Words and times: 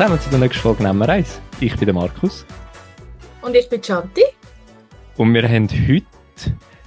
Zusammen 0.00 0.20
zu 0.22 0.30
der 0.30 0.38
nächsten 0.38 0.62
Folge 0.62 0.82
Nehmen 0.82 0.98
wir 1.00 1.10
eins. 1.10 1.42
Ich 1.60 1.76
bin 1.76 1.84
der 1.84 1.92
Markus. 1.92 2.46
Und 3.42 3.54
ich 3.54 3.68
bin 3.68 3.82
Chanti. 3.82 4.22
Und 5.18 5.34
wir 5.34 5.46
haben 5.46 5.68
heute, 5.68 6.06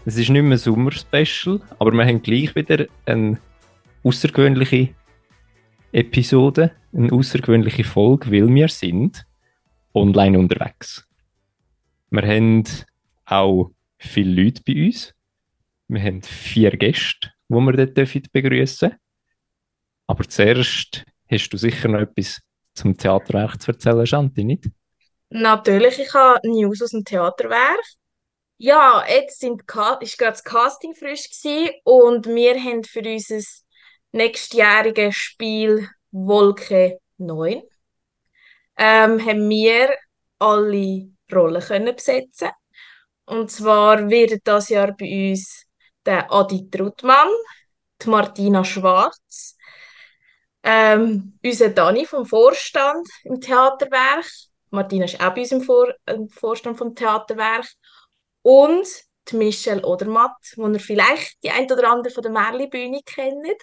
es 0.03 0.17
ist 0.17 0.29
nicht 0.29 0.41
mehr 0.41 0.53
ein 0.53 0.57
Sommer-Special, 0.57 1.61
aber 1.77 1.91
wir 1.91 2.07
haben 2.07 2.23
gleich 2.23 2.55
wieder 2.55 2.87
eine 3.05 3.39
außergewöhnliche 4.03 4.95
Episode, 5.91 6.71
eine 6.91 7.11
außergewöhnliche 7.11 7.83
Folge, 7.83 8.31
weil 8.31 8.47
wir 8.51 8.67
sind 8.67 9.23
online 9.93 10.39
unterwegs. 10.39 11.07
Wir 12.09 12.23
haben 12.23 12.63
auch 13.25 13.69
viele 13.99 14.41
Leute 14.41 14.63
bei 14.65 14.87
uns. 14.87 15.13
Wir 15.87 16.01
haben 16.01 16.23
vier 16.23 16.71
Gäste, 16.71 17.31
die 17.47 17.53
wir 17.53 17.73
dort 17.73 18.31
begrüßen 18.31 18.89
dürfen. 18.89 18.99
Aber 20.07 20.27
zuerst 20.27 21.05
hast 21.29 21.49
du 21.49 21.57
sicher 21.57 21.89
noch 21.89 21.99
etwas 21.99 22.41
zum 22.73 22.97
Theaterwerk 22.97 23.61
zu 23.61 23.71
erzählen, 23.71 24.05
Shanti, 24.05 24.43
nicht? 24.43 24.65
Natürlich, 25.29 25.99
ich 25.99 26.13
habe 26.13 26.47
News 26.47 26.81
aus 26.81 26.91
dem 26.91 27.03
Theaterwerk. 27.03 27.83
Ja, 28.57 29.03
jetzt 29.07 29.39
sind, 29.39 29.67
war 29.67 29.99
gerade 29.99 30.05
das 30.17 30.43
Casting 30.43 30.93
frisch 30.95 31.29
gewesen 31.29 31.71
und 31.83 32.27
wir 32.27 32.55
haben 32.55 32.83
für 32.83 33.01
unser 33.01 33.41
nächstjähriges 34.11 35.15
Spiel 35.15 35.89
Wolke 36.11 36.99
9 37.17 37.63
ähm, 38.77 39.25
haben 39.25 39.49
wir 39.49 39.95
alle 40.39 41.09
Rollen 41.31 41.61
können 41.61 41.95
besetzen 41.95 42.49
Und 43.25 43.51
zwar 43.51 44.09
wird 44.09 44.41
das 44.43 44.69
Jahr 44.69 44.95
bei 44.95 45.31
uns 45.31 45.65
der 46.05 46.31
Adi 46.31 46.69
Trutmann, 46.69 47.29
die 48.01 48.09
Martina 48.09 48.63
Schwarz, 48.63 49.57
ähm, 50.63 51.37
unser 51.43 51.69
Dani 51.69 52.05
vom 52.05 52.25
Vorstand 52.25 53.07
im 53.25 53.39
Theaterwerk. 53.39 54.25
Martina 54.69 55.05
ist 55.05 55.21
auch 55.21 55.33
bei 55.33 55.41
uns 55.41 55.51
im, 55.51 55.61
Vor 55.61 55.93
im 56.05 56.29
Vorstand 56.29 56.77
vom 56.77 56.95
Theaterwerk. 56.95 57.67
Und 58.41 58.87
die 59.29 59.35
Michelle 59.35 59.85
Odermatt, 59.85 60.35
die 60.55 60.61
ihr 60.61 60.79
vielleicht 60.79 61.43
die 61.43 61.51
ein 61.51 61.71
oder 61.71 61.91
andere 61.91 62.13
von 62.13 62.23
der 62.23 62.31
Merli-Bühne 62.31 63.01
kennt, 63.05 63.61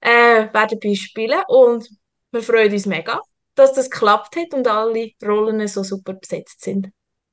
äh, 0.00 0.52
werden 0.52 0.78
bei 0.80 0.90
uns 0.90 0.98
spielen. 0.98 1.40
Und 1.48 1.88
wir 2.32 2.42
freuen 2.42 2.72
uns 2.72 2.86
mega, 2.86 3.20
dass 3.54 3.72
das 3.72 3.90
geklappt 3.90 4.36
hat 4.36 4.52
und 4.52 4.66
alle 4.68 5.10
Rollen 5.24 5.66
so 5.68 5.82
super 5.82 6.14
besetzt 6.14 6.62
sind. 6.62 6.90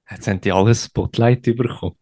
Jetzt 0.09 0.27
haben 0.27 0.41
die 0.41 0.51
alles 0.51 0.85
Spotlight 0.85 1.41
bekommen. 1.41 1.97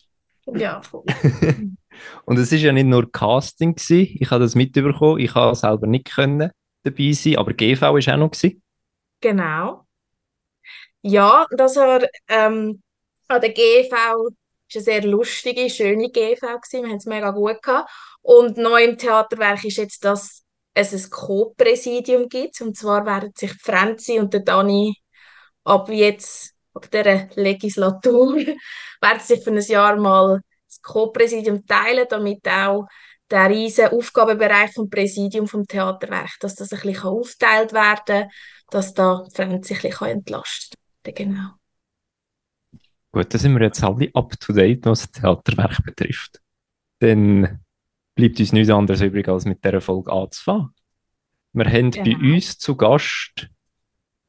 Ja, 0.53 0.81
voll. 0.81 1.03
und 2.25 2.37
es 2.37 2.51
war 2.51 2.59
ja 2.59 2.71
nicht 2.71 2.85
nur 2.85 3.11
Casting, 3.11 3.73
gewesen. 3.73 4.15
ich 4.19 4.29
habe 4.29 4.43
das 4.43 4.53
mitbekommen, 4.53 5.19
ich 5.19 5.33
habe 5.33 5.55
selber 5.55 5.87
nicht 5.87 6.13
können 6.13 6.51
dabei 6.85 7.11
sein, 7.11 7.37
aber 7.37 7.53
GV 7.53 7.81
war 7.81 7.89
auch 7.91 8.17
noch. 8.17 8.31
Gewesen. 8.31 8.61
Genau. 9.21 9.85
Ja, 11.01 11.45
das 11.51 11.75
war 11.75 12.01
ähm, 12.27 12.81
an 13.27 13.41
der 13.41 13.51
GV 13.51 13.91
war 13.91 14.15
eine 14.73 14.83
sehr 14.83 15.03
lustige, 15.03 15.69
schöne 15.69 16.09
GV 16.09 16.41
gewesen. 16.41 16.83
Wir 16.83 16.89
haben 16.89 16.97
es 16.97 17.05
mega 17.05 17.31
gut 17.31 17.61
gehabt. 17.61 17.89
Und 18.21 18.57
neu 18.57 18.83
im 18.83 18.97
Theaterwerk 18.97 19.63
ist 19.63 19.77
jetzt, 19.77 20.03
dass 20.03 20.43
es 20.73 20.93
ein 20.93 21.09
Co-Präsidium 21.09 22.27
gibt. 22.29 22.59
Und 22.61 22.75
zwar 22.77 23.05
werden 23.05 23.31
sich 23.35 23.53
Franzi 23.53 24.19
und 24.19 24.33
der 24.33 24.41
Dani 24.41 24.95
ab 25.63 25.89
jetzt, 25.89 26.53
ab 26.73 26.89
dieser 26.91 27.29
Legislatur, 27.35 28.35
werden 29.01 29.19
sich 29.19 29.43
für 29.43 29.51
ein 29.51 29.61
Jahr 29.61 29.95
mal 29.97 30.41
das 30.67 30.81
Co-Präsidium 30.81 31.65
teilen, 31.65 32.07
damit 32.09 32.47
auch 32.47 32.87
der 33.31 33.49
riesige 33.49 33.91
Aufgabenbereich 33.91 34.71
vom 34.73 34.89
Präsidium 34.89 35.47
vom 35.47 35.65
Theaterwerk, 35.65 36.37
dass 36.39 36.55
das 36.55 36.71
ein 36.71 36.79
bisschen 36.79 37.03
aufgeteilt 37.03 37.73
werden 37.73 38.03
kann, 38.05 38.29
dass 38.69 38.93
da 38.93 39.25
Franzi 39.33 39.73
ein 39.73 39.81
bisschen 39.81 40.07
entlastet 40.07 40.73
werden 40.73 40.85
Genau. 41.13 41.49
Gut, 43.11 43.33
dann 43.33 43.39
sind 43.39 43.53
wir 43.53 43.65
jetzt 43.65 43.83
alle 43.83 44.09
up 44.13 44.37
to 44.39 44.53
date, 44.53 44.85
was 44.85 45.09
das 45.09 45.21
Theaterwerk 45.21 45.83
betrifft. 45.85 46.41
Dann 46.99 47.59
bleibt 48.15 48.39
uns 48.39 48.51
nichts 48.51 48.69
anderes 48.69 49.01
übrig, 49.01 49.27
als 49.27 49.45
mit 49.45 49.63
dieser 49.63 49.81
Folge 49.81 50.11
anzufangen. 50.11 50.73
Wir 51.53 51.65
haben 51.65 51.91
genau. 51.91 52.05
bei 52.05 52.33
uns 52.33 52.57
zu 52.57 52.75
Gast 52.75 53.49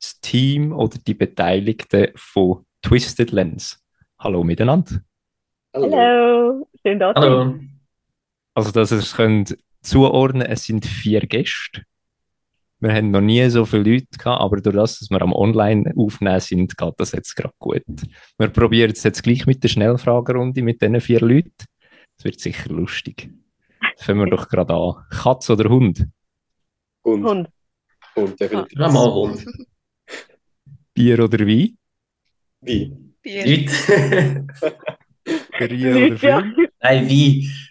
das 0.01 0.21
Team 0.21 0.73
oder 0.73 0.99
die 0.99 1.15
Beteiligten 1.15 2.13
von 2.15 2.65
Twisted 2.83 3.33
Lens. 3.33 3.83
Hallo 4.19 4.45
miteinander. 4.45 5.01
Hallo, 5.75 6.69
schön 6.83 6.99
da 6.99 7.13
Hallo. 7.15 7.59
Also, 8.57 8.71
dass 8.71 8.91
ihr 8.91 8.99
es 8.99 9.15
könnt 9.15 9.59
zuordnen 9.83 10.47
es 10.47 10.65
sind 10.65 10.87
vier 10.87 11.21
Gäste. 11.21 11.83
Wir 12.81 12.95
haben 12.95 13.11
noch 13.11 13.21
nie 13.21 13.47
so 13.51 13.67
viele 13.67 13.83
Leute 13.83 14.07
gehabt, 14.19 14.41
aber 14.41 14.63
durch 14.63 14.75
das, 14.75 14.99
dass 14.99 15.11
wir 15.11 15.21
am 15.21 15.35
Online 15.35 15.93
aufnehmen 15.95 16.41
sind, 16.41 16.77
geht 16.77 16.95
das 16.97 17.13
jetzt 17.13 17.35
gerade 17.37 17.55
gut. 17.59 17.85
Wir 18.39 18.49
probieren 18.49 18.93
es 18.93 19.03
jetzt 19.03 19.23
gleich 19.23 19.45
mit 19.47 19.63
der 19.63 19.69
Schnellfragerunde 19.69 20.63
mit 20.63 20.81
diesen 20.81 21.03
vier 21.03 21.21
Leuten. 21.21 21.53
Das 22.17 22.25
wird 22.25 22.41
sicher 22.41 22.71
lustig. 22.71 23.31
Fangen 23.99 24.21
wir 24.21 24.31
doch 24.31 24.49
gerade 24.49 24.73
an. 24.73 25.05
Katz 25.11 25.51
oder 25.51 25.69
Hund? 25.69 26.07
Hund. 27.05 27.25
Hund. 27.27 27.49
Hund, 28.17 28.41
definitiv. 28.41 28.79
Ja, 28.79 28.89
mal 28.89 29.13
Hund. 29.13 29.45
Bier 30.95 31.23
oder 31.23 31.47
Wein? 31.47 31.77
Wein. 32.63 33.15
Bier. 33.21 33.69
Serie 35.59 36.07
oder 36.07 36.17
Film? 36.17 36.69
Nein, 36.81 37.07
Wein. 37.07 37.66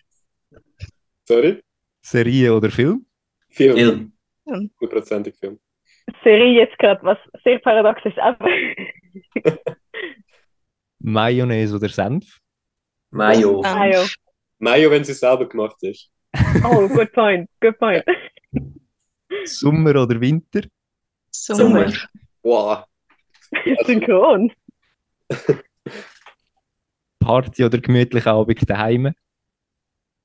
Sorry? 1.28 1.62
Serie 2.02 2.54
oder 2.54 2.70
Film? 2.70 3.06
Film. 3.50 3.76
Film. 3.76 4.14
Hundertprozentig 4.46 5.36
Film. 5.40 5.60
Serie 6.24 6.60
jetzt 6.60 6.78
gerade, 6.78 7.02
was 7.04 7.18
sehr 7.44 7.60
paradox 7.60 8.00
ist, 8.06 8.18
aber. 8.20 8.48
Mayonnaise 11.00 11.76
oder 11.76 11.90
Senf? 11.90 12.40
Mayo. 13.12 13.62
Mayo. 13.62 14.06
Mayo, 14.60 14.92
wenn 14.92 15.04
sie 15.04 15.14
selber 15.14 15.48
gemacht 15.48 15.82
ist. 15.82 16.10
Oh, 16.64 16.88
good 16.90 17.12
point, 17.14 17.50
good 17.62 17.78
point. 17.80 18.04
Sommer 19.46 19.96
oder 19.96 20.20
Winter? 20.20 20.64
Sommer. 21.32 21.94
Wow. 22.44 22.84
Synchron. 23.86 24.52
Party 27.20 27.64
oder 27.64 27.78
gemütlicher 27.80 28.34
Abend 28.34 28.70
daheim? 28.70 29.14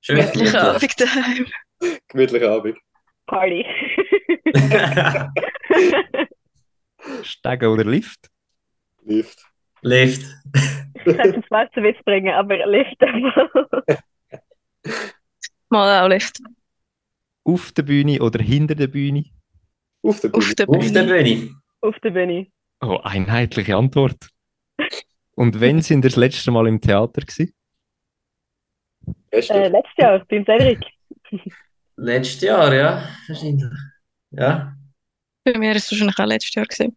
Schön. 0.00 0.16
Gemütlicher 0.16 0.74
Abend 0.74 1.00
daheim. 1.00 1.46
Gemütlicher 2.08 2.50
Abend. 2.52 2.78
Party. 3.26 3.64
Steigen 7.22 7.66
oder 7.66 7.84
Lift? 7.84 8.28
Lift. 9.04 9.44
Lift. 9.82 10.22
Ich 10.94 11.04
könnte 11.04 11.22
einen 11.22 11.44
schwarzen 11.44 11.82
Witz 11.82 11.96
bringen, 12.04 12.34
aber 12.34 12.66
Lift. 12.66 13.00
Mal 15.68 16.04
auch 16.04 16.08
Lift. 16.08 16.38
Auf 17.44 17.72
der 17.72 17.82
Bühne 17.82 18.20
oder 18.20 18.42
hinter 18.42 18.74
der 18.74 18.88
Bühne? 18.88 19.24
Auf 20.02 20.20
der 20.20 20.28
Bühne. 20.28 20.44
Auf 20.44 20.54
der 20.54 20.68
Auf 20.68 20.92
der 20.92 21.02
Bühne. 21.02 21.24
Bühne. 21.24 21.54
Auf 21.80 21.98
der 22.00 22.10
Bühne. 22.10 22.46
Oh, 22.82 22.98
einheitliche 23.02 23.76
Antwort. 23.76 24.28
Und 25.34 25.60
wenn 25.60 25.80
sind 25.82 26.04
ihr 26.04 26.10
das 26.10 26.16
letzte 26.16 26.50
Mal 26.50 26.66
im 26.66 26.80
Theater 26.80 27.22
gewesen? 27.22 27.52
Äh, 29.30 29.68
letztes 29.68 29.96
Jahr, 29.96 30.24
beim 30.28 30.44
Cedric. 30.44 30.80
Letztes 31.96 32.40
Jahr, 32.40 32.74
ja. 32.74 33.08
Wahrscheinlich. 33.28 33.64
Ja. 34.30 34.74
Bei 35.44 35.58
mir 35.58 35.68
war 35.70 35.76
es 35.76 35.90
wahrscheinlich 35.90 36.18
auch 36.18 36.24
letztes 36.26 36.54
Jahr. 36.54 36.64
Gewesen. 36.66 36.96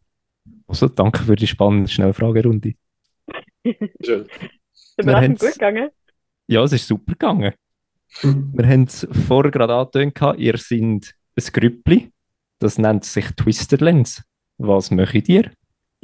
Also 0.68 0.88
danke 0.88 1.24
für 1.24 1.36
die 1.36 1.48
spannende 1.48 1.90
Schnellfragerunde. 1.90 2.74
Schön. 4.04 4.28
Überraschend 4.98 5.40
haben's- 5.40 5.42
gut 5.42 5.54
gegangen. 5.54 5.90
Ja, 6.48 6.64
es 6.64 6.74
ist 6.74 6.88
super 6.88 7.14
gegangen. 7.14 7.54
Wir 8.22 8.68
haben 8.68 8.84
es 8.84 9.08
vorher 9.28 9.52
gerade 9.52 9.74
angetönt, 9.76 10.16
gehabt, 10.16 10.40
ihr 10.40 10.58
seid 10.58 10.82
ein 10.82 11.02
Grüppli, 11.36 12.12
das 12.60 12.78
nennt 12.78 13.04
sich 13.06 13.26
Twisted 13.36 13.82
Lens. 13.82 14.24
Was 14.58 14.92
möchtet 14.92 15.30
ihr? 15.30 15.52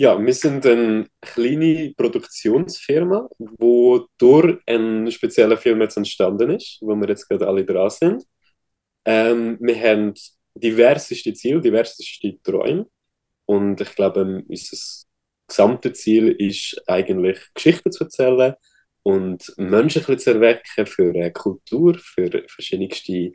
Ja, 0.02 0.18
wir 0.18 0.34
sind 0.34 0.66
eine 0.66 1.08
kleine 1.20 1.94
Produktionsfirma, 1.98 3.28
wo 3.38 4.08
durch 4.18 4.58
einen 4.66 5.12
speziellen 5.12 5.58
Film 5.58 5.82
jetzt 5.82 5.98
entstanden 5.98 6.52
ist, 6.52 6.78
wo 6.80 6.96
wir 6.96 7.10
jetzt 7.10 7.28
gerade 7.28 7.46
alle 7.46 7.66
dran 7.66 7.90
sind. 7.90 8.24
Ähm, 9.04 9.58
wir 9.60 9.76
haben 9.78 10.14
diverseste 10.56 11.34
Ziele, 11.34 11.60
diverseste 11.60 12.42
Träume. 12.42 12.88
Und 13.46 13.82
ich 13.82 13.94
glaube, 13.94 14.22
unser 14.48 14.78
gesamtes 15.48 16.00
Ziel 16.00 16.30
ist 16.30 16.82
eigentlich 16.88 17.40
Geschichten 17.54 17.92
zu 17.92 18.06
erzählen 18.06 18.54
und 19.04 19.54
Menschen 19.58 20.02
ein 20.02 20.06
bisschen 20.06 20.20
zu 20.20 20.34
erwecken 20.36 20.86
für 20.86 21.14
äh, 21.14 21.32
Kultur, 21.32 21.96
für 22.00 22.46
verschiedenste 22.48 23.34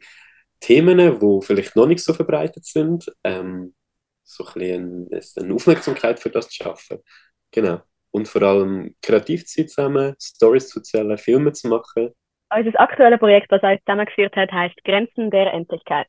Themen, 0.60 1.20
die 1.20 1.46
vielleicht 1.46 1.76
noch 1.76 1.87
nicht 1.87 2.02
so 2.02 2.14
verbreitet 2.14 2.64
sind. 2.64 3.05
Ähm, 3.22 3.75
so 4.25 4.44
ein 4.44 5.09
bisschen 5.09 5.44
eine, 5.44 5.55
Aufmerksamkeit 5.55 6.19
für 6.19 6.31
das 6.31 6.49
zu 6.49 6.65
schaffen. 6.65 6.99
Genau. 7.50 7.81
Und 8.11 8.29
vor 8.29 8.43
allem 8.43 8.94
kreativ 9.03 9.44
zu 9.47 9.61
sein 9.61 9.69
zusammen, 9.69 10.15
Stories 10.21 10.69
zu 10.69 10.81
erzählen, 10.81 11.19
Filme 11.19 11.53
zu 11.53 11.69
machen. 11.69 12.11
Unser 12.55 12.81
aktuelles 12.81 13.19
Projekt, 13.19 13.50
das 13.50 13.62
uns 13.62 13.81
zusammengeführt 13.81 14.37
hat, 14.37 14.53
heißt 14.53 14.85
Grenzen 14.85 15.31
der 15.31 15.53
Endlichkeit. 15.53 16.06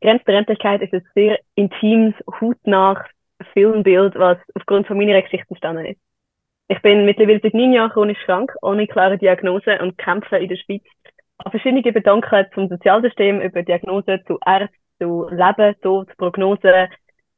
Grenzen 0.00 0.24
der 0.26 0.38
Endlichkeit 0.38 0.82
ist 0.82 0.94
ein 0.94 1.06
sehr 1.14 1.38
intimes, 1.56 2.14
hautnah 2.40 3.04
Filmbild, 3.52 4.14
was 4.16 4.38
aufgrund 4.54 4.86
von 4.86 4.96
meiner 4.96 5.20
Geschichte 5.20 5.48
entstanden 5.48 5.86
ist. 5.86 6.00
Ich 6.68 6.80
bin 6.82 7.04
mittlerweile 7.04 7.40
seit 7.42 7.54
neun 7.54 7.72
Jahren 7.72 7.90
chronisch 7.90 8.22
krank, 8.24 8.52
ohne 8.62 8.86
klare 8.86 9.18
Diagnose 9.18 9.78
und 9.80 9.98
kämpfe 9.98 10.36
in 10.36 10.48
der 10.48 10.56
Schweiz 10.56 10.84
an 11.38 11.50
verschiedene 11.50 11.82
Gedanken 11.82 12.46
zum 12.54 12.68
Sozialsystem, 12.68 13.40
über 13.40 13.62
Diagnose 13.62 14.20
zu 14.26 14.38
Ärzten, 14.44 14.76
zu 15.00 15.28
Leben, 15.30 15.74
Tod, 15.80 16.14
Prognose. 16.16 16.88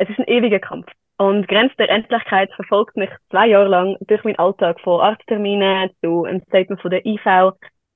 Es 0.03 0.09
ist 0.09 0.19
ein 0.19 0.27
ewiger 0.27 0.59
Kampf. 0.59 0.87
Und 1.17 1.47
Grenze 1.47 1.77
der 1.79 1.89
Endlichkeit 1.89 2.51
verfolgt 2.57 2.97
mich 2.97 3.11
zwei 3.31 3.47
Jahre 3.47 3.69
lang 3.69 3.97
durch 4.01 4.25
meinen 4.25 4.39
Alltag 4.41 4.81
von 4.81 5.01
Arztterminen 5.01 5.91
zu 6.03 6.25
einem 6.25 6.43
Statement 6.49 6.83
von 6.83 6.91
der 6.91 7.07
IV. 7.07 7.25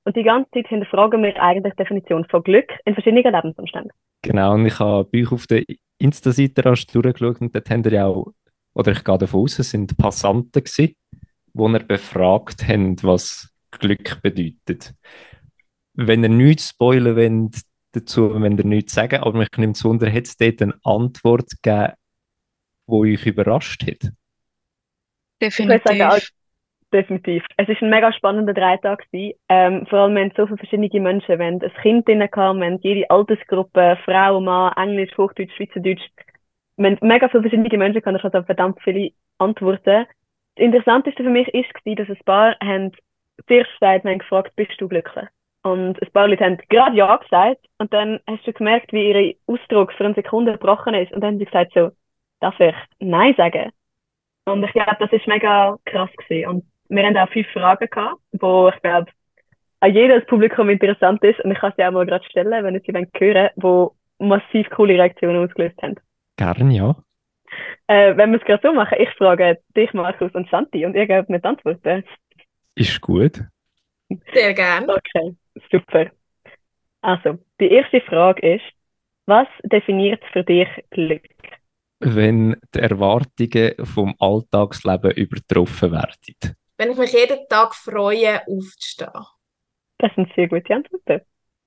Und 0.05 0.15
die 0.15 0.23
ganze 0.23 0.49
Zeit 0.53 0.69
hinterfragen 0.69 1.21
wir 1.25 1.43
eigentlich 1.43 1.73
die 1.73 1.83
Definition 1.83 2.25
von 2.27 2.45
Glück 2.45 2.71
in 2.85 2.95
verschiedenen 2.95 3.25
Lebensumständen. 3.25 3.91
Genau, 4.23 4.55
und 4.55 4.67
ich 4.67 4.79
habe 4.79 5.09
bei 5.11 5.23
euch 5.23 5.33
auf 5.33 5.49
der 5.49 5.65
Insta-Seite 5.99 6.63
durchgeschaut 6.63 7.41
und 7.41 7.53
dort 7.53 7.71
haben 7.71 7.83
ihr 7.83 7.93
ja 7.93 8.07
auch, 8.07 8.29
oder 8.73 8.93
ich 8.93 9.03
gehe 9.03 9.19
davon 9.19 9.41
aus, 9.41 9.59
es 9.59 9.73
sind 9.73 9.99
Passanten 9.99 10.63
gewesen, 10.63 10.95
die 11.55 11.73
ihr 11.73 11.81
befragt 11.81 12.69
haben, 12.69 13.03
was 13.03 13.53
Glück 13.73 14.23
bedeutet. 14.23 14.95
Wenn 15.95 16.23
ihr 16.23 16.29
nichts 16.29 16.69
spoilern 16.69 17.17
wollt 17.17 17.57
dazu, 17.97 18.41
wenn 18.41 18.59
ihr 18.59 18.65
nichts 18.65 18.95
sagen, 18.95 19.21
aber 19.21 19.39
mich 19.39 19.49
nimmt 19.57 19.77
es 19.77 19.85
wunder, 19.85 20.11
hat 20.11 20.25
es 20.25 20.37
dort 20.37 20.63
eine 20.63 20.75
Antwort 20.85 21.51
gegeben, 21.63 21.95
die 22.87 22.93
euch 22.93 23.27
überrascht 23.27 23.83
hat? 23.87 24.13
Ich 25.41 25.59
würde 25.59 25.83
sagen, 25.85 25.99
Definitiv. 25.99 26.31
definitiv. 26.93 27.45
Es 27.57 27.69
ist 27.69 27.83
ein 27.83 27.91
mega 27.91 28.13
spannender 28.13 28.55
Dreitag. 28.55 29.05
Ähm, 29.13 29.87
vor 29.87 30.01
allem, 30.01 30.15
wenn 30.15 30.33
so 30.37 30.47
viele 30.47 30.59
verschiedene 30.59 31.01
Menschen, 31.01 31.39
wenn 31.39 31.63
ein 31.63 31.73
Kind 31.83 32.09
drin 32.09 32.27
kam, 32.31 32.61
wenn 32.61 32.79
jede 32.79 33.11
Altersgruppe, 33.11 33.99
Frau, 34.05 34.41
Mann, 34.41 34.73
Englisch, 34.77 35.17
Hochdeutsch, 35.19 35.55
Schweizerdeutsch, 35.57 36.03
wenn 36.77 36.99
mega 37.01 37.29
viele 37.29 37.43
verschiedene 37.43 37.79
Menschen 37.79 38.03
kann 38.03 38.17
ich 38.17 38.23
hatte 38.23 38.45
verdammt 38.45 38.81
viele 38.83 39.11
Antworten. 39.39 40.07
Das 40.57 40.65
Interessanteste 40.65 41.23
für 41.23 41.31
mich 41.31 41.49
ist 41.49 41.73
gewesen, 41.75 41.97
dass 41.97 42.09
ein 42.09 42.25
paar 42.25 42.57
haben 42.61 42.93
zuerst 43.47 43.71
gesagt, 43.73 44.05
haben 44.05 44.19
gefragt, 44.19 44.57
bist 44.57 44.81
du 44.81 44.89
glücklich? 44.89 45.29
Und 45.67 46.01
ein 46.01 46.13
paar 46.13 46.29
Leute 46.29 46.45
haben 46.45 46.59
gerade 46.69 46.97
ja 46.97 47.17
gesagt 47.17 47.59
und 47.79 47.93
dann 47.93 48.21
hast 48.29 48.47
du 48.47 48.53
gemerkt, 48.53 48.93
wie 48.93 49.11
ihr 49.11 49.35
Ausdruck 49.49 49.93
für 49.95 50.05
eine 50.05 50.15
Sekunde 50.15 50.53
gebrochen 50.53 50.95
ist 50.95 51.11
und 51.11 51.23
dann 51.23 51.33
haben 51.33 51.39
sie 51.41 51.45
gesagt 51.45 51.73
so, 51.75 51.91
darf 52.39 52.55
ich 52.61 52.75
Nein 53.01 53.35
sagen? 53.37 53.73
Und 54.45 54.63
ich 54.63 54.73
glaube, 54.73 54.97
das 55.01 55.11
ist 55.11 55.27
mega 55.27 55.77
krass 55.85 56.11
gewesen. 56.19 56.49
Und 56.49 56.65
wir 56.89 57.05
haben 57.05 57.17
auch 57.17 57.29
fünf 57.31 57.49
Fragen 57.49 57.89
gehabt, 57.91 58.21
wo 58.31 58.69
ich 58.69 58.81
glaube, 58.81 59.11
an 59.81 59.93
jedes 59.93 60.25
Publikum 60.27 60.71
interessant 60.71 61.25
ist. 61.25 61.41
Und 61.41 61.51
ich 61.51 61.59
kann 61.59 61.73
sie 61.77 61.85
auch 61.85 61.91
mal 61.91 62.07
gerade 62.07 62.25
stellen, 62.27 62.65
wenn 62.65 62.75
ihr 62.75 62.83
sie 62.87 62.95
wollt 62.95 63.09
hören 63.19 63.51
wo 63.57 63.97
massiv 64.21 64.71
coole 64.71 64.95
Reaktionen 64.95 65.45
ausgelöst 65.45 65.83
haben. 65.83 65.97
Gern, 66.37 66.71
ja. 66.71 66.95
Äh, 67.89 68.17
wenn 68.17 68.31
wir 68.31 68.39
es 68.39 68.47
gerade 68.47 68.63
so 68.63 68.73
machen, 68.73 68.99
ich 69.01 69.11
frage 69.15 69.59
dich, 69.77 69.93
Markus 69.95 70.33
und 70.33 70.49
Santi, 70.49 70.87
und 70.87 70.95
ihr 70.95 71.09
gebt 71.09 71.29
mir 71.29 71.41
die 71.41 71.49
Antworten. 71.49 72.05
Ist 72.77 73.01
gut. 73.01 73.41
Sehr 74.33 74.55
gern. 74.55 74.89
Okay, 74.89 75.35
super. 75.71 76.11
Also, 77.01 77.39
die 77.61 77.71
erste 77.71 78.01
Frage 78.01 78.55
ist, 78.55 78.65
was 79.27 79.49
definiert 79.65 80.23
für 80.33 80.45
dich 80.45 80.69
Glück? 80.91 81.23
Wenn 82.01 82.57
die 82.75 82.79
Erwartungen 82.79 83.75
vom 83.85 84.15
Alltagsleben 84.19 85.13
übertroffen 85.13 85.93
werden. 85.93 86.57
Wenn 86.79 86.91
ich 86.91 86.99
mich 86.99 87.13
jeden 87.13 87.49
Tag 87.49 87.75
freue, 87.75 88.41
aufzustehen. 88.47 89.25
Das 89.99 90.15
sind 90.15 90.31
sehr 90.37 90.49
gute 90.49 90.75
Antworten. 90.75 91.23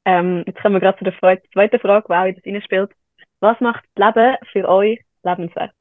Ähm, 0.05 0.43
jetzt 0.45 0.61
kommen 0.61 0.75
wir 0.75 0.81
gerade 0.81 0.97
zu 0.99 1.03
der 1.03 1.13
Fre- 1.13 1.41
zweiten 1.51 1.79
Frage, 1.79 2.05
die 2.07 2.13
auch 2.13 2.25
in 2.25 2.35
das 2.35 2.45
reinspielt. 2.45 2.91
Was 3.39 3.59
macht 3.59 3.83
das 3.95 4.15
Leben 4.15 4.37
für 4.51 4.69
euch 4.69 4.99
lebenswert? 5.23 5.73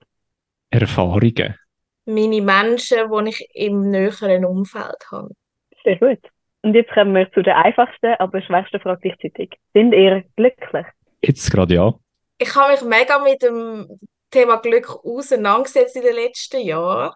Erfahrungen. 0.71 1.57
Meine 2.07 2.41
Menschen, 2.41 3.11
die 3.11 3.29
ich 3.29 3.49
im 3.55 3.91
näheren 3.91 4.45
Umfeld 4.45 5.05
habe. 5.11 5.35
Sehr 5.85 5.99
gut. 5.99 6.21
Und 6.63 6.75
jetzt 6.75 6.91
kommen 6.93 7.15
wir 7.15 7.31
zu 7.33 7.43
der 7.43 7.57
einfachsten, 7.57 8.15
aber 8.19 8.43
schwersten 8.43 8.81
Frage 8.81 9.01
gleichzeitig. 9.01 9.51
Sind 9.75 9.93
ihr 9.93 10.25
glücklich? 10.37 10.87
Jetzt 11.23 11.51
gerade 11.51 11.75
ja. 11.75 11.95
Ich 12.39 12.55
habe 12.55 12.73
mich 12.73 12.83
mega 12.83 13.19
mit 13.19 13.43
dem 13.43 14.01
Thema 14.31 14.57
Glück 14.57 14.91
auseinandergesetzt 15.05 15.97
in 15.97 16.03
den 16.03 16.15
letzten 16.15 16.61
Jahren. 16.61 17.13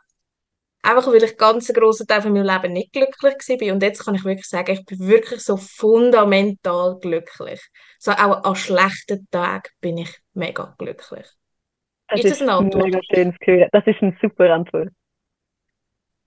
Einfach 0.85 1.07
weil 1.07 1.23
ich 1.23 1.37
ganz 1.37 1.71
einen 1.71 1.81
grossen 1.81 2.09
Teil 2.09 2.23
von 2.23 2.33
meinem 2.33 2.47
Leben 2.47 2.73
nicht 2.73 2.93
glücklich 2.93 3.35
war. 3.49 3.73
Und 3.73 3.83
jetzt 3.83 4.05
kann 4.05 4.17
ich 4.17 4.25
wirklich 4.25 4.49
sagen, 4.49 4.73
ich 4.73 4.85
bin 4.85 4.99
wirklich 5.07 5.41
so 5.41 5.57
fundamental 5.57 6.99
glücklich. 7.01 7.61
So 8.01 8.11
auch 8.13 8.43
an 8.43 8.57
schlechten 8.57 9.29
Tagen 9.31 9.71
bin 9.81 9.99
ich 9.99 10.19
mega 10.35 10.75
glücklich. 10.79 11.27
Ist 12.15 12.25
das 12.25 12.43
eine 12.43 12.55
Antwort? 12.55 12.85
mega 12.85 13.01
schön 13.13 13.33
zu 13.33 13.39
hören. 13.47 13.69
Das 13.71 13.87
ist 13.87 14.03
eine 14.03 14.17
super 14.21 14.53
Antwort. 14.53 14.89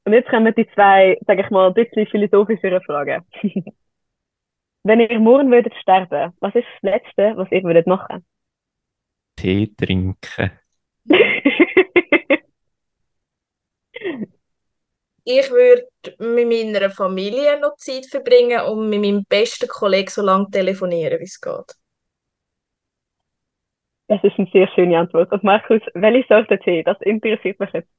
Und 0.06 0.14
jetzt 0.14 0.30
kommen 0.30 0.54
die 0.56 0.68
zwei, 0.74 1.18
sage 1.26 1.42
ich 1.42 1.50
mal, 1.50 1.68
ein 1.68 1.74
bisschen 1.74 2.08
philosophischere 2.08 2.82
Fragen. 2.82 3.26
Wenn 4.84 5.00
ihr 5.00 5.20
morgen 5.20 5.52
würdet 5.52 5.74
sterben, 5.82 6.32
was 6.40 6.54
ist 6.54 6.68
das 6.82 6.94
Letzte, 6.94 7.34
was 7.36 7.52
ihr 7.52 7.64
würdet 7.64 7.88
machen? 7.88 8.24
Tee 9.36 9.74
trinken. 9.76 10.52
Ich 15.28 15.50
würde 15.50 15.88
mit 16.20 16.48
meiner 16.48 16.92
Familie 16.92 17.60
noch 17.60 17.78
Zeit 17.78 18.06
verbringen 18.06 18.62
und 18.62 18.92
mit 18.92 19.02
meinem 19.02 19.26
besten 19.28 19.68
Kollegen 19.68 20.10
so 20.10 20.22
lange 20.22 20.52
telefonieren, 20.52 21.20
wie 21.20 21.24
es 21.24 21.42
geht. 21.42 21.74
Das 24.08 24.24
ist 24.24 24.38
eine 24.38 24.48
sehr 24.54 24.68
schöne 24.76 25.00
Antwort. 25.00 25.32
Und 25.32 25.44
Markus, 25.44 25.82
welche 25.96 26.28
Sorte 26.28 26.60
Tee? 26.60 26.84
Das 26.84 27.02
interessiert 27.02 27.60
mich 27.60 27.74
jetzt. 27.74 27.90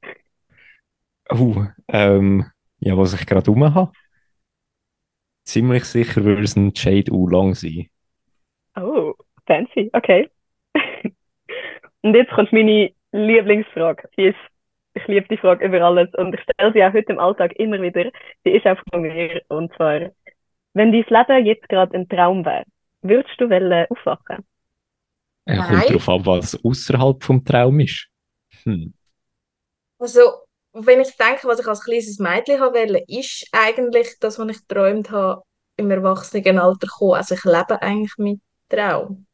Uh, 1.32 1.66
ähm, 1.88 2.44
ja, 2.78 2.96
was 2.96 3.14
ich 3.14 3.26
gerade 3.26 3.50
rum 3.50 3.74
habe. 3.74 3.92
Ziemlich 5.44 5.84
sicher 5.84 6.24
würde 6.24 6.42
es 6.42 6.56
ein 6.56 6.74
Shade 6.74 7.12
Oolong 7.12 7.54
sein. 7.54 7.88
Oh, 8.76 9.14
fancy. 9.46 9.90
Okay. 9.92 10.30
Und 12.02 12.14
jetzt 12.14 12.32
kommt 12.32 12.52
meine 12.52 12.92
Lieblingsfrage. 13.12 14.08
Die 14.16 14.26
ist, 14.26 14.36
ich 14.94 15.06
liebe 15.06 15.26
die 15.28 15.36
Frage 15.36 15.66
über 15.66 15.80
alles 15.82 16.08
und 16.14 16.34
ich 16.34 16.40
stelle 16.40 16.72
sie 16.72 16.84
auch 16.84 16.92
heute 16.92 17.12
im 17.12 17.18
Alltag 17.18 17.52
immer 17.56 17.80
wieder. 17.82 18.10
Die 18.44 18.50
ist 18.50 18.66
auch 18.66 18.78
von 18.90 19.02
mir. 19.02 19.42
Und 19.48 19.74
zwar, 19.74 20.10
wenn 20.74 20.92
dein 20.92 21.04
Leben 21.08 21.46
jetzt 21.46 21.68
gerade 21.68 21.96
ein 21.96 22.08
Traum 22.08 22.44
wäre, 22.44 22.64
würdest 23.02 23.40
du 23.40 23.50
wollen 23.50 23.86
aufwachen? 23.90 24.44
Es 25.44 25.58
kommt 25.66 25.90
darauf 25.90 26.08
an, 26.08 26.26
was 26.26 26.64
außerhalb 26.64 27.22
vom 27.22 27.44
Traum 27.44 27.80
ist. 27.80 28.08
Hm. 28.64 28.94
Also, 29.98 30.20
wenn 30.84 31.00
ich 31.00 31.16
denke, 31.16 31.46
was 31.48 31.60
ich 31.60 31.66
als 31.66 31.82
kleines 31.82 32.18
Mädchen 32.18 32.60
wollte, 32.60 33.02
ist 33.08 33.46
eigentlich 33.52 34.16
das, 34.20 34.38
was 34.38 34.48
ich 34.48 34.66
geträumt 34.66 35.10
habe, 35.10 35.42
im 35.76 35.90
Erwachsenenalter 35.90 36.86
kommen. 36.88 37.14
Also 37.14 37.34
ich 37.34 37.44
lebe 37.44 37.80
eigentlich 37.82 38.12
mit 38.18 38.40
Traum. 38.68 39.26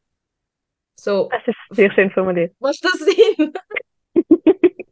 So, 0.99 1.29
Das 1.31 1.41
ist 1.47 1.57
sehr 1.75 1.91
schön 1.91 2.11
formuliert. 2.11 2.55
was 2.59 2.75
ist 2.75 2.85
das 2.85 2.99
Sinn? 2.99 3.53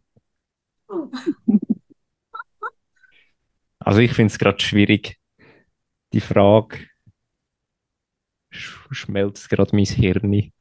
Also 3.83 3.99
ich 3.99 4.13
finde 4.13 4.31
es 4.31 4.37
gerade 4.37 4.59
schwierig. 4.59 5.17
Die 6.13 6.21
Frage 6.21 6.77
sch 8.51 8.87
schmelzt 8.91 9.49
gerade 9.49 9.75
mein 9.75 9.85
Hirn. 9.85 10.51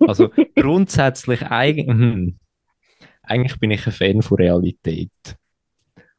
Also 0.00 0.30
grundsätzlich 0.56 1.42
eigentlich, 1.42 1.86
hm, 1.86 2.38
eigentlich 3.26 3.58
bin 3.58 3.70
ich 3.70 3.86
ein 3.86 3.92
Fan 3.92 4.22
von 4.22 4.38
Realität. 4.38 5.10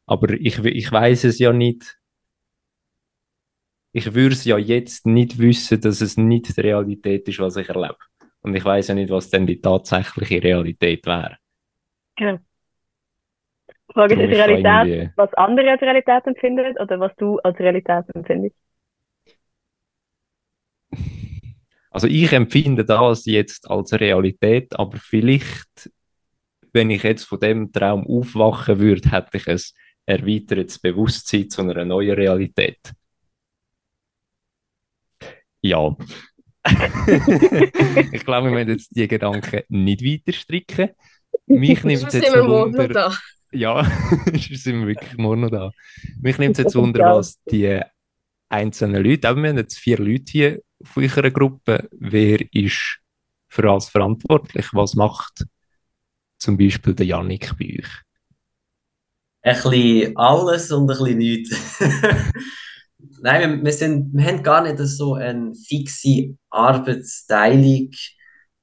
Aber 0.06 0.30
ich, 0.32 0.58
ich 0.64 0.92
weiß 0.92 1.24
es 1.24 1.38
ja 1.38 1.52
nicht. 1.52 1.98
Ich 3.92 4.12
würde 4.14 4.34
es 4.34 4.44
ja 4.44 4.58
jetzt 4.58 5.06
nicht 5.06 5.38
wissen, 5.38 5.80
dass 5.80 6.00
es 6.00 6.16
nicht 6.16 6.56
die 6.56 6.60
Realität 6.60 7.26
ist, 7.28 7.38
was 7.38 7.56
ich 7.56 7.68
erlebe. 7.68 7.96
Und 8.42 8.54
ich 8.54 8.64
weiß 8.64 8.88
ja 8.88 8.94
nicht, 8.94 9.10
was 9.10 9.30
denn 9.30 9.46
die 9.46 9.60
tatsächliche 9.60 10.42
Realität 10.42 11.04
wäre. 11.06 11.38
Genau. 12.16 12.38
Die 13.68 13.92
Frage 13.92 14.14
ist, 14.14 14.20
ist 14.20 14.38
kann 14.38 14.50
Realität, 14.50 14.98
irgendwie- 14.98 15.12
was 15.16 15.34
andere 15.34 15.70
als 15.70 15.82
Realität 15.82 16.26
empfinden 16.26 16.76
oder 16.78 17.00
was 17.00 17.12
du 17.16 17.38
als 17.38 17.58
Realität 17.58 18.04
empfindest? 18.14 18.56
Also 21.90 22.08
ich 22.08 22.30
empfinde 22.32 22.84
das 22.84 23.24
jetzt 23.24 23.70
als 23.70 23.92
Realität, 23.94 24.78
aber 24.78 24.98
vielleicht, 24.98 25.90
wenn 26.76 26.90
ich 26.90 27.02
jetzt 27.04 27.24
von 27.24 27.40
dem 27.40 27.72
Traum 27.72 28.06
aufwachen 28.06 28.78
würde, 28.78 29.10
hätte 29.10 29.38
ich 29.38 29.48
ein 29.48 29.60
erweitertes 30.04 30.78
Bewusstsein 30.78 31.48
zu 31.48 31.62
einer 31.62 31.86
neuen 31.86 32.14
Realität. 32.14 32.92
Ja. 35.62 35.96
ich 38.12 38.24
glaube, 38.24 38.50
wir 38.50 38.56
werden 38.56 38.74
jetzt 38.74 38.94
die 38.94 39.08
Gedanken 39.08 39.62
nicht 39.68 40.04
weiter 40.04 40.32
stricken. 40.32 40.90
Mich 41.46 41.82
nimmt 41.82 42.08
es 42.08 42.14
jetzt 42.14 42.26
sind 42.26 42.34
wir 42.34 42.42
noch 42.42 42.48
morgen 42.48 42.72
noch 42.72 42.78
Wunder, 42.78 42.94
da. 42.94 43.18
ja, 43.52 43.84
sind 44.34 44.80
wir 44.80 44.86
wirklich 44.88 45.16
morgen 45.16 45.40
noch 45.40 45.50
da. 45.50 45.70
Mich 46.20 46.36
nimmt 46.36 46.58
es 46.58 46.64
jetzt 46.64 46.74
Wunder, 46.76 47.16
was 47.16 47.40
die 47.50 47.80
einzelnen 48.50 49.02
Leute, 49.02 49.28
aber 49.28 49.42
wir 49.42 49.48
haben 49.48 49.56
jetzt 49.56 49.78
vier 49.78 49.98
Leute 49.98 50.30
hier 50.30 50.62
von 50.82 51.04
unserer 51.04 51.30
Gruppe. 51.30 51.88
Wer 51.90 52.40
ist 52.52 52.98
für 53.48 53.62
was 53.62 53.88
verantwortlich? 53.88 54.66
Was 54.72 54.94
macht 54.94 55.46
zum 56.38 56.56
Beispiel 56.56 56.94
der 56.94 57.06
Yannick 57.06 57.56
bei 57.58 57.78
euch? 57.78 58.02
Ein 59.42 59.54
bisschen 59.54 60.16
alles 60.16 60.72
und 60.72 60.84
ein 60.84 60.86
bisschen 60.86 61.18
nichts. 61.18 61.80
Nein, 63.22 63.58
wir, 63.58 63.64
wir, 63.64 63.72
sind, 63.72 64.12
wir 64.12 64.24
haben 64.24 64.42
gar 64.42 64.62
nicht 64.62 64.78
so 64.78 65.14
eine 65.14 65.54
fixe 65.54 66.36
Arbeitsteilung. 66.50 67.90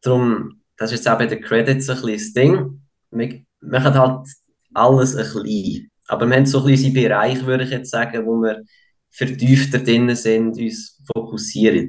Darum, 0.01 0.61
das 0.77 0.91
ist 0.91 0.99
jetzt 0.99 1.07
auch 1.07 1.17
bei 1.17 1.27
den 1.27 1.41
Credits 1.41 1.89
ein 1.89 2.01
bisschen 2.01 2.13
das 2.13 2.33
Ding. 2.33 2.81
Wir 3.11 3.43
machen 3.61 3.93
halt 3.93 4.27
alles 4.73 5.15
ein 5.15 5.23
bisschen. 5.23 5.91
Aber 6.07 6.27
wir 6.27 6.35
haben 6.35 6.45
so 6.45 6.59
ein 6.59 6.65
bisschen 6.65 6.93
Bereich, 6.93 7.45
würde 7.45 7.63
ich 7.63 7.69
jetzt 7.69 7.91
sagen, 7.91 8.25
wo 8.25 8.41
wir 8.41 8.63
vertiefter 9.09 9.79
drin 9.79 10.13
sind, 10.15 10.57
uns 10.57 11.01
fokussieren. 11.13 11.87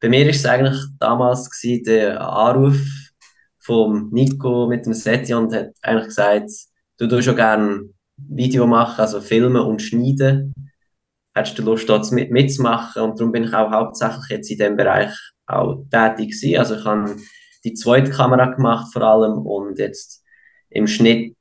Bei 0.00 0.08
mir 0.08 0.24
war 0.24 0.30
es 0.30 0.44
eigentlich 0.44 0.82
damals 0.98 1.48
der 1.86 2.20
Anruf 2.20 2.78
von 3.66 4.08
Nico 4.12 4.68
mit 4.68 4.86
dem 4.86 4.94
Seti 4.94 5.34
und 5.34 5.52
hat 5.52 5.70
eigentlich 5.82 6.06
gesagt, 6.06 6.50
du 6.98 7.08
tust 7.08 7.24
schon 7.24 7.36
gerne 7.36 7.80
Video 8.16 8.66
machen, 8.66 9.00
also 9.00 9.20
filmen 9.20 9.60
und 9.60 9.82
schneiden. 9.82 10.54
Hättest 11.34 11.58
du 11.58 11.62
Lust, 11.62 11.88
dort 11.88 12.10
mit, 12.12 12.30
mitzumachen? 12.30 13.02
Und 13.02 13.18
darum 13.18 13.32
bin 13.32 13.44
ich 13.44 13.52
auch 13.52 13.70
hauptsächlich 13.70 14.28
jetzt 14.30 14.50
in 14.50 14.58
dem 14.58 14.76
Bereich 14.76 15.12
auch 15.46 15.84
tätig 15.90 16.30
gewesen. 16.30 16.58
Also 16.58 16.76
ich 16.76 16.84
habe 16.84 17.16
die 17.64 17.74
zweite 17.74 18.10
Kamera 18.10 18.46
gemacht 18.46 18.92
vor 18.92 19.02
allem 19.02 19.38
und 19.38 19.78
jetzt 19.78 20.24
im 20.70 20.86
Schnitt 20.86 21.36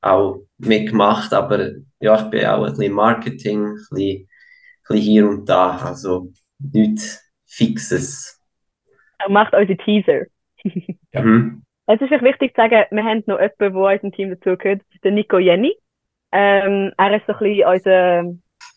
auch 0.00 0.40
mitgemacht, 0.58 1.32
aber 1.32 1.70
ja, 2.00 2.24
ich 2.24 2.30
bin 2.30 2.44
auch 2.46 2.64
ein 2.64 2.72
bisschen 2.72 2.92
Marketing, 2.92 3.64
ein 3.66 3.74
bisschen, 3.74 3.98
ein 3.98 4.28
bisschen 4.88 5.02
hier 5.02 5.28
und 5.28 5.48
da, 5.48 5.76
also 5.76 6.32
nichts 6.58 7.22
Fixes. 7.46 8.40
Macht 9.28 9.54
unsere 9.54 9.76
Teaser. 9.78 10.26
Ja. 11.12 11.22
Mhm. 11.22 11.62
Es 11.86 12.00
ist 12.00 12.12
echt 12.12 12.22
wichtig 12.22 12.54
zu 12.54 12.60
sagen, 12.62 12.84
wir 12.90 13.04
haben 13.04 13.22
noch 13.26 13.40
jemanden, 13.40 13.58
der 13.58 13.74
unserem 13.74 14.12
Team 14.12 14.30
dazugehört. 14.30 14.80
Das 14.80 14.94
ist 14.94 15.04
der 15.04 15.12
Nico 15.12 15.38
Jenny. 15.38 15.76
Ähm, 16.30 16.92
er 16.96 17.16
ist 17.16 17.26
so 17.26 17.34
ein 17.34 17.38
bisschen 17.38 17.68
unser 17.68 18.24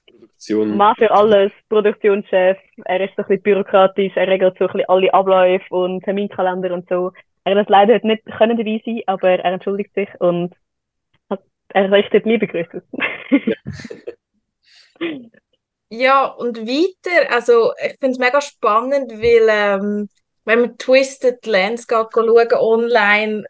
Produktion. 0.07 0.77
Mann 0.77 0.95
für 0.97 1.11
alles, 1.11 1.51
Produktionschef. 1.69 2.57
Er 2.83 3.01
ist 3.01 3.15
so 3.15 3.21
ein 3.21 3.27
bisschen 3.27 3.43
bürokratisch, 3.43 4.13
er 4.15 4.27
regelt 4.27 4.57
so 4.57 4.65
ein 4.65 4.73
bisschen 4.73 4.89
alle 4.89 5.13
Abläufe 5.13 5.73
und 5.73 6.03
Terminkalender 6.03 6.73
und 6.73 6.89
so. 6.89 7.11
Er 7.43 7.55
hat 7.55 7.69
leider 7.69 7.93
heute 7.93 8.07
nicht 8.07 8.25
können 8.25 8.57
dabei 8.57 8.81
sein, 8.85 9.01
aber 9.05 9.29
er 9.29 9.45
entschuldigt 9.45 9.93
sich 9.93 10.09
und 10.19 10.53
hat, 11.29 11.41
er 11.69 11.91
richtet 11.91 12.25
liebe 12.25 12.47
Grüße. 12.47 12.83
Ja, 15.89 16.25
und 16.25 16.57
weiter, 16.57 17.31
also 17.33 17.71
ich 17.77 17.97
finde 17.99 18.13
es 18.13 18.19
mega 18.19 18.41
spannend, 18.41 19.11
weil 19.11 19.47
ähm, 19.49 20.09
wenn 20.45 20.61
man 20.61 20.77
Twisted 20.77 21.45
Lens 21.45 21.87
schauen 21.89 22.29
online, 22.53 23.45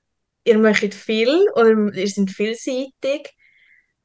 ihr 0.45 0.57
macht 0.57 0.93
viel 0.93 1.49
und 1.55 1.93
ihr 1.95 2.07
seid 2.07 2.31
vielseitig. 2.31 3.33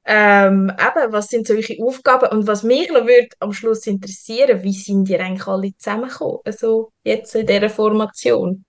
Ähm, 0.04 0.70
eben, 0.70 1.12
was 1.12 1.28
sind 1.28 1.47
so 1.47 1.54
eure 1.54 1.76
Aufgaben 1.85 2.30
und 2.30 2.47
was 2.47 2.62
mich 2.62 2.88
würde 2.88 3.28
am 3.38 3.52
Schluss 3.52 3.87
interessieren, 3.87 4.62
wie 4.62 4.73
sind 4.73 5.09
ihr 5.09 5.20
eigentlich 5.20 5.47
alle 5.47 5.76
zusammengekommen, 5.76 6.38
also 6.44 6.92
jetzt 7.04 7.35
in 7.35 7.47
dieser 7.47 7.68
Formation? 7.68 8.64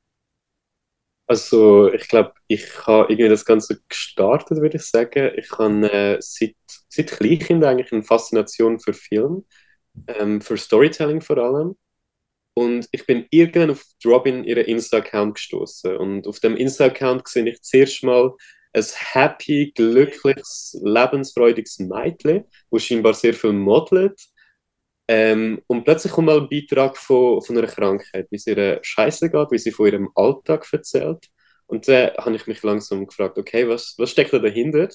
Also, 1.28 1.92
ich 1.94 2.10
glaube, 2.10 2.34
ich 2.48 2.86
habe 2.86 3.12
irgendwie 3.12 3.30
das 3.30 3.46
Ganze 3.46 3.80
gestartet, 3.88 4.58
würde 4.60 4.76
ich 4.76 4.84
sagen. 4.84 5.32
Ich 5.38 5.50
habe 5.58 5.90
äh, 5.90 6.18
seit, 6.20 6.56
seit 6.90 7.08
Kleinkind 7.12 7.64
eigentlich 7.64 7.94
eine 7.94 8.04
Faszination 8.04 8.80
für 8.80 8.94
Film, 8.94 9.46
ähm, 10.08 10.42
für 10.42 10.58
Storytelling 10.58 11.22
vor 11.22 11.38
allem. 11.38 11.78
Und 12.54 12.88
ich 12.92 13.06
bin 13.06 13.26
irgendwann 13.30 13.72
auf 13.72 13.84
Robin 14.06 14.44
ihren 14.44 14.66
Insta-Account 14.66 15.36
gestoßen. 15.36 15.96
Und 15.98 16.28
auf 16.28 16.40
dem 16.40 16.58
Insta-Account 16.58 17.28
sehe 17.28 17.50
ich 17.50 17.62
zuerst 17.62 18.04
mal 18.04 18.34
ein 18.74 18.86
happy, 19.14 19.72
glückliches, 19.76 20.80
lebensfreudiges 20.84 21.80
Mädchen, 21.80 22.46
wo 22.70 22.80
scheinbar 22.80 23.14
sehr 23.14 23.34
viel 23.34 23.54
modelt. 23.54 24.20
Ähm, 25.08 25.62
und 25.68 25.84
plötzlich 25.84 26.14
kommt 26.14 26.28
mal 26.28 26.40
ein 26.40 26.50
Beitrag 26.50 26.98
von, 26.98 27.42
von 27.42 27.58
einer 27.58 27.68
Krankheit, 27.68 28.28
wie 28.32 28.36
es 28.38 28.48
ihr 28.48 28.80
scheiße 28.82 29.30
geht, 29.30 29.52
wie 29.52 29.58
sie 29.58 29.72
von 29.72 29.88
ihrem 29.88 30.10
Alltag 30.16 30.66
erzählt. 30.72 31.28
Und 31.68 31.88
dann 31.88 32.12
habe 32.18 32.36
ich 32.36 32.48
mich 32.48 32.62
langsam 32.64 33.08
gefragt, 33.08 33.38
okay, 33.38 33.68
was, 33.68 33.96
was 33.98 34.12
steckt 34.12 34.34
da 34.34 34.40
dahinter? 34.40 34.90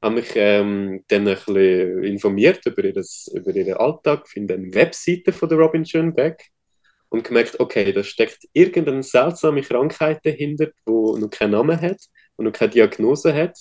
Habe 0.00 0.16
mich 0.16 0.32
ähm, 0.34 1.04
dann 1.08 1.28
ein 1.28 1.34
bisschen 1.34 2.02
informiert 2.04 2.64
über, 2.66 2.84
ihres, 2.84 3.30
über 3.34 3.54
ihren 3.54 3.74
Alltag, 3.74 4.28
finde 4.28 4.54
eine 4.54 4.74
Webseite 4.74 5.32
von 5.32 5.48
der 5.48 5.58
Robin 5.58 5.84
Schönbeck 5.86 6.50
und 7.12 7.24
gemerkt, 7.24 7.60
okay, 7.60 7.92
da 7.92 8.02
steckt 8.02 8.48
irgendeine 8.54 9.02
seltsame 9.02 9.60
Krankheit 9.62 10.20
dahinter, 10.24 10.66
die 10.66 11.20
noch 11.20 11.30
keinen 11.30 11.52
Namen 11.52 11.78
hat 11.80 11.98
und 12.36 12.46
noch 12.46 12.52
keine 12.52 12.72
Diagnose 12.72 13.34
hat. 13.34 13.58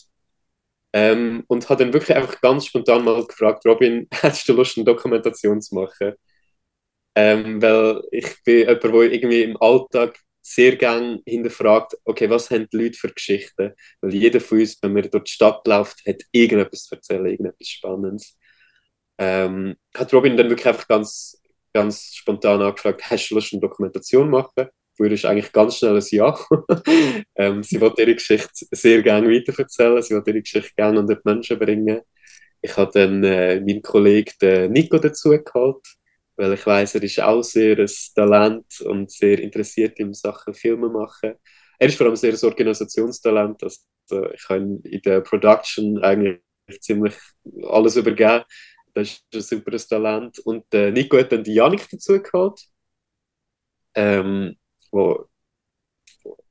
Ähm, 0.93 1.43
und 1.48 1.70
habe 1.70 1.84
dann 1.84 1.93
wirklich 1.93 2.15
einfach 2.15 2.39
ganz 2.41 2.65
spontan 2.67 3.03
mal 3.03 3.25
gefragt, 3.25 3.65
Robin, 3.65 4.08
hättest 4.13 4.48
du 4.48 4.53
Lust, 4.53 4.77
eine 4.77 4.86
Dokumentation 4.86 5.62
zu 5.62 5.75
machen? 5.75 6.13
Ähm, 7.15 7.62
weil 7.62 8.01
ich 8.12 8.41
bin 8.46 8.60
jemand, 8.60 8.84
der 8.84 8.93
irgendwie 8.93 9.43
im 9.43 9.58
Alltag 9.62 10.17
sehr 10.41 10.75
gerne 10.77 11.22
hinterfragt, 11.25 11.96
okay, 12.05 12.29
was 12.29 12.50
haben 12.51 12.67
die 12.72 12.77
Leute 12.77 12.98
für 12.98 13.12
Geschichten? 13.13 13.74
Weil 14.01 14.13
jeder 14.13 14.39
von 14.39 14.60
uns, 14.60 14.77
wenn 14.81 14.93
man 14.93 15.10
durch 15.10 15.25
die 15.25 15.31
Stadt 15.31 15.67
läuft, 15.67 16.05
hat 16.08 16.24
irgendetwas 16.31 16.86
zu 16.86 16.96
erzählen, 16.96 17.25
irgendetwas 17.25 17.67
Spannendes. 17.67 18.38
Ähm, 19.17 19.75
hat 19.96 20.13
Robin 20.13 20.38
dann 20.38 20.50
wirklich 20.50 20.67
einfach 20.67 20.88
ganz, 20.88 21.41
ganz 21.74 22.13
spontan 22.16 22.62
angefragt, 22.62 23.04
hast 23.10 23.30
du 23.30 23.36
Lust, 23.36 23.54
eine 23.54 23.62
Dokumentation 23.62 24.30
machen? 24.30 24.68
Würde 24.98 25.16
ich 25.16 25.28
eigentlich 25.28 25.51
ganz 25.51 25.78
schnell 25.78 25.96
ein 25.96 26.04
Ja. 26.12 26.38
ähm, 27.36 27.63
sie 27.63 27.80
wollte 27.82 28.01
ihre 28.01 28.16
Geschichte 28.16 28.66
sehr 28.72 29.01
gerne 29.01 29.30
weitererzählen, 29.30 30.01
sie 30.01 30.13
wollte 30.16 30.32
ihre 30.32 30.42
Geschichte 30.42 30.72
gerne 30.75 31.00
unter 31.00 31.16
die 31.16 31.22
Menschen 31.24 31.58
bringen. 31.58 32.01
Ich 32.62 32.78
habe 32.78 32.92
dann 32.94 33.24
äh, 33.24 33.60
meinen 33.60 33.82
Kollegen 33.82 34.32
den 34.42 34.72
Nico 34.74 34.98
dazu 35.00 35.30
geholt, 35.30 35.86
weil 36.36 36.54
ich 36.54 36.66
weiß, 36.66 36.96
er 36.96 37.04
ist 37.04 37.20
auch 37.20 37.42
sehr 37.42 37.80
ein 37.80 37.90
Talent 38.16 38.82
und 38.82 39.12
sehr 39.12 39.40
interessiert 39.40 39.98
in 40.00 40.13
Sachen 40.13 40.54
Filme 40.54 40.90
machen. 40.90 41.36
Er 41.80 41.88
ist 41.88 41.98
vor 41.98 42.06
allem 42.06 42.16
sehr 42.16 42.34
ein 42.34 42.40
Organisationstalent, 42.44 43.63
also 43.63 43.80
ich 44.34 44.44
kann 44.48 44.82
in 44.84 45.01
der 45.01 45.22
Production 45.22 45.98
eigentlich 46.04 46.42
ziemlich 46.80 47.16
alles 47.63 47.96
übergeben. 47.96 48.44
Das 48.94 49.10
ist 49.10 49.26
ein 49.34 49.42
super 49.42 49.78
Talent. 49.78 50.40
Und 50.40 50.66
äh, 50.74 50.92
Nico 50.92 51.18
hat 51.18 51.32
dann 51.32 51.44
die 51.44 51.54
Janik 51.56 51.88
dazu 51.90 52.22
geholt, 52.22 52.62
ähm, 53.96 54.56
wo, 54.92 55.28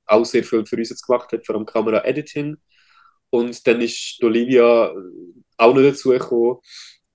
auch 0.07 0.25
sehr 0.25 0.45
viel 0.45 0.67
für 0.67 0.77
uns 0.77 0.91
jetzt 0.91 1.07
gemacht 1.07 1.33
hat, 1.33 1.47
vor 1.47 1.55
allem 1.55 1.67
Kamera-Editing. 1.67 2.57
Und 3.31 3.67
dann 3.67 3.81
ist 3.81 4.23
Olivia 4.23 4.93
auch 5.57 5.75
noch 5.75 5.83
dazu 5.83 6.11
gekommen. 6.11 6.59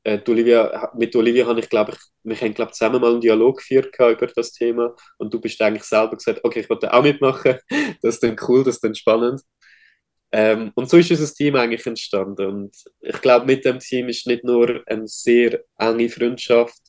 Äh, 0.03 0.22
Olivia, 0.27 0.91
mit 0.96 1.15
Olivia 1.15 1.48
habe 1.48 1.60
ich, 1.60 1.70
glaube 1.70 1.94
ich, 1.94 1.98
wir 2.24 2.39
haben, 2.39 2.53
glaube 2.53 2.72
zusammen 2.72 3.01
mal 3.01 3.12
einen 3.12 3.22
Dialog 3.22 3.58
geführt 3.58 3.94
über 3.98 4.27
das 4.27 4.51
Thema. 4.53 4.96
Und 5.17 5.34
du 5.34 5.41
bist 5.41 5.62
eigentlich 5.62 5.84
selber 5.84 6.15
gesagt, 6.15 6.41
okay, 6.44 6.62
ich 6.62 6.70
wollte 6.70 6.94
auch 6.94 7.03
mitmachen. 7.03 7.58
Das 8.01 8.15
ist 8.15 8.24
dann 8.24 8.36
cool, 8.48 8.63
das 8.63 8.75
ist 8.75 8.84
dann 8.84 8.96
spannend. 8.96 9.41
Ähm, 10.32 10.72
und 10.75 10.89
so 10.89 10.98
ist 10.98 11.12
unser 11.12 11.34
Team 11.34 11.55
eigentlich 11.55 11.86
entstanden. 11.86 12.46
Und 12.46 12.75
ich 13.01 13.22
glaube, 13.22 13.46
mit 13.46 13.65
dem 13.65 13.79
Team 13.79 14.10
ist 14.10 14.27
nicht 14.27 14.44
nur 14.44 14.84
eine 14.88 15.08
sehr 15.08 15.63
enge 15.77 16.10
Freundschaft, 16.10 16.82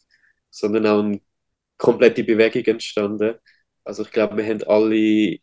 sondern 0.50 0.87
auch 0.87 1.02
eine 1.02 1.21
komplette 1.76 2.25
Bewegung 2.25 2.64
entstanden. 2.64 3.37
Also 3.85 4.02
ich 4.02 4.11
glaube, 4.11 4.37
wir 4.37 4.45
haben 4.45 4.62
alle, 4.64 5.38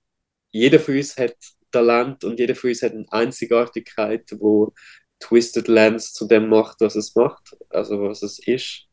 jeder 0.51 0.79
von 0.79 0.97
uns 0.97 1.17
hat 1.17 1.35
Talent 1.71 2.23
und 2.23 2.39
jeder 2.39 2.55
von 2.55 2.69
uns 2.69 2.81
hat 2.81 2.93
eine 2.93 3.05
Einzigartigkeit, 3.09 4.29
wo 4.39 4.73
Twisted 5.19 5.67
Lens 5.67 6.13
zu 6.13 6.27
dem 6.27 6.49
macht, 6.49 6.81
was 6.81 6.95
es 6.95 7.15
macht, 7.15 7.55
also 7.69 8.01
was 8.01 8.23
es 8.23 8.39
ist. 8.39 8.85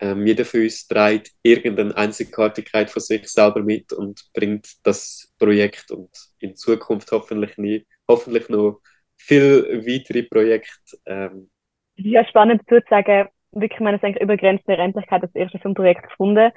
Ähm, 0.00 0.26
jeder 0.26 0.44
von 0.44 0.60
uns 0.62 0.86
trägt 0.86 1.32
irgendeine 1.42 1.96
Einzigartigkeit 1.96 2.90
von 2.90 3.02
sich 3.02 3.28
selber 3.28 3.62
mit 3.62 3.92
und 3.92 4.24
bringt 4.32 4.68
das 4.82 5.32
Projekt 5.38 5.90
und 5.90 6.10
in 6.38 6.56
Zukunft 6.56 7.10
hoffentlich 7.12 7.56
nie, 7.58 7.86
hoffentlich 8.08 8.48
noch 8.48 8.80
viel 9.16 9.82
weitere 9.86 10.22
Projekte. 10.22 10.96
Ähm. 11.06 11.50
Ist 11.96 12.06
ja 12.06 12.24
spannend 12.26 12.62
zu 12.68 12.80
sagen, 12.88 13.28
wirklich, 13.52 13.80
meine, 13.80 14.02
eigentlich 14.02 14.22
über 14.22 14.36
Grenzen 14.36 14.64
der 14.66 14.78
Endlichkeit 14.78 15.22
das 15.22 15.34
erste 15.34 15.58
Filmprojekt 15.58 16.02
gefunden. 16.02 16.50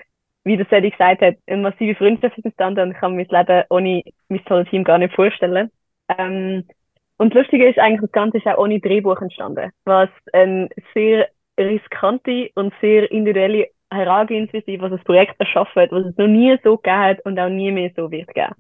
Wie 0.43 0.57
das 0.57 0.67
Sadie 0.69 0.91
gesagt 0.91 1.21
hat, 1.21 1.35
eine 1.45 1.61
massive 1.61 1.95
Freundschaft 1.95 2.37
ist 2.37 2.45
entstanden 2.45 2.81
und 2.81 2.91
ich 2.91 2.97
kann 2.97 3.15
mir 3.15 3.25
das 3.25 3.47
Leben 3.47 3.63
ohne 3.69 4.03
mein 4.29 4.45
tolles 4.45 4.69
Team 4.69 4.83
gar 4.83 4.97
nicht 4.97 5.13
vorstellen. 5.13 5.69
Ähm, 6.17 6.63
und 7.17 7.33
das 7.33 7.41
Lustige 7.41 7.67
ist 7.67 7.79
eigentlich, 7.79 8.01
das 8.01 8.11
Ganze 8.11 8.37
ist 8.37 8.47
auch 8.47 8.57
ohne 8.57 8.79
Drehbuch 8.79 9.19
entstanden, 9.21 9.71
was 9.83 10.09
eine 10.31 10.69
sehr 10.93 11.27
riskante 11.59 12.49
und 12.55 12.73
sehr 12.79 13.11
individuelle 13.11 13.67
Herangehensweise, 13.91 14.79
was 14.79 14.91
das 14.91 15.03
Projekt 15.03 15.39
erschaffen 15.39 15.81
hat, 15.81 15.91
was 15.91 16.05
es 16.05 16.17
noch 16.17 16.27
nie 16.27 16.57
so 16.63 16.77
gegeben 16.77 16.99
hat 16.99 17.25
und 17.25 17.39
auch 17.39 17.49
nie 17.49 17.71
mehr 17.71 17.91
so 17.95 18.11
wird 18.11 18.33
geben. 18.33 18.53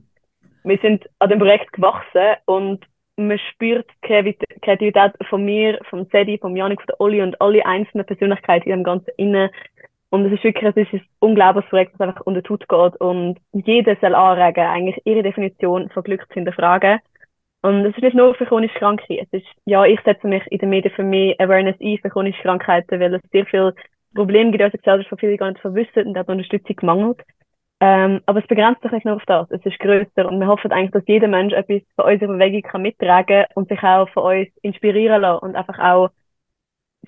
Wir 0.67 0.77
sind 0.79 1.09
an 1.19 1.29
dem 1.29 1.39
Projekt 1.39 1.71
gewachsen 1.71 2.35
und 2.45 2.85
man 3.15 3.39
spürt 3.39 3.89
die 4.03 4.35
Kreativität 4.61 5.13
von 5.29 5.45
mir, 5.45 5.79
vom 5.89 6.05
Sedi, 6.11 6.37
vom 6.37 6.57
Janik, 6.57 6.81
von 6.81 6.87
der 6.87 7.01
Oli 7.01 7.21
und 7.21 7.39
alle 7.39 7.65
einzelnen 7.65 8.05
Persönlichkeiten 8.05 8.69
in 8.69 8.79
dem 8.79 8.83
Ganzen 8.83 9.11
innen. 9.15 9.49
Und 10.09 10.25
es 10.25 10.33
ist 10.33 10.43
wirklich 10.43 10.75
es 10.75 10.93
ist 10.93 10.93
ein 10.93 11.07
unglaubliches 11.19 11.69
Projekt, 11.69 11.93
das 11.93 12.01
einfach 12.01 12.21
unter 12.25 12.43
Tut 12.43 12.67
geht 12.67 12.97
und 12.99 13.39
jeder 13.53 13.95
soll 14.01 14.13
anregen, 14.13 14.65
eigentlich 14.65 15.01
ihre 15.05 15.23
Definition 15.23 15.89
von 15.89 16.03
Glück 16.03 16.27
zu 16.27 16.33
hinterfragen 16.33 16.99
Und 17.61 17.85
es 17.85 17.95
ist 17.95 18.03
nicht 18.03 18.15
nur 18.15 18.35
für 18.35 18.45
chronisch 18.45 18.73
Kranke. 18.73 19.19
Es 19.21 19.27
ist, 19.31 19.47
ja, 19.65 19.85
ich 19.85 19.99
setze 20.01 20.27
mich 20.27 20.43
in 20.51 20.59
den 20.59 20.69
Medien 20.69 20.93
für 20.93 21.03
mehr 21.03 21.35
Awareness 21.39 21.77
ein 21.81 21.97
für 22.01 22.09
chronische 22.09 22.41
Krankheiten, 22.41 22.99
weil 22.99 23.13
es 23.13 23.21
sehr 23.31 23.45
viele 23.45 23.73
Probleme 24.13 24.51
gibt 24.51 24.61
in 24.61 24.65
unserer 24.65 24.79
Gesellschaft, 24.79 25.09
von 25.09 25.17
vielen 25.17 25.37
gar 25.37 25.49
nicht 25.49 25.61
verwissen 25.61 26.07
und 26.07 26.17
auch 26.17 26.27
Unterstützung 26.27 26.75
mangelt. 26.81 27.21
Ähm, 27.79 28.21
aber 28.25 28.39
es 28.39 28.47
begrenzt 28.47 28.81
sich 28.81 28.91
nicht 28.91 29.05
nur 29.05 29.17
auf 29.17 29.25
das. 29.27 29.51
Es 29.51 29.63
ist 29.63 29.77
größer 29.79 30.27
und 30.27 30.39
wir 30.39 30.47
hoffen 30.47 30.71
eigentlich, 30.71 30.91
dass 30.91 31.03
jeder 31.07 31.27
Mensch 31.27 31.53
etwas 31.53 31.81
von 31.95 32.11
unserer 32.11 32.33
Bewegung 32.33 32.63
kann 32.63 32.81
mittragen 32.81 33.45
und 33.53 33.69
sich 33.69 33.81
auch 33.83 34.09
von 34.09 34.37
uns 34.37 34.49
inspirieren 34.63 35.21
lassen 35.21 35.43
und 35.43 35.55
einfach 35.55 35.77
auch 35.77 36.09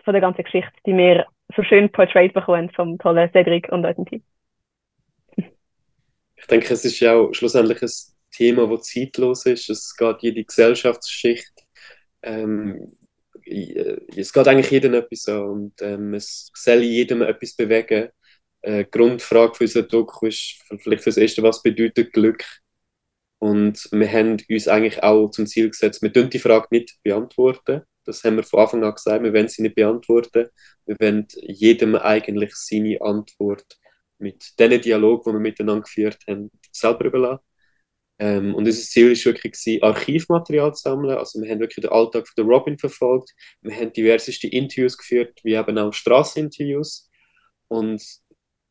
von 0.04 0.14
der 0.14 0.22
ganzen 0.22 0.44
Geschichte, 0.44 0.72
die 0.86 0.96
wir 0.96 1.26
so 1.56 1.64
schön 1.64 1.92
portrayed 1.92 2.34
bekommen 2.34 2.70
vom 2.76 3.00
tollen 3.00 3.32
Cedric 3.32 3.70
und 3.72 3.86
unserem 3.86 4.06
Team. 4.06 4.24
Ich 6.36 6.48
denke, 6.48 6.74
es 6.74 6.86
ist 6.86 7.00
ja 7.00 7.16
auch 7.16 7.34
schlussendlich 7.34 7.82
ein 7.82 7.90
Thema, 8.32 8.68
das 8.68 8.84
zeitlos 8.84 9.46
ist. 9.48 9.70
Es 9.70 9.96
geht 9.98 10.22
jede 10.22 10.44
Gesellschaftsschicht. 10.44 11.54
Ähm, 12.22 12.96
es 13.44 14.32
geht 14.32 14.48
eigentlich 14.48 14.70
jedem 14.70 14.94
etwas 14.94 15.28
an 15.28 15.42
und 15.42 15.82
ähm, 15.82 16.14
es 16.14 16.52
soll 16.54 16.84
jedem 16.84 17.24
etwas 17.24 17.56
bewegen. 17.56 18.10
Äh, 18.62 18.86
Grundfrage 18.86 19.56
für 19.56 19.64
unseren 19.64 19.88
Doku 19.88 20.28
ist 20.28 20.62
vielleicht 20.82 21.04
für 21.04 21.10
das 21.10 21.18
Erste, 21.18 21.44
was 21.44 21.64
bedeutet 21.64 22.14
Glück? 22.14 22.46
Und 23.40 23.88
wir 23.92 24.12
haben 24.12 24.38
uns 24.50 24.68
eigentlich 24.68 25.02
auch 25.02 25.30
zum 25.30 25.48
Ziel 25.48 25.70
gesetzt, 25.70 26.02
wir 26.02 26.10
dürfen 26.10 26.30
die 26.30 26.40
Frage 26.40 26.68
nicht 26.72 26.98
beantworten. 27.04 27.84
Das 28.06 28.24
haben 28.24 28.36
wir 28.38 28.44
von 28.44 28.60
Anfang 28.60 28.84
an 28.84 28.94
gesagt, 28.94 29.24
wir 29.24 29.34
wollen 29.34 29.48
sie 29.48 29.62
nicht 29.62 29.76
beantworten. 29.76 30.48
Wir 30.86 30.98
wollen 31.00 31.28
jedem 31.42 31.96
eigentlich 31.96 32.56
seine 32.56 33.00
Antwort 33.02 33.78
mit 34.18 34.60
dem 34.60 34.82
Dialog, 34.82 35.24
den 35.24 35.34
wir 35.34 35.40
miteinander 35.40 35.84
geführt 35.84 36.20
haben, 36.28 36.52
selber 36.72 37.06
überlassen. 37.06 37.44
Ähm, 38.20 38.54
und 38.56 38.66
unser 38.66 38.82
Ziel 38.82 39.12
war 39.12 39.26
wirklich, 39.26 39.54
gewesen, 39.54 39.84
Archivmaterial 39.84 40.74
zu 40.74 40.82
sammeln. 40.82 41.18
Also 41.18 41.42
wir 41.42 41.50
haben 41.50 41.60
wirklich 41.62 41.84
den 41.84 41.92
Alltag 41.92 42.28
von 42.28 42.50
Robin 42.50 42.78
verfolgt. 42.78 43.34
Wir 43.62 43.76
haben 43.76 43.94
diverseste 43.94 44.48
Interviews 44.48 44.98
geführt, 44.98 45.40
wie 45.44 45.54
eben 45.54 45.78
auch 45.78 45.94
Strasseninterviews. 45.94 47.10
Und 47.70 48.04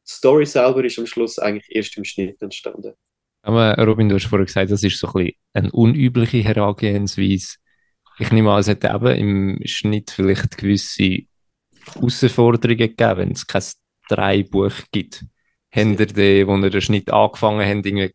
die 0.08 0.14
Story 0.14 0.46
selber 0.46 0.84
ist 0.84 0.98
am 0.98 1.06
Schluss 1.06 1.38
eigentlich 1.38 1.66
erst 1.68 1.96
im 1.96 2.04
Schnitt 2.04 2.40
entstanden. 2.40 2.94
Aber 3.42 3.74
Robin, 3.84 4.08
du 4.08 4.16
hast 4.16 4.26
vorhin 4.26 4.46
gesagt, 4.46 4.70
das 4.70 4.82
ist 4.82 4.98
so 4.98 5.08
ein 5.08 5.12
bisschen 5.12 5.36
eine 5.52 5.70
unübliche 5.72 6.42
Herangehensweise. 6.42 7.56
Ich 8.18 8.32
nehme 8.32 8.50
an, 8.52 8.60
es 8.60 8.68
hat 8.68 8.84
eben 8.84 9.16
im 9.16 9.60
Schnitt 9.64 10.10
vielleicht 10.10 10.56
gewisse 10.56 11.20
Herausforderungen 11.94 12.78
gegeben, 12.78 13.16
wenn 13.16 13.32
es 13.32 13.46
kein 13.46 13.62
Dreibuch 14.08 14.72
gibt. 14.90 15.24
Habt 15.74 16.00
ihr 16.00 16.06
den, 16.06 16.46
wo 16.48 16.56
ihr 16.56 16.70
den 16.70 16.80
Schnitt 16.80 17.10
angefangen 17.10 17.66
habt, 17.66 18.14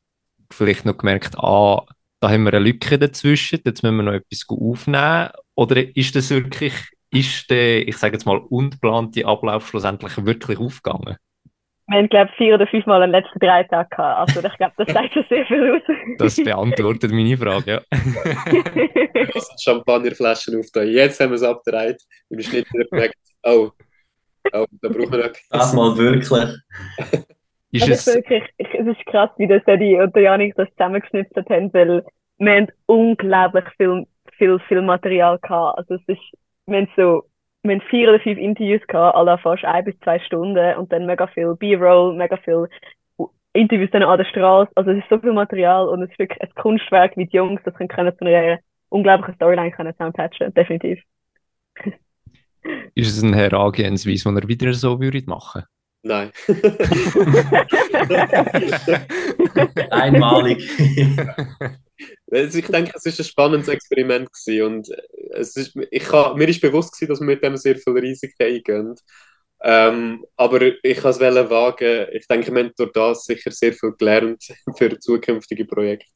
vielleicht 0.51 0.85
noch 0.85 0.97
gemerkt, 0.97 1.37
ah, 1.37 1.85
da 2.19 2.29
haben 2.29 2.43
wir 2.43 2.53
eine 2.53 2.65
Lücke 2.65 2.97
dazwischen, 2.97 3.59
jetzt 3.65 3.83
müssen 3.83 3.97
wir 3.97 4.03
noch 4.03 4.13
etwas 4.13 4.45
aufnehmen? 4.47 5.29
Oder 5.55 5.95
ist 5.95 6.15
das 6.15 6.29
wirklich, 6.29 6.73
ist 7.11 7.49
der, 7.49 7.87
ich 7.87 7.97
sage 7.97 8.13
jetzt 8.13 8.25
mal, 8.25 8.37
ungeplante 8.37 9.25
Ablauf 9.25 9.67
schlussendlich 9.67 10.25
wirklich 10.25 10.57
aufgegangen? 10.57 11.17
Wir 11.87 11.97
haben, 11.97 12.09
glaube 12.09 12.29
ich, 12.31 12.37
vier 12.37 12.55
oder 12.55 12.65
fünf 12.65 12.85
Mal 12.85 13.01
den 13.01 13.11
letzten 13.11 13.39
drei 13.39 13.63
Tage 13.63 13.89
gehabt. 13.89 14.19
Also 14.19 14.47
ich 14.47 14.57
glaube, 14.57 14.73
das 14.77 14.93
sagt 14.93 15.13
schon 15.13 15.25
sehr 15.27 15.45
viel 15.45 15.75
aus. 15.75 15.81
Das 16.17 16.35
beantwortet 16.35 17.11
meine 17.11 17.37
Frage, 17.37 17.71
ja. 17.71 17.81
Das 17.91 19.47
sind 19.47 19.61
Champagnerflaschen 19.61 20.59
auf 20.59 20.67
da. 20.73 20.81
Jetzt 20.81 21.19
haben 21.19 21.31
wir 21.31 21.35
es 21.35 21.43
abgedreht. 21.43 22.01
Im 22.29 22.39
Schnitt 22.39 22.71
wieder 22.73 22.85
gemerkt, 22.85 23.17
oh, 23.43 23.71
oh, 24.53 24.65
da 24.81 24.89
brauchen 24.89 25.11
wir 25.11 25.25
etwas. 25.25 25.47
Das 25.49 25.73
mal 25.73 25.97
wirklich. 25.97 26.55
Ist 27.71 27.89
es, 27.89 28.07
es, 28.07 28.15
wirklich, 28.15 28.43
ich, 28.57 28.73
es 28.73 28.87
ist 28.87 29.05
krass, 29.07 29.31
wie 29.37 29.47
das 29.47 29.63
Eddie 29.65 29.97
und 29.97 30.15
der 30.15 30.21
Janik 30.23 30.55
das 30.55 30.69
zusammengeschnitzt 30.77 31.35
haben, 31.35 31.73
weil 31.73 32.05
wir 32.37 32.53
haben 32.53 32.67
unglaublich 32.85 33.65
viel, 33.77 34.05
viel, 34.37 34.59
viel 34.67 34.81
Material 34.81 35.39
gehabt. 35.39 35.79
Also 35.79 35.95
es 35.95 36.01
ist, 36.07 36.21
wir 36.67 36.77
haben 36.77 36.89
so, 36.95 37.23
wir 37.63 37.75
haben 37.75 37.81
vier 37.89 38.09
oder 38.09 38.19
fünf 38.19 38.37
Interviews 38.37 38.85
gehabt, 38.87 39.15
alle 39.15 39.37
fast 39.37 39.63
ein 39.63 39.85
bis 39.85 39.97
zwei 40.01 40.19
Stunden 40.19 40.75
und 40.75 40.91
dann 40.91 41.05
mega 41.05 41.27
viel 41.27 41.55
B-Roll, 41.55 42.15
mega 42.15 42.35
viel 42.37 42.67
Interviews 43.53 43.89
dann 43.91 44.03
an 44.03 44.17
der 44.17 44.25
Straße. 44.25 44.71
Also 44.75 44.91
es 44.91 44.97
ist 44.97 45.09
so 45.09 45.17
viel 45.19 45.31
Material 45.31 45.87
und 45.87 46.03
es 46.03 46.11
ist 46.11 46.19
wirklich 46.19 46.41
ein 46.41 46.53
Kunstwerk, 46.55 47.15
wie 47.15 47.25
die 47.25 47.37
Jungs 47.37 47.61
das 47.63 47.73
können, 47.75 47.87
können 47.87 48.17
zu 48.17 48.25
einer 48.25 48.59
unglaublichen 48.89 49.35
Storyline 49.35 49.71
können 49.71 49.93
zusammenpatchen, 49.93 50.53
definitiv. 50.53 50.99
ist 52.95 53.17
es 53.17 53.23
eine 53.23 53.37
Herangehensweise, 53.37 54.29
die 54.29 54.41
ihr 54.41 54.47
wieder 54.47 54.73
so 54.73 54.99
würdet 54.99 55.27
machen 55.27 55.63
Nein. 56.05 56.31
Einmalig. 59.89 60.69
Also 62.31 62.59
ich 62.59 62.67
denke, 62.67 62.91
es 62.95 63.05
war 63.05 63.13
ein 63.13 63.25
spannendes 63.25 63.67
Experiment 63.67 64.29
gewesen 64.31 64.65
und 64.65 64.89
es 65.31 65.55
ist, 65.55 65.77
ich 65.91 66.03
kann, 66.03 66.37
mir 66.37 66.47
ist 66.47 66.61
bewusst 66.61 66.93
gewesen, 66.93 67.09
dass 67.09 67.19
wir 67.19 67.27
mit 67.27 67.43
dem 67.43 67.57
sehr 67.57 67.75
viel 67.77 67.93
Risiken 67.93 68.43
eingehen. 68.43 68.95
Ähm, 69.65 70.25
aber 70.35 70.61
ich 70.83 70.97
kann 70.97 71.11
es 71.11 71.19
wagen. 71.19 72.07
Ich 72.11 72.27
denke, 72.27 72.53
wir 72.53 72.63
haben 72.63 72.73
durch 72.75 72.91
das 72.91 73.25
sicher 73.25 73.51
sehr 73.51 73.73
viel 73.73 73.93
gelernt 73.97 74.43
für 74.77 74.99
zukünftige 74.99 75.65
Projekte. 75.65 76.07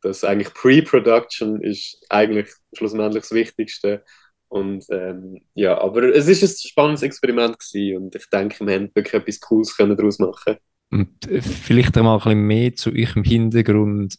Dass 0.00 0.24
eigentlich 0.24 0.52
Pre-Production 0.52 1.62
ist 1.62 2.04
eigentlich 2.08 2.48
schlussendlich 2.76 3.22
das 3.22 3.32
Wichtigste. 3.32 4.04
Und 4.48 4.84
ähm, 4.90 5.40
ja, 5.54 5.80
aber 5.80 6.14
es 6.14 6.28
ist 6.28 6.42
ein 6.42 6.68
spannendes 6.68 7.02
Experiment 7.02 7.58
gewesen 7.58 7.96
und 7.96 8.14
ich 8.14 8.28
denke, 8.28 8.66
wir 8.66 8.74
haben 8.74 8.90
wirklich 8.94 9.14
etwas 9.14 9.40
Cooles 9.40 9.74
daraus 9.78 10.18
machen. 10.18 10.56
Und 10.90 11.26
äh, 11.30 11.40
vielleicht 11.40 11.96
einmal 11.96 12.18
ein 12.18 12.22
bisschen 12.22 12.46
mehr 12.46 12.74
zu 12.74 12.90
eurem 12.90 13.24
Hintergrund. 13.24 14.16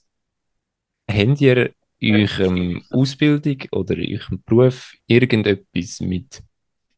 Habt 1.09 1.41
ihr 1.41 1.73
in 1.99 2.15
eurem 2.15 2.83
Ausbildung 2.89 3.57
oder 3.71 3.97
in 3.97 4.19
eurem 4.19 4.43
Beruf 4.45 4.95
irgendetwas 5.07 6.01
mit 6.01 6.41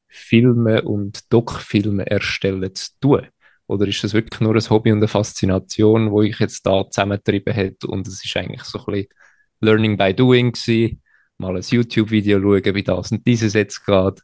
Filmen 0.08 0.80
und 0.82 1.32
Doc-Filmen 1.32 2.08
erstellen 2.08 2.74
zu 2.74 2.92
tun? 3.00 3.28
Oder 3.68 3.88
ist 3.88 4.04
das 4.04 4.14
wirklich 4.14 4.42
nur 4.42 4.56
ein 4.56 4.70
Hobby 4.70 4.92
und 4.92 5.00
eine 5.00 5.08
Faszination, 5.08 6.12
wo 6.12 6.22
ich 6.22 6.40
jetzt 6.40 6.66
da 6.66 6.90
zusammengetrieben 6.90 7.56
hat 7.56 7.84
und 7.86 8.08
es 8.08 8.24
ist 8.24 8.38
eigentlich 8.38 8.64
so 8.64 8.80
ein 8.80 8.86
bisschen 8.86 9.08
Learning 9.60 9.98
by 9.98 10.14
Doing 10.14 10.52
gewesen? 10.52 11.02
mal 11.38 11.56
ein 11.56 11.64
YouTube-Video 11.64 12.40
schauen, 12.40 12.76
wie 12.76 12.84
das 12.84 13.12
und 13.12 13.26
dieses 13.28 13.54
jetzt 13.54 13.86
geht. 13.86 14.22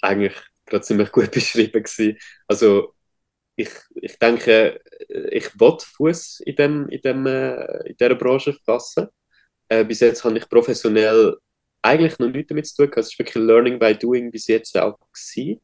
Eigentlich 0.00 0.34
gerade 0.66 0.82
ziemlich 0.82 1.12
gut 1.12 1.30
beschrieben 1.32 1.82
gewesen. 1.82 2.18
Also 2.46 2.94
ich, 3.56 3.70
ich 3.94 4.18
denke, 4.18 4.80
ich 5.30 5.58
will 5.60 5.78
Fuß 5.78 6.40
in, 6.40 6.56
dem, 6.56 6.88
in, 6.88 7.00
dem, 7.00 7.26
äh, 7.26 7.88
in 7.88 7.96
dieser 7.96 8.14
Branche 8.14 8.56
fassen. 8.64 9.08
Äh, 9.68 9.84
bis 9.84 10.00
jetzt 10.00 10.24
habe 10.24 10.38
ich 10.38 10.48
professionell 10.48 11.36
eigentlich 11.82 12.18
noch 12.18 12.28
nichts 12.28 12.48
damit 12.48 12.66
zu 12.66 12.86
tun. 12.86 12.92
Es 12.96 13.08
ist 13.08 13.18
wirklich 13.18 13.44
Learning 13.44 13.78
by 13.78 13.94
Doing 13.94 14.30
bis 14.30 14.46
jetzt 14.46 14.76
auch 14.78 14.98
gewesen. 15.12 15.60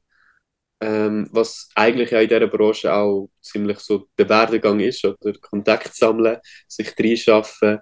Ähm, 0.80 1.28
was 1.32 1.68
eigentlich 1.74 2.10
ja 2.12 2.20
in 2.20 2.28
dieser 2.28 2.46
Branche 2.46 2.92
auch 2.92 3.30
ziemlich 3.42 3.78
so 3.80 4.08
der 4.16 4.28
Werdegang 4.28 4.78
ist, 4.80 5.04
oder 5.04 5.32
Kontakt 5.40 5.94
sammeln, 5.94 6.38
sich 6.68 6.94
reinschaffen, 6.98 7.80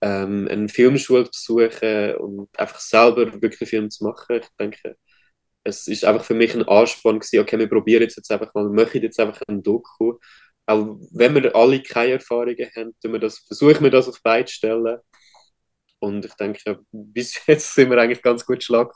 ähm, 0.00 0.46
eine 0.48 0.68
Filmschule 0.68 1.24
besuchen 1.24 2.14
und 2.16 2.48
einfach 2.58 2.78
selber 2.80 3.40
wirklich 3.42 3.68
Film 3.68 3.90
zu 3.90 4.04
machen. 4.04 4.36
Ich 4.36 4.48
denke, 4.60 4.96
es 5.66 5.86
ist 5.88 6.04
einfach 6.04 6.24
für 6.24 6.34
mich 6.34 6.54
ein 6.54 6.66
Ansporn 6.68 7.18
gewesen, 7.18 7.40
okay, 7.40 7.58
wir 7.58 7.68
probieren 7.68 8.02
jetzt, 8.02 8.16
jetzt 8.16 8.30
einfach 8.30 8.54
mal, 8.54 8.70
wir 8.72 9.02
jetzt 9.02 9.18
einfach 9.18 9.42
ein 9.48 9.62
Doku. 9.62 10.14
Auch 10.66 10.98
wenn 11.12 11.34
wir 11.34 11.54
alle 11.54 11.82
keine 11.82 12.12
Erfahrungen 12.12 12.70
haben, 12.76 12.94
wir 13.02 13.18
das, 13.18 13.38
versuchen 13.38 13.82
wir 13.82 13.90
das 13.90 14.08
auf 14.08 14.20
beide 14.22 14.48
Stellen. 14.48 14.98
Und 15.98 16.24
ich 16.24 16.34
denke, 16.34 16.80
bis 16.92 17.40
jetzt 17.46 17.74
sind 17.74 17.90
wir 17.90 17.98
eigentlich 17.98 18.22
ganz 18.22 18.46
gut 18.46 18.62
Schlag 18.62 18.92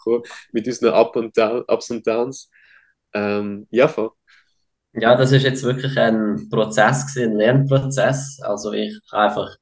mit 0.53 0.67
unseren 0.67 0.95
Up 0.95 1.17
und 1.17 1.37
Down, 1.37 1.65
Ups 1.67 1.91
und 1.91 2.07
Downs. 2.07 2.51
Ähm, 3.15 3.67
ja, 3.71 3.89
voll. 3.89 4.11
Ja, 4.93 5.17
das 5.17 5.33
ist 5.33 5.45
jetzt 5.45 5.63
wirklich 5.63 5.97
ein 5.99 6.49
Prozess 6.51 7.07
gewesen, 7.07 7.33
ein 7.33 7.39
Lernprozess. 7.39 8.41
Also 8.43 8.73
ich 8.73 8.99
habe 9.13 9.29
einfach 9.29 9.57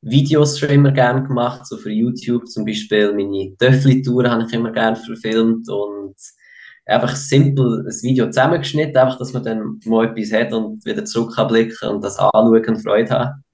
Videos 0.00 0.58
schon 0.58 0.70
immer 0.70 0.92
gerne 0.92 1.26
gemacht, 1.26 1.66
so 1.66 1.76
für 1.76 1.90
YouTube 1.90 2.46
zum 2.48 2.64
Beispiel 2.64 3.12
meine 3.12 3.56
Töffli-Tour 3.56 4.30
habe 4.30 4.44
ich 4.44 4.52
immer 4.52 4.70
gerne 4.70 4.96
verfilmt 4.96 5.68
und 5.68 6.14
einfach 6.88 7.14
simpel 7.16 7.86
ein 7.86 8.02
Video 8.02 8.26
zusammengeschnitten, 8.26 8.96
einfach, 8.96 9.18
dass 9.18 9.32
man 9.32 9.44
dann 9.44 9.80
mal 9.84 10.06
etwas 10.06 10.32
hat 10.32 10.52
und 10.52 10.84
wieder 10.84 11.04
zurück 11.04 11.34
kann 11.34 11.50
und 11.90 12.04
das 12.04 12.18
anschauen 12.18 12.64
und 12.66 12.82
Freude 12.82 13.10
haben. 13.10 13.44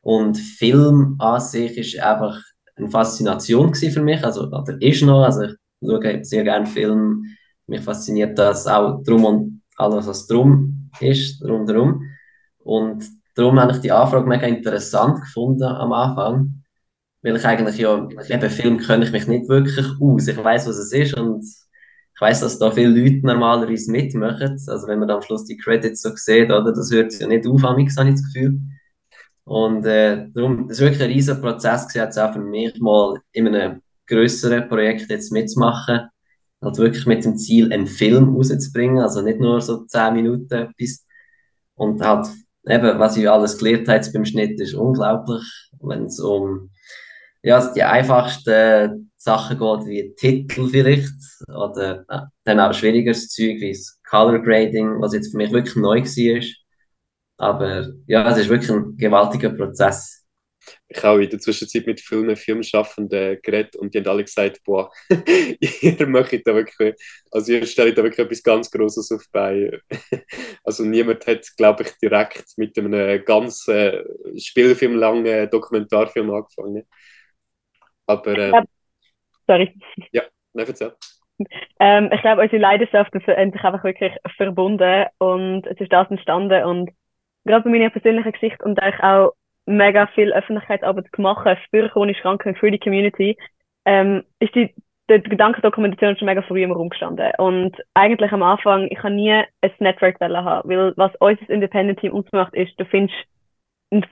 Und 0.00 0.38
Film 0.38 1.16
an 1.18 1.40
sich 1.40 1.76
ist 1.76 1.98
einfach 2.00 2.40
eine 2.76 2.88
Faszination 2.88 3.74
für 3.74 4.02
mich, 4.02 4.24
also 4.24 4.44
oder 4.44 4.80
ist 4.80 5.02
noch, 5.02 5.24
also 5.24 5.42
ich 5.42 5.54
schaue 5.82 6.24
sehr 6.24 6.44
gerne 6.44 6.66
Film, 6.66 7.24
mich 7.66 7.80
fasziniert 7.80 8.38
das 8.38 8.66
auch 8.66 9.02
drum 9.02 9.24
und 9.24 9.62
alles, 9.76 10.06
was 10.06 10.26
drum 10.26 10.90
ist, 11.00 11.42
rundherum. 11.42 12.02
Und 12.58 13.04
Darum 13.36 13.60
habe 13.60 13.72
ich 13.72 13.78
die 13.78 13.92
Anfrage 13.92 14.26
mega 14.26 14.46
interessant 14.46 15.20
gefunden 15.20 15.64
am 15.64 15.92
Anfang, 15.92 16.64
weil 17.22 17.36
ich 17.36 17.44
eigentlich 17.44 17.76
ja, 17.76 18.08
eben 18.30 18.50
Film 18.50 18.78
kenne 18.78 19.04
ich 19.04 19.12
mich 19.12 19.28
nicht 19.28 19.48
wirklich 19.48 19.86
aus. 20.00 20.26
Ich 20.26 20.42
weiß, 20.42 20.66
was 20.66 20.76
es 20.78 20.90
ist 20.90 21.14
und 21.14 21.44
ich 22.16 22.20
weiß, 22.22 22.40
dass 22.40 22.58
da 22.58 22.70
viele 22.70 22.98
Leute 22.98 23.26
normalerweise 23.26 23.92
mitmachen. 23.92 24.58
Also 24.66 24.86
wenn 24.88 25.00
man 25.00 25.10
am 25.10 25.20
Schluss 25.20 25.44
die 25.44 25.58
Credits 25.58 26.00
so 26.00 26.10
sieht, 26.14 26.50
oder, 26.50 26.72
das 26.72 26.90
hört 26.90 27.12
ja 27.18 27.26
nicht 27.26 27.46
auf, 27.46 27.62
habe 27.62 27.82
ich 27.82 27.94
das 27.94 28.22
Gefühl. 28.32 28.58
Und 29.44 29.84
äh, 29.84 30.26
darum, 30.32 30.66
das 30.66 30.80
war 30.80 30.86
wirklich 30.86 31.02
ein 31.02 31.10
riesiger 31.10 31.38
Prozess 31.38 31.92
jetzt 31.92 32.18
auch 32.18 32.32
für 32.32 32.40
mich 32.40 32.80
mal 32.80 33.20
in 33.32 33.48
einem 33.48 33.82
grösseren 34.06 34.66
Projekt 34.66 35.10
jetzt 35.10 35.30
mitzumachen. 35.30 36.08
Halt 36.62 36.78
wirklich 36.78 37.04
mit 37.04 37.22
dem 37.22 37.36
Ziel, 37.36 37.70
einen 37.70 37.86
Film 37.86 38.34
rauszubringen, 38.34 38.98
also 38.98 39.20
nicht 39.20 39.38
nur 39.38 39.60
so 39.60 39.84
10 39.84 40.14
Minuten 40.14 40.54
etwas. 40.54 41.04
Und 41.74 42.00
halt, 42.00 42.28
eben, 42.66 42.98
was 42.98 43.18
ich 43.18 43.28
alles 43.28 43.58
gelernt 43.58 43.88
habe 43.88 44.10
beim 44.14 44.24
Schnitt, 44.24 44.58
ist 44.58 44.72
unglaublich, 44.72 45.44
wenn 45.82 46.06
es 46.06 46.18
um 46.18 46.70
ja, 47.42 47.72
die 47.74 47.82
einfachsten 47.82 49.12
Sachen 49.26 49.58
geht, 49.58 49.86
wie 49.86 50.14
Titel 50.14 50.68
vielleicht, 50.68 51.12
oder 51.48 52.04
äh, 52.08 52.20
dann 52.44 52.60
auch 52.60 52.72
schwierigeres 52.72 53.28
Zeug 53.28 53.60
wie 53.60 53.72
das 53.72 54.00
Color 54.08 54.38
Grading, 54.38 55.00
was 55.00 55.14
jetzt 55.14 55.32
für 55.32 55.36
mich 55.36 55.50
wirklich 55.50 55.74
neu 55.74 56.00
war. 56.00 56.42
Aber 57.38 57.88
ja, 58.06 58.30
es 58.30 58.38
ist 58.38 58.48
wirklich 58.48 58.70
ein 58.70 58.96
gewaltiger 58.96 59.50
Prozess. 59.50 60.24
Ich 60.88 61.02
habe 61.02 61.24
in 61.24 61.30
der 61.30 61.40
Zwischenzeit 61.40 61.86
mit 61.86 62.00
vielen 62.00 62.36
Filmschaffenden 62.36 63.38
geredet 63.42 63.74
und 63.76 63.92
die 63.92 63.98
haben 63.98 64.06
alle 64.06 64.24
gesagt, 64.24 64.60
boah, 64.64 64.90
ihr 65.60 66.06
möchtet 66.06 66.46
da 66.46 66.54
wirklich, 66.54 66.94
also 67.32 67.52
ihr 67.52 67.66
stellt 67.66 67.98
da 67.98 68.04
wirklich 68.04 68.24
etwas 68.24 68.42
ganz 68.42 68.70
Großes 68.70 69.10
auf 69.12 69.24
bei. 69.32 69.80
Also 70.64 70.84
niemand 70.84 71.26
hat, 71.26 71.46
glaube 71.56 71.84
ich, 71.84 71.92
direkt 71.98 72.46
mit 72.56 72.76
einem 72.78 73.24
ganz 73.24 73.66
äh, 73.68 74.02
spielfilmlangen 74.36 75.48
Dokumentarfilm 75.50 76.30
angefangen. 76.30 76.84
Aber, 78.06 78.38
äh, 78.38 78.62
Sorry. 79.46 79.74
ja, 80.12 80.22
nein, 80.52 80.66
erzähl. 80.66 80.92
Ähm, 81.78 82.10
ich 82.12 82.20
glaube, 82.22 82.42
unsere 82.42 82.62
Leidenschaften 82.62 83.20
haben 83.26 83.52
sich 83.52 83.62
einfach 83.62 83.84
wirklich 83.84 84.12
verbunden 84.36 85.06
und 85.18 85.66
es 85.66 85.78
ist 85.78 85.92
das 85.92 86.10
entstanden 86.10 86.64
und 86.64 86.90
gerade 87.44 87.64
bei 87.64 87.70
meiner 87.70 87.90
persönlichen 87.90 88.32
Geschichte 88.32 88.64
und 88.64 88.80
eigentlich 88.80 89.02
auch 89.02 89.32
mega 89.66 90.06
viel 90.08 90.32
Öffentlichkeitsarbeit 90.32 91.12
gemacht, 91.12 91.46
spüre 91.64 91.90
chronische 91.90 92.22
Krankheit 92.22 92.58
für 92.58 92.70
die 92.70 92.78
Community, 92.78 93.36
ähm, 93.84 94.24
ist 94.38 94.54
die, 94.54 94.74
die 95.10 95.22
Gedankendokumentation 95.22 96.16
schon 96.16 96.26
mega 96.26 96.42
früh 96.42 96.62
im 96.62 96.72
Raum 96.72 96.88
gestanden. 96.88 97.30
Und 97.38 97.76
eigentlich 97.94 98.32
am 98.32 98.42
Anfang, 98.42 98.88
ich 98.90 98.98
habe 98.98 99.14
nie 99.14 99.32
ein 99.32 99.72
Network 99.78 100.20
haben, 100.20 100.68
weil 100.68 100.92
was 100.96 101.12
unser 101.20 101.50
Independent 101.50 102.00
Team 102.00 102.12
ausmacht, 102.12 102.54
ist, 102.54 102.78
du 102.78 102.84
findest 102.84 103.14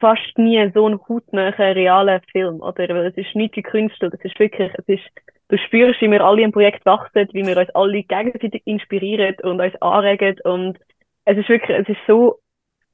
fast 0.00 0.38
nie 0.38 0.70
so 0.72 0.86
einen 0.86 1.00
hautnahen, 1.08 1.54
realen 1.54 2.20
Film, 2.30 2.60
oder? 2.60 2.88
Weil 2.88 3.06
es 3.06 3.16
ist 3.16 3.34
nicht 3.34 3.54
gekünstelt, 3.54 4.14
es 4.14 4.24
ist 4.24 4.38
wirklich, 4.38 4.72
es 4.76 4.88
ist, 4.88 5.10
du 5.48 5.58
spürst, 5.58 6.00
wie 6.00 6.10
wir 6.10 6.24
alle 6.24 6.42
im 6.42 6.52
Projekt 6.52 6.84
wachsen, 6.86 7.28
wie 7.32 7.46
wir 7.46 7.56
uns 7.56 7.70
alle 7.70 8.02
gegenseitig 8.02 8.62
inspirieren 8.64 9.36
und 9.42 9.60
uns 9.60 9.74
anregen 9.80 10.36
und 10.44 10.78
es 11.24 11.38
ist 11.38 11.48
wirklich, 11.48 11.78
es 11.78 11.88
ist 11.88 12.00
so 12.06 12.38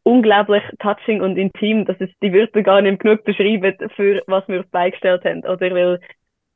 unglaublich 0.02 0.62
touching 0.78 1.20
und 1.20 1.36
intim, 1.36 1.84
dass 1.84 2.00
es 2.00 2.10
die 2.22 2.32
Wörter 2.32 2.62
gar 2.62 2.80
nicht 2.80 3.00
genug 3.00 3.24
beschreiben, 3.24 3.76
für 3.96 4.22
was 4.26 4.46
wir 4.48 4.60
uns 4.60 4.70
beigestellt 4.70 5.24
haben. 5.24 5.44
Oder 5.44 5.74
weil, 5.74 6.00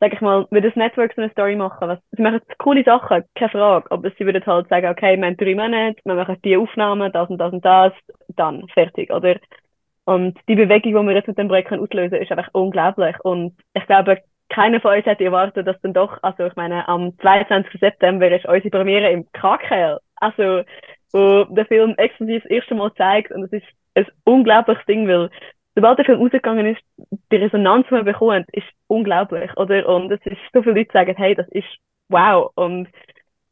sag 0.00 0.12
ich 0.12 0.20
mal, 0.20 0.46
wenn 0.50 0.62
das 0.62 0.76
Network 0.76 1.12
so 1.14 1.22
eine 1.22 1.30
Story 1.30 1.56
machen, 1.56 1.88
was, 1.88 1.98
sie 2.12 2.22
machen 2.22 2.40
coole 2.58 2.84
Sachen, 2.84 3.24
keine 3.34 3.50
Frage, 3.50 3.90
aber 3.90 4.10
sie 4.10 4.24
würden 4.24 4.44
halt 4.46 4.68
sagen, 4.68 4.88
okay, 4.88 5.16
wir 5.16 5.26
haben 5.26 5.36
drei 5.36 5.54
Monate, 5.54 6.00
wir 6.04 6.14
machen 6.14 6.38
die 6.44 6.56
Aufnahmen, 6.56 7.12
das 7.12 7.28
und 7.28 7.38
das 7.38 7.52
und 7.52 7.64
das, 7.64 7.92
dann, 8.28 8.66
fertig, 8.68 9.10
oder? 9.12 9.36
Und 10.06 10.38
die 10.48 10.56
Bewegung, 10.56 10.92
die 10.92 11.08
wir 11.08 11.14
jetzt 11.14 11.28
mit 11.28 11.38
dem 11.38 11.48
Projekt 11.48 11.72
auslösen 11.72 12.10
können, 12.10 12.22
ist 12.22 12.30
einfach 12.30 12.50
unglaublich. 12.52 13.16
Und 13.22 13.56
ich 13.72 13.86
glaube, 13.86 14.18
keiner 14.54 14.80
von 14.80 14.94
uns 14.96 15.04
hätte 15.04 15.24
erwartet, 15.24 15.66
dass 15.66 15.80
dann 15.80 15.92
doch, 15.92 16.16
also 16.22 16.46
ich 16.46 16.54
meine, 16.54 16.86
am 16.86 17.18
22. 17.18 17.80
September 17.80 18.30
ist 18.30 18.46
unsere 18.46 18.70
Premiere 18.70 19.10
im 19.10 19.26
KKL. 19.32 19.98
Also, 20.16 20.62
wo 21.12 21.44
der 21.44 21.66
Film 21.66 21.94
exklusiv 21.96 22.42
das 22.44 22.50
erste 22.50 22.74
Mal 22.76 22.94
zeigt 22.94 23.32
und 23.32 23.42
es 23.44 23.52
ist 23.52 23.66
ein 23.96 24.06
unglaubliches 24.22 24.86
Ding, 24.86 25.08
weil 25.08 25.28
sobald 25.74 25.98
der 25.98 26.04
Film 26.04 26.20
rausgegangen 26.20 26.66
ist, 26.66 26.80
die 27.32 27.36
Resonanz, 27.36 27.88
die 27.88 27.94
man 27.94 28.04
bekommt, 28.04 28.48
ist 28.52 28.66
unglaublich, 28.86 29.50
oder? 29.56 29.88
Und 29.88 30.12
es 30.12 30.20
ist 30.24 30.38
so 30.52 30.62
viele 30.62 30.76
Leute 30.76 30.92
sagen, 30.92 31.16
hey, 31.16 31.34
das 31.34 31.48
ist 31.48 31.68
wow. 32.08 32.52
Und 32.54 32.88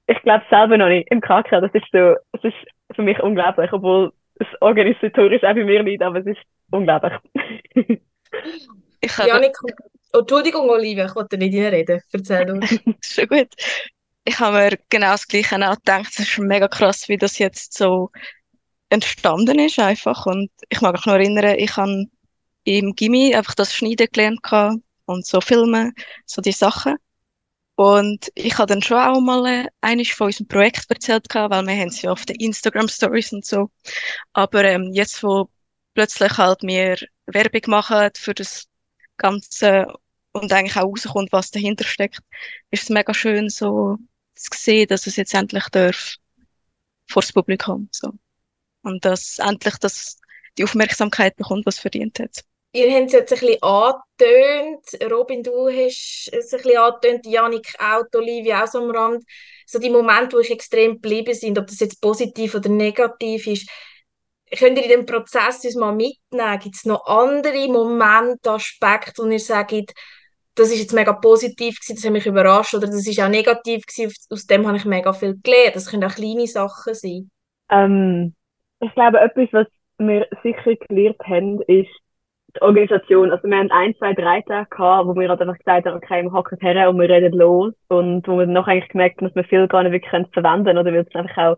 ich 0.07 0.23
glaube 0.23 0.45
selber 0.51 0.79
noch 0.79 0.89
nicht 0.89 1.11
im 1.11 1.21
KK, 1.21 1.63
das 1.63 1.75
ist 1.75 1.87
so, 1.93 2.15
es 2.33 2.45
ist 2.45 2.95
für 2.95 3.03
mich 3.03 3.19
unglaublich, 3.19 3.73
obwohl 3.73 4.13
es 4.37 4.47
organisatorisch 4.61 5.43
auch 5.43 5.55
bei 5.55 5.65
mir 5.65 5.83
liegt, 5.83 6.03
aber 6.03 6.21
es 6.21 6.27
ist 6.27 6.41
unglaublich. 6.71 7.15
Ich 9.05 9.19
habe, 9.19 9.29
Janik, 9.29 9.57
oh, 10.13 10.19
Entschuldigung, 10.21 10.69
Olivia, 10.69 11.07
ich 11.07 11.15
wollte 11.15 11.39
nicht 11.39 11.55
reinreden. 11.55 12.03
Erzähl 12.13 12.47
du. 12.47 12.61
schon 13.05 13.29
gut. 13.29 13.49
Ich 14.25 14.39
habe 14.39 14.57
mir 14.57 14.79
genau 14.89 15.13
das 15.13 15.27
Gleiche 15.27 15.57
auch 15.69 15.77
gedacht. 15.77 16.09
Es 16.11 16.21
ist 16.21 16.39
mega 16.39 16.69
krass, 16.69 17.09
wie 17.09 17.17
das 17.17 17.39
jetzt 17.39 17.75
so 17.75 18.11
entstanden 18.89 19.59
ist 19.59 19.79
einfach. 19.79 20.27
Und 20.27 20.51
ich 20.69 20.81
mag 20.81 20.95
mich 20.95 21.07
noch 21.07 21.15
erinnern, 21.15 21.57
ich 21.59 21.77
habe 21.77 22.07
im 22.65 22.95
Gimmi 22.95 23.35
einfach 23.35 23.55
das 23.55 23.75
Schneiden 23.75 24.09
gelernt 24.13 24.41
und 25.07 25.27
so 25.27 25.41
Filmen, 25.41 25.93
so 26.27 26.41
die 26.43 26.53
Sachen. 26.53 26.97
Und 27.75 28.31
ich 28.35 28.59
habe 28.59 28.67
dann 28.67 28.83
schon 28.83 28.99
auch 28.99 29.21
mal 29.21 29.69
einiges 29.81 30.15
von 30.15 30.27
unserem 30.27 30.47
Projekt 30.47 30.91
erzählt 30.91 31.27
weil 31.35 31.67
wir 31.67 31.75
haben 31.75 31.89
es 31.89 32.03
ja 32.03 32.13
auf 32.13 32.25
den 32.27 32.37
Instagram 32.37 32.89
Stories 32.89 33.33
und 33.33 33.45
so. 33.45 33.71
Aber 34.35 34.63
ähm, 34.65 34.93
jetzt, 34.93 35.23
wo 35.23 35.49
plötzlich 35.95 36.37
halt 36.39 36.63
wir 36.63 36.97
Werbung 37.27 37.63
machen 37.67 38.11
für 38.17 38.35
das 38.35 38.67
Ganze 39.17 39.87
und 40.33 40.53
eigentlich 40.53 40.77
auch 40.77 40.89
rauskommt, 40.89 41.33
was 41.33 41.51
dahinter 41.51 41.85
steckt, 41.85 42.21
ist 42.71 42.85
es 42.85 42.89
mega 42.89 43.15
schön 43.15 43.49
so 43.49 43.99
zu 44.35 44.51
sehen, 44.55 44.89
dass 44.89 45.07
es 45.07 45.17
jetzt 45.17 45.35
endlich 45.35 45.69
darf 45.71 46.17
vor 47.09 47.23
das 47.23 47.33
Publikum 47.33 47.89
so 47.91 48.13
und 48.83 49.05
dass 49.05 49.39
endlich 49.39 49.77
das 49.79 50.19
die 50.59 50.65
Aufmerksamkeit 50.65 51.37
bekommt, 51.37 51.67
was 51.67 51.79
verdient 51.79 52.19
hat. 52.19 52.45
Ihr 52.75 52.91
habt 52.95 53.07
es 53.09 53.13
jetzt 53.13 53.33
ein 53.33 53.39
bisschen 53.39 53.63
angetönt. 53.63 55.13
Robin, 55.13 55.43
du 55.43 55.69
hast 55.69 56.31
es 56.33 56.53
ein 56.55 56.63
bisschen 56.63 56.79
angetönt. 56.79 57.27
Janik 57.27 57.75
auch, 57.79 58.05
Olivia 58.15 58.65
auch 58.65 58.67
so 58.67 58.79
am 58.79 58.91
Rand. 58.91 59.25
So 59.67 59.79
die 59.79 59.91
Momente, 59.91 60.37
wo 60.37 60.41
ich 60.41 60.51
extrem 60.51 60.95
geblieben 60.95 61.35
sind, 61.35 61.59
ob 61.59 61.67
das 61.67 61.81
jetzt 61.81 62.01
positiv 62.01 62.55
oder 62.55 62.71
negativ 62.71 63.47
ist. 63.47 63.69
Könnt 64.59 64.79
ihr 64.79 64.85
in 64.85 64.91
dem 64.91 65.07
Prozess 65.07 65.65
uns 65.65 65.75
mal 65.75 65.95
mitnehmen? 65.95 66.59
Gibt 66.61 66.77
es 66.77 66.85
noch 66.85 67.05
andere 67.07 67.69
Momente, 67.69 68.51
Aspekte, 68.51 69.23
wo 69.23 69.27
ihr 69.29 69.41
sagt, 69.41 69.93
das 70.55 70.71
ist 70.71 70.81
jetzt 70.81 70.95
mega 70.95 71.13
positiv 71.13 71.79
gewesen, 71.81 71.97
das 71.97 72.05
hat 72.05 72.13
mich 72.13 72.27
überrascht, 72.27 72.75
oder 72.75 72.87
das 72.87 73.07
ist 73.07 73.21
auch 73.21 73.29
negativ 73.29 73.85
gewesen, 73.87 74.13
aus 74.31 74.47
dem 74.47 74.67
habe 74.67 74.77
ich 74.77 74.85
mega 74.85 75.13
viel 75.13 75.39
gelernt. 75.43 75.77
Das 75.77 75.91
können 75.91 76.05
auch 76.05 76.15
kleine 76.15 76.47
Sachen 76.47 76.95
sein. 76.95 77.31
Ähm, 77.71 78.35
ich 78.81 78.93
glaube, 78.95 79.21
etwas, 79.21 79.49
was 79.53 79.67
wir 79.99 80.27
sicher 80.43 80.77
gelernt 80.89 81.21
haben, 81.27 81.63
ist 81.63 81.91
die 82.55 82.63
Organisation. 82.63 83.31
Also 83.31 83.49
wir 83.49 83.57
haben 83.57 83.71
ein, 83.71 83.95
zwei, 83.97 84.13
drei 84.13 84.43
Tage 84.43 84.69
gehabt, 84.69 85.07
wo 85.07 85.15
wir 85.15 85.29
halt 85.29 85.41
einfach 85.41 85.59
gesagt 85.59 85.87
haben, 85.87 85.97
okay, 85.97 86.23
wir 86.23 86.33
hocken 86.33 86.59
her 86.61 86.91
und 86.91 87.01
wir 87.01 87.09
reden 87.09 87.33
los. 87.33 87.73
Und 87.89 88.27
wo 88.29 88.37
wir 88.37 88.45
dann 88.45 88.53
noch 88.53 88.67
eigentlich 88.67 88.91
gemerkt 88.91 89.19
haben, 89.19 89.29
dass 89.29 89.37
wir 89.37 89.45
viel 89.45 89.69
gar 89.69 89.83
nicht 89.83 89.93
wirklich 89.93 90.29
verwenden 90.33 90.65
können, 90.65 90.79
oder 90.79 90.93
weil 90.93 91.07
es 91.09 91.15
einfach 91.15 91.39
auch 91.39 91.57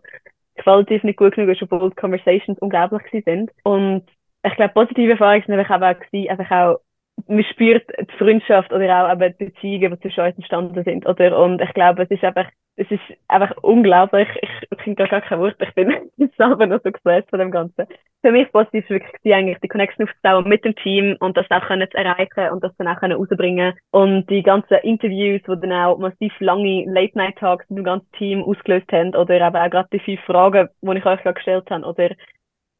qualitativ 0.57 1.03
nicht 1.03 1.17
gut 1.17 1.35
genug 1.35 1.49
ist, 1.49 1.61
obwohl 1.63 1.89
die 1.89 1.95
Conversations 1.95 2.59
unglaublich 2.59 3.25
sind. 3.25 3.51
Und 3.63 4.03
ich 4.43 4.55
glaube, 4.55 4.73
positive 4.73 5.11
Erfahrungen 5.11 5.43
sind 5.45 5.59
einfach 5.59 5.75
auch, 5.75 5.99
gewesen, 5.99 6.29
einfach 6.29 6.51
auch 6.51 6.79
man 7.27 7.43
spürt 7.45 7.89
die 7.99 8.17
Freundschaft 8.17 8.71
oder 8.71 9.05
auch 9.05 9.11
eben 9.11 9.35
die 9.39 9.45
Beziehungen, 9.45 9.93
die 9.93 9.99
zwischen 10.01 10.25
uns 10.25 10.35
entstanden 10.35 10.83
sind, 10.83 11.05
oder? 11.05 11.39
Und 11.39 11.61
ich 11.61 11.73
glaube, 11.73 12.03
es 12.03 12.11
ist 12.11 12.23
einfach, 12.23 12.47
es 12.75 12.89
ist 12.91 13.01
einfach 13.27 13.55
unglaublich. 13.63 14.27
Ich 14.41 14.83
finde 14.83 15.07
gar 15.07 15.21
kein 15.21 15.39
Wort. 15.39 15.55
Ich 15.59 15.73
bin 15.73 15.93
selber 16.37 16.67
noch 16.67 16.81
so 16.83 16.91
geflasht 16.91 17.29
von 17.29 17.39
dem 17.39 17.51
Ganzen. 17.51 17.87
Für 18.21 18.31
mich 18.31 18.51
positiv 18.51 18.83
ist 18.83 18.89
wirklich 18.89 19.21
die, 19.23 19.33
eigentlich 19.33 19.59
die 19.59 19.67
Connection 19.67 20.07
aufzubauen 20.07 20.47
mit 20.47 20.65
dem 20.65 20.75
Team 20.75 21.15
und 21.19 21.37
das 21.37 21.49
auch 21.49 21.65
können 21.65 21.89
zu 21.89 21.97
erreichen 21.97 22.49
und 22.51 22.63
das 22.63 22.75
dann 22.77 22.87
auch 22.87 22.99
können 22.99 23.17
rausbringen. 23.17 23.73
Und 23.91 24.29
die 24.29 24.43
ganzen 24.43 24.77
Interviews, 24.83 25.41
die 25.43 25.61
dann 25.61 25.71
auch 25.71 25.97
massiv 25.97 26.33
lange 26.39 26.85
Late-Night-Talks 26.85 27.69
mit 27.69 27.79
dem 27.79 27.85
ganzen 27.85 28.11
Team 28.13 28.43
ausgelöst 28.43 28.91
haben, 28.91 29.15
oder 29.15 29.35
eben 29.35 29.55
auch 29.55 29.69
gerade 29.69 29.89
die 29.93 29.99
fünf 29.99 30.21
Fragen, 30.21 30.69
die 30.81 30.97
ich 30.97 31.05
euch 31.05 31.21
gerade 31.21 31.33
gestellt 31.33 31.69
habe, 31.69 31.85
oder? 31.85 32.09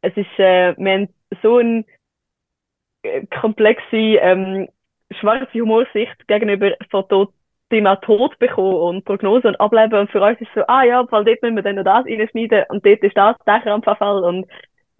Es 0.02 0.16
ist, 0.18 0.40
äh, 0.40 0.76
wir 0.78 0.94
haben 0.94 1.10
so 1.42 1.58
ein 1.58 1.86
komplexe, 3.42 3.96
ähm, 3.96 4.68
schwarze 5.12 5.60
Humorsicht 5.60 6.28
gegenüber 6.28 6.72
von 6.90 7.08
Tod, 7.08 7.34
Thema 7.70 7.96
Tod 7.98 8.38
bekommen 8.40 8.76
und 8.76 9.06
Prognose 9.06 9.48
und 9.48 9.60
Ableben. 9.60 10.00
Und 10.00 10.12
für 10.12 10.22
uns 10.22 10.40
ist 10.40 10.52
so, 10.54 10.62
ah 10.68 10.84
ja, 10.84 11.06
weil 11.10 11.26
dort 11.26 11.42
müssen 11.42 11.56
wir 11.56 11.64
dann 11.64 11.76
noch 11.76 11.84
das 11.84 12.06
reinschneiden 12.06 12.64
und 12.70 12.86
dort 12.86 13.02
ist 13.02 13.18
das 13.18 13.36
der 13.46 13.60
Krampfanfall. 13.60 14.24
Und 14.24 14.46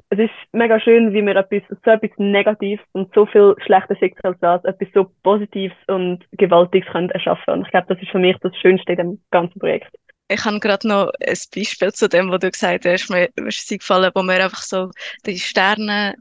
es 0.10 0.20
ist 0.20 0.34
mega 0.52 0.80
schön, 0.80 1.14
wie 1.14 1.26
wir 1.26 1.36
etwas, 1.36 1.62
so 1.84 1.92
etwas 1.92 2.12
Negatives 2.18 2.84
und 2.94 3.14
so 3.14 3.26
viel 3.26 3.56
schlechte 3.66 3.96
Schicksalsschatz, 3.96 4.64
etwas 4.66 4.88
so 4.94 5.12
Positives 5.24 5.78
und 5.88 6.24
Gewaltiges 6.32 6.90
können 6.92 7.10
erschaffen. 7.12 7.54
Und 7.54 7.66
ich 7.66 7.72
glaube, 7.72 7.88
das 7.90 8.02
ist 8.02 8.12
für 8.12 8.20
mich 8.20 8.38
das 8.42 8.56
Schönste 8.58 8.94
in 8.94 8.98
dem 8.98 9.22
ganzen 9.32 9.60
Projekt. 9.60 9.94
Ich 10.28 10.44
habe 10.44 10.60
gerade 10.60 10.88
noch 10.88 11.12
ein 11.26 11.38
Beispiel 11.56 11.92
zu 11.92 12.10
dem, 12.10 12.32
was 12.32 12.40
du 12.40 12.50
gesagt 12.50 12.86
hast. 12.86 13.10
Mir 13.10 13.30
ist 13.36 13.72
es 13.72 13.78
gefallen, 13.78 14.12
wo 14.16 14.24
wir 14.24 14.44
einfach 14.44 14.62
so 14.62 14.90
die 15.26 15.38
Sterne 15.38 16.16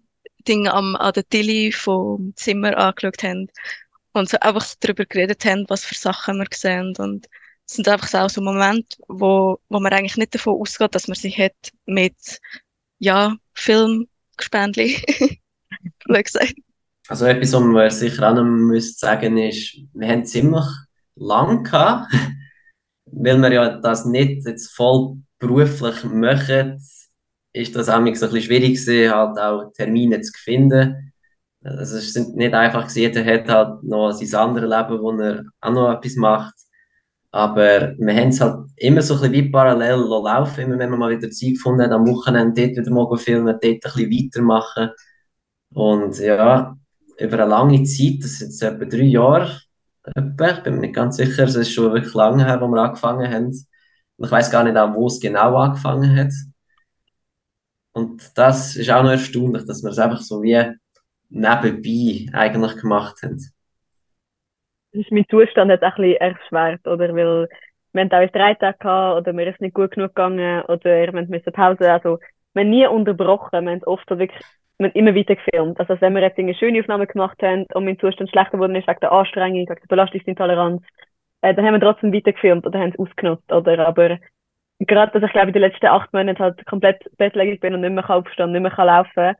Ding 0.44 0.68
am, 0.68 0.96
an 0.96 1.12
der 1.12 1.28
Tilly 1.28 1.72
vom 1.72 2.32
Zimmer 2.36 2.76
angeschaut 2.76 3.22
haben 3.22 3.48
und 4.12 4.28
so 4.28 4.38
einfach 4.40 4.66
darüber 4.80 5.04
geredet 5.04 5.44
haben, 5.44 5.64
was 5.68 5.84
für 5.84 5.94
Sachen 5.94 6.38
wir 6.38 6.46
sehen 6.52 6.94
und 6.98 7.26
es 7.66 7.76
sind 7.76 7.88
einfach 7.88 8.12
auch 8.14 8.28
so 8.28 8.42
Momente, 8.42 8.96
wo, 9.08 9.58
wo 9.68 9.80
man 9.80 9.92
eigentlich 9.92 10.16
nicht 10.16 10.34
davon 10.34 10.60
ausgeht, 10.60 10.94
dass 10.94 11.08
man 11.08 11.14
sie 11.14 11.30
hat 11.30 11.54
mit, 11.86 12.40
ja, 12.98 13.34
gesagt. 16.22 16.54
Also 17.08 17.26
etwas, 17.26 17.52
was 17.52 17.60
man 17.60 17.90
sicher 17.90 18.30
auch 18.30 18.34
noch 18.34 18.44
müsste 18.44 19.06
sagen 19.06 19.38
ist, 19.38 19.78
wir 19.92 20.08
haben 20.08 20.24
ziemlich 20.24 20.64
lang 21.16 21.64
gehabt, 21.64 22.12
weil 23.06 23.38
wir 23.38 23.52
ja 23.52 23.80
das 23.80 24.04
nicht 24.04 24.46
jetzt 24.46 24.74
voll 24.74 25.18
beruflich 25.38 26.04
machen, 26.04 26.82
ist 27.54 27.74
das 27.76 27.88
auch 27.88 27.94
ein 27.94 28.04
bisschen 28.04 28.42
schwierig 28.42 28.74
gewesen, 28.74 29.14
halt 29.14 29.38
auch 29.38 29.72
Termine 29.72 30.20
zu 30.20 30.32
finden. 30.34 31.12
Also 31.62 31.96
es 31.96 32.14
ist 32.14 32.36
nicht 32.36 32.52
einfach 32.52 32.82
gewesen, 32.88 32.98
jeder 32.98 33.24
hat 33.24 33.48
halt 33.48 33.82
noch 33.84 34.12
sein 34.12 34.34
anderes 34.38 34.68
Leben, 34.68 35.02
wo 35.02 35.12
er 35.12 35.44
auch 35.60 35.72
noch 35.72 35.92
etwas 35.92 36.16
macht. 36.16 36.54
Aber 37.30 37.94
wir 37.98 38.14
haben 38.14 38.28
es 38.28 38.40
halt 38.40 38.68
immer 38.76 39.02
so 39.02 39.14
ein 39.14 39.20
bisschen 39.20 39.32
wie 39.32 39.50
parallel 39.50 39.96
laufen, 39.96 40.64
immer 40.64 40.78
wenn 40.78 40.90
wir 40.90 40.96
mal 40.96 41.16
wieder 41.16 41.30
Zeit 41.30 41.54
gefunden 41.54 41.82
haben, 41.82 41.92
am 41.92 42.06
Wochenende 42.06 42.68
dort 42.68 42.76
wieder 42.76 42.90
mal 42.92 43.16
filmen, 43.16 43.46
dort 43.46 43.64
ein 43.64 43.80
bisschen 43.80 44.10
weitermachen. 44.10 44.90
Und 45.72 46.18
ja, 46.18 46.76
über 47.18 47.38
eine 47.38 47.50
lange 47.50 47.82
Zeit, 47.84 48.22
das 48.22 48.38
sind 48.38 48.48
jetzt 48.48 48.62
etwa 48.62 48.84
drei 48.84 49.04
Jahre, 49.04 49.60
etwa, 50.04 50.50
ich 50.50 50.62
bin 50.62 50.74
mir 50.74 50.80
nicht 50.82 50.94
ganz 50.94 51.16
sicher, 51.16 51.44
es 51.44 51.56
ist 51.56 51.72
schon 51.72 51.92
wirklich 51.92 52.14
lange 52.14 52.44
her, 52.44 52.60
wo 52.60 52.68
wir 52.68 52.82
angefangen 52.82 53.32
haben. 53.32 53.46
Und 54.16 54.26
ich 54.26 54.30
weiß 54.30 54.50
gar 54.50 54.64
nicht 54.64 54.76
auch, 54.76 54.94
wo 54.94 55.06
es 55.06 55.20
genau 55.20 55.56
angefangen 55.56 56.16
hat. 56.16 56.32
Und 57.94 58.36
das 58.36 58.76
ist 58.76 58.90
auch 58.90 59.02
noch 59.02 59.12
erstaunlich, 59.12 59.64
dass 59.66 59.82
wir 59.82 59.90
es 59.90 59.98
einfach 59.98 60.20
so 60.20 60.42
wie 60.42 60.60
nebenbei 61.30 62.26
eigentlich 62.36 62.80
gemacht 62.80 63.22
haben. 63.22 63.36
Das 64.92 65.02
ist 65.02 65.10
mein 65.10 65.24
Zustand 65.30 65.70
jetzt 65.70 65.82
auch 65.82 65.96
ein 65.96 66.02
bisschen 66.02 66.20
erschwert, 66.20 66.86
oder? 66.86 67.14
Weil 67.14 67.48
wir 67.92 68.00
haben 68.02 68.12
auch 68.12 68.32
drei 68.32 68.54
Tage 68.54 68.78
gehabt, 68.78 69.20
oder 69.20 69.32
mir 69.32 69.48
ist 69.48 69.60
nicht 69.60 69.74
gut 69.74 69.92
genug 69.92 70.14
gegangen, 70.14 70.62
oder 70.62 71.12
wir 71.12 71.12
müssen 71.12 71.52
Pause, 71.52 71.90
also 71.92 72.18
wir 72.52 72.62
haben 72.62 72.70
nie 72.70 72.86
unterbrochen, 72.86 73.64
wir 73.64 73.72
haben 73.72 73.84
oft 73.84 74.08
wirklich 74.10 74.42
wir 74.78 74.88
haben 74.88 74.94
immer 74.94 75.14
weiter 75.14 75.36
gefilmt. 75.36 75.78
Also 75.78 76.00
wenn 76.00 76.14
wir 76.14 76.22
jetzt 76.22 76.38
eine 76.38 76.54
schöne 76.54 76.80
Aufnahme 76.80 77.06
gemacht 77.06 77.40
haben 77.42 77.64
und 77.74 77.84
mein 77.84 77.98
Zustand 77.98 78.30
schlechter 78.30 78.58
wurde 78.58 78.76
ist 78.76 78.88
wegen 78.88 79.00
der 79.00 79.12
Anstrengung, 79.12 79.60
wegen 79.60 79.80
der 79.80 79.86
Belastungsintoleranz, 79.88 80.82
äh, 81.42 81.54
dann 81.54 81.64
haben 81.64 81.74
wir 81.74 81.80
trotzdem 81.80 82.12
weiter 82.12 82.32
gefilmt 82.32 82.66
oder 82.66 82.80
haben 82.80 82.90
es 82.90 82.98
ausgenutzt, 82.98 83.52
oder? 83.52 83.86
Aber 83.86 84.18
gerade, 84.80 85.12
dass 85.12 85.26
ich 85.26 85.32
glaube 85.32 85.48
in 85.48 85.52
den 85.54 85.62
letzten 85.62 85.86
acht 85.86 86.12
Monaten 86.12 86.38
halt 86.38 86.64
komplett 86.66 87.04
bettlägerig 87.16 87.60
bin 87.60 87.74
und 87.74 87.80
nicht 87.80 87.92
mehr 87.92 88.10
aufstehen, 88.10 88.52
nicht 88.52 88.62
mehr 88.62 88.84
laufen 88.84 89.34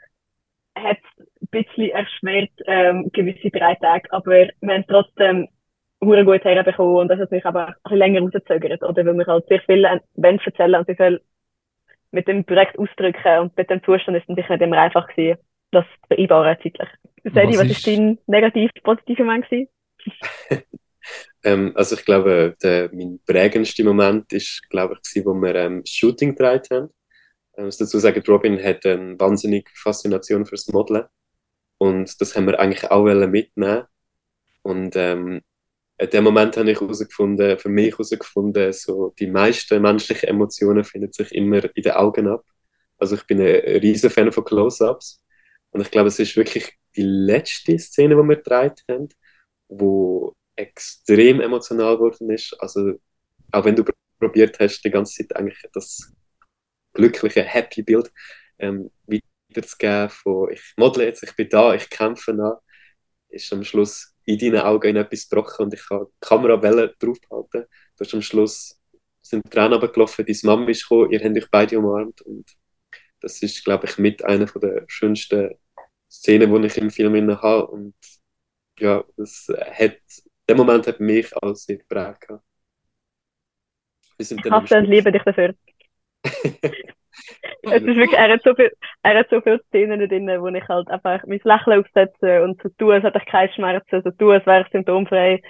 hat 0.77 0.99
es 0.99 1.27
ein 1.27 1.49
bisschen 1.51 1.91
erschwert, 1.91 2.51
ähm, 2.67 3.11
gewisse 3.13 3.51
drei 3.51 3.75
Tage, 3.77 4.13
aber 4.13 4.49
wir 4.61 4.75
haben 4.75 4.85
trotzdem 4.89 5.49
hure 6.03 6.25
gut 6.25 6.45
herbekommen 6.45 6.97
und 6.97 7.09
das 7.09 7.21
hat 7.21 7.31
mich 7.31 7.47
aber 7.47 7.69
ein 7.69 7.75
bisschen 7.85 7.99
länger 7.99 8.21
rausgezögert, 8.21 8.83
oder? 8.83 9.07
Weil 9.07 9.15
wir 9.15 9.27
halt 9.27 9.47
sehr 9.47 9.61
viel 9.61 9.85
wollen 9.85 10.41
erzählen 10.45 10.75
und 10.75 10.87
sehr 10.87 10.97
viel 10.97 11.21
mit 12.11 12.29
dem 12.29 12.45
Projekt 12.45 12.79
ausdrücken 12.79 13.39
und 13.41 13.57
mit 13.57 13.71
dem 13.71 13.83
Zustand 13.83 14.17
ist 14.17 14.29
es 14.29 14.37
nicht 14.37 14.51
immer 14.51 14.79
einfach 14.79 15.09
gewesen, 15.09 15.39
das 15.71 15.85
zu 15.85 16.09
vereinbaren 16.09 16.57
zeitlich. 16.63 16.89
Sadie, 17.25 17.59
was, 17.59 17.71
ist 17.71 17.87
dein 17.87 18.19
negativ 18.27 18.71
positive 18.83 19.25
Moment? 19.25 19.47
ähm, 21.45 21.73
also 21.75 21.97
ich 21.97 22.05
glaube, 22.05 22.57
der, 22.63 22.91
mein 22.93 23.21
prägendster 23.27 23.85
Moment 23.85 24.33
ist, 24.33 24.63
glaube 24.71 24.95
ich, 24.95 25.03
gewesen, 25.03 25.27
wo 25.27 25.35
wir 25.35 25.55
ähm, 25.55 25.83
Shooting 25.87 26.31
gedreht 26.31 26.69
haben. 26.71 26.89
Ich 27.57 27.63
muss 27.65 27.79
dazu 27.79 27.99
sagen, 27.99 28.23
Robin 28.27 28.63
hat 28.63 28.85
eine 28.87 29.19
wahnsinnige 29.19 29.71
Faszination 29.75 30.47
fürs 30.47 30.69
Modeln 30.69 31.05
und 31.79 32.21
das 32.21 32.37
haben 32.37 32.47
wir 32.47 32.59
eigentlich 32.59 32.91
auch 32.91 33.05
mitnehmen 33.05 33.85
und 34.63 34.97
ähm, 34.97 35.43
in 35.99 36.11
dem 36.11 36.25
Moment 36.25 36.57
habe 36.57 36.71
ich 36.71 36.81
herausgefunden, 36.81 37.59
für 37.59 37.69
mich 37.69 37.93
herausgefunden, 37.93 38.73
so 38.73 39.15
die 39.19 39.29
meisten 39.29 39.81
menschlichen 39.81 40.29
Emotionen 40.29 40.83
finden 40.83 41.13
sich 41.13 41.31
immer 41.33 41.65
in 41.77 41.83
den 41.83 41.93
Augen 41.93 42.27
ab. 42.29 42.45
Also 42.99 43.15
ich 43.15 43.25
bin 43.27 43.41
ein 43.41 43.47
riesen 43.47 44.11
Fan 44.11 44.33
von 44.33 44.45
Close-Ups 44.45 45.23
und 45.71 45.81
ich 45.83 45.91
glaube, 45.91 46.09
es 46.09 46.19
ist 46.19 46.37
wirklich 46.37 46.73
die 46.97 47.03
letzte 47.03 47.79
Szene, 47.79 48.17
die 48.17 48.29
wir 48.29 48.37
gedreht 48.37 48.83
haben, 48.89 49.09
wo 49.69 50.35
extrem 50.57 51.41
emotional 51.41 51.97
geworden 51.97 52.31
ist. 52.31 52.57
Also 52.61 52.95
auch 53.53 53.65
wenn 53.65 53.77
du 53.77 53.85
probiert 54.19 54.59
hast, 54.61 54.83
die 54.83 54.91
ganze 54.91 55.15
Zeit 55.27 55.37
eigentlich 55.37 55.63
das 55.73 56.13
glückliche, 56.93 57.43
happy 57.43 57.83
Bild 57.83 58.13
ähm, 58.59 58.91
wiederzugeben 59.07 60.11
von 60.11 60.51
ich 60.53 60.63
modle 60.77 61.05
jetzt, 61.05 61.23
ich 61.23 61.35
bin 61.37 61.49
da, 61.49 61.75
ich 61.75 61.91
kämpfe 61.91 62.33
noch, 62.33 62.63
ist 63.29 63.53
am 63.53 63.65
Schluss 63.65 64.15
in 64.25 64.39
deinen 64.39 64.61
Augen 64.61 64.89
in 64.89 64.97
etwas 64.97 65.29
gebrochen 65.29 65.67
und 65.67 65.75
ich 65.75 65.87
kann 65.87 66.07
die 66.07 66.27
Kamera 66.27 66.57
draufhalten. 66.57 67.65
Du 67.97 68.05
hast 68.05 68.15
am 68.15 68.23
Schluss 68.23 68.81
sind 69.21 69.51
Tränen 69.51 69.73
runtergelaufen, 69.75 70.25
deine 70.25 70.39
Mama 70.45 70.69
ist 70.69 70.83
gekommen, 70.83 71.11
ihr 71.11 71.21
habt 71.21 71.37
euch 71.37 71.51
beide 71.51 71.79
umarmt 71.79 72.21
und 72.23 72.45
das 73.21 73.43
ist, 73.43 73.65
glaube 73.65 73.87
ich, 73.87 73.99
mit 73.99 74.25
einer 74.25 74.45
der 74.47 74.85
schönsten 74.87 75.55
Szenen, 76.11 76.63
die 76.63 76.67
ich 76.67 76.77
im 76.77 76.91
Film 76.91 77.43
habe 77.43 77.67
und 77.67 77.95
ja, 78.79 79.05
das 79.17 79.49
hat, 79.73 79.99
der 80.49 80.57
Moment 80.57 80.87
hat 80.87 81.01
mich 81.01 81.35
als 81.43 81.65
sehr 81.65 81.79
geprägt. 81.79 82.29
Ich 84.19 84.31
hasse 84.51 84.79
und 84.79 84.85
liebe 84.85 85.11
dich 85.11 85.23
dafür. 85.23 85.55
es 86.25 87.83
ist 87.83 87.97
wirklich, 87.97 88.13
er 88.13 88.33
hat 88.33 88.43
so 88.43 88.55
viel, 88.55 88.71
er 89.03 89.19
hat 89.19 89.31
so 89.31 89.41
viele 89.41 89.61
Szenen 89.69 90.09
drin, 90.09 90.29
wo 90.41 90.49
ich 90.49 90.69
halt 90.69 90.89
einfach 90.89 91.27
mein 91.27 91.41
Lächeln 91.43 91.81
aufsetze 91.81 92.43
und 92.43 92.63
so 92.63 92.69
tue, 92.79 92.95
als 92.95 93.05
hätte 93.05 93.19
ich 93.19 93.27
keine 93.27 93.53
Schmerzen, 93.53 94.03
so 94.03 94.11
tue, 94.11 94.35
als 94.35 94.47
wäre 94.47 94.63
ich 94.63 94.73
symptomfrei. 94.73 95.43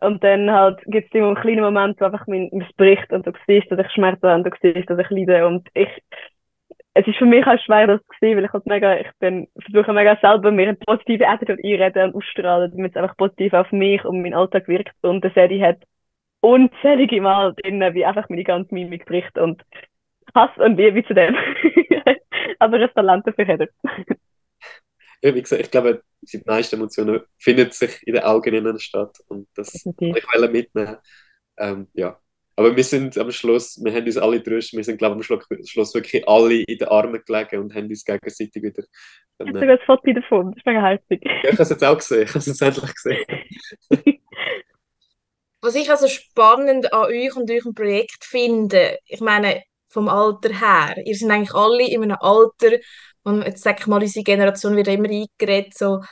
Und 0.00 0.24
dann 0.24 0.50
halt 0.50 0.80
gibt 0.86 1.08
es 1.08 1.14
immer 1.14 1.28
einen 1.28 1.36
kleinen 1.36 1.60
Moment, 1.60 2.00
wo 2.00 2.06
einfach 2.06 2.26
mein, 2.26 2.48
mein 2.52 2.66
bricht 2.76 3.12
und 3.12 3.26
du 3.26 3.32
siehst, 3.46 3.70
dass 3.70 3.86
ich 3.86 3.92
Schmerzen 3.92 4.26
habe 4.26 4.36
und 4.36 4.44
du 4.44 4.50
siehst, 4.60 4.88
dass 4.88 4.98
ich 4.98 5.10
leide 5.10 5.46
und 5.46 5.68
ich, 5.74 5.88
es 6.94 7.06
ist 7.06 7.18
für 7.18 7.26
mich 7.26 7.46
auch 7.46 7.58
schwer, 7.60 7.86
das 7.86 8.00
zu 8.00 8.16
sehen, 8.20 8.36
weil 8.36 8.44
ich 8.44 8.52
halt 8.52 8.66
mega, 8.66 8.98
ich 8.98 9.10
bin, 9.20 9.48
versuche 9.62 9.92
mega 9.92 10.18
selber 10.20 10.50
mir 10.50 10.68
eine 10.68 10.76
positive 10.76 11.26
Attitude 11.26 11.62
einreden 11.62 12.10
und 12.10 12.16
ausstrahlen, 12.16 12.72
damit 12.72 12.92
es 12.92 12.96
einfach 12.96 13.16
positiv 13.16 13.52
auf 13.52 13.70
mich 13.70 14.04
und 14.04 14.22
meinen 14.22 14.34
Alltag 14.34 14.66
wirkt 14.68 14.94
und 15.02 15.22
der 15.22 15.30
Serie 15.32 15.66
hat 15.66 15.78
unzählige 16.40 17.20
Mal 17.20 17.54
drin, 17.54 17.80
wie 17.94 18.04
einfach 18.04 18.28
meine 18.28 18.44
ganze 18.44 18.74
Mimik 18.74 19.06
bricht 19.06 19.38
und 19.38 19.62
Hass 20.34 20.50
und 20.56 20.76
Liebe 20.76 21.04
zu 21.04 21.14
dem. 21.14 21.34
Aber 22.58 22.78
ein 22.78 22.90
Talent 22.94 23.26
dafür 23.26 23.46
hat 23.46 23.60
er. 23.60 23.68
Ja, 25.22 25.34
wie 25.34 25.42
gesagt, 25.42 25.62
ich 25.62 25.70
glaube, 25.70 26.02
die 26.22 26.42
meisten 26.46 26.76
Emotionen 26.76 27.20
finden 27.38 27.70
sich 27.70 28.02
in 28.06 28.14
den 28.14 28.22
Augen 28.22 28.54
innen 28.54 28.78
statt 28.78 29.18
und 29.28 29.48
das 29.54 29.72
Definitiv. 29.72 30.16
ich 30.16 30.24
will 30.32 30.48
mitnehmen. 30.48 30.96
Ähm, 31.58 31.88
ja. 31.92 32.18
Aber 32.60 32.76
wir 32.76 32.84
sind 32.84 33.16
am 33.16 33.30
Schluss, 33.30 33.82
wir 33.82 33.90
haben 33.90 34.04
uns 34.04 34.18
alle 34.18 34.38
drüst, 34.38 34.74
wir 34.74 34.84
sind 34.84 34.98
glaube 34.98 35.18
ich 35.18 35.30
am 35.30 35.64
Schluss 35.64 35.94
wirklich 35.94 36.28
alle 36.28 36.56
in 36.56 36.76
den 36.76 36.88
Armen 36.88 37.18
gelegen 37.24 37.58
und 37.58 37.74
haben 37.74 37.86
uns 37.86 38.04
gegenseitig 38.04 38.62
wieder... 38.62 38.82
Ich 38.82 39.46
habe 39.48 39.58
sogar 39.58 39.78
das 39.78 39.86
Foto 39.86 40.12
davon, 40.12 40.50
das 40.50 40.58
ist 40.58 40.66
mega 40.66 40.82
herzig. 40.82 41.22
Ja, 41.24 41.32
ich 41.44 41.52
habe 41.52 41.62
es 41.62 41.70
jetzt 41.70 41.82
auch 41.82 41.96
gesehen, 41.96 42.22
ich 42.24 42.28
habe 42.28 42.38
es 42.40 42.46
jetzt 42.46 42.60
endlich 42.60 42.94
gesehen. 42.94 43.24
Was 45.62 45.74
ich 45.74 45.90
also 45.90 46.06
spannend 46.06 46.92
an 46.92 47.06
euch 47.06 47.34
und 47.34 47.50
eurem 47.50 47.74
Projekt 47.74 48.26
finde, 48.26 48.98
ich 49.06 49.22
meine, 49.22 49.62
vom 49.88 50.10
Alter 50.10 50.50
her. 50.50 51.02
Ihr 51.02 51.16
seid 51.16 51.30
eigentlich 51.30 51.54
alle 51.54 51.88
in 51.88 52.02
einem 52.02 52.18
Alter, 52.20 52.76
und 53.22 53.42
jetzt 53.42 53.62
sage 53.62 53.78
ich 53.80 53.86
mal, 53.86 54.02
unsere 54.02 54.22
Generation 54.22 54.76
wird 54.76 54.88
immer 54.88 55.08
eingeredet, 55.08 55.72
so, 55.78 56.02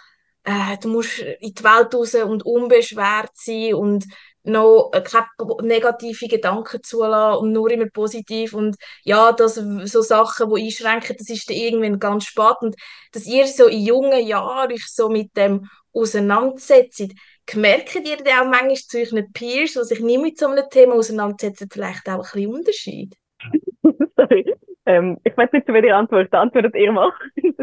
äh, 0.45 0.79
du 0.81 0.89
musst 0.89 1.19
in 1.19 1.53
die 1.53 1.63
Welt 1.63 1.95
raus 1.95 2.15
und 2.15 2.43
unbeschwert 2.47 3.33
sein 3.35 3.75
und 3.75 4.07
noch 4.49 4.91
keine 4.93 5.27
negativen 5.63 6.29
Gedanken 6.29 6.83
zulassen 6.83 7.43
und 7.43 7.53
nur 7.53 7.71
immer 7.71 7.89
positiv 7.91 8.55
und 8.55 8.77
ja, 9.05 9.33
das, 9.33 9.55
so 9.55 10.03
Sachen, 10.03 10.55
die 10.55 10.67
einschränken, 10.67 11.17
das 11.19 11.31
ist 11.31 11.49
dann 11.49 11.57
irgendwann 11.57 11.99
ganz 11.99 12.25
spät 12.25 12.57
und 12.61 12.77
dass 13.13 13.27
ihr 13.27 13.47
so 13.47 13.67
in 13.67 13.85
jungen 13.85 14.27
Jahren 14.27 14.73
euch 14.73 14.87
so 14.87 15.09
mit 15.09 15.37
dem 15.37 15.69
auseinandersetzt, 15.93 17.13
merkt 17.55 17.95
ihr 17.95 18.17
dann 18.19 18.47
auch 18.47 18.51
manchmal 18.51 18.75
zu 18.75 18.99
euren 18.99 19.33
Peers, 19.33 19.73
die 19.73 19.85
sich 19.85 20.01
nicht 20.01 20.21
mit 20.21 20.39
so 20.39 20.49
einem 20.49 20.69
Thema 20.71 20.95
auseinandersetzen, 20.95 21.69
vielleicht 21.71 22.09
auch 22.09 22.19
ein 22.19 22.23
bisschen 22.23 22.55
Unterschied? 22.55 23.15
Sorry. 24.17 24.55
Ähm, 24.87 25.19
ich 25.25 25.37
weiß 25.37 25.51
nicht, 25.53 25.67
zu 25.67 25.73
welcher 25.73 25.97
Antwort. 25.97 26.33
Antwortet 26.33 26.75
ihr 26.75 26.93
mal. 26.93 27.13
ich 27.37 27.55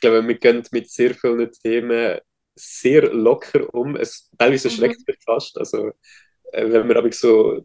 glaube, 0.00 0.26
wir 0.26 0.34
gehen 0.34 0.62
mit 0.72 0.90
sehr 0.90 1.14
vielen 1.14 1.52
Themen 1.52 2.18
sehr 2.54 3.12
locker 3.12 3.72
um. 3.74 3.96
Es, 3.96 4.30
teilweise 4.38 4.68
mhm. 4.68 4.88
mich 4.88 5.18
fast. 5.24 5.58
Also, 5.58 5.88
äh, 6.52 6.70
wenn 6.70 6.88
wir 6.88 6.96
aber 6.96 7.12
so 7.12 7.64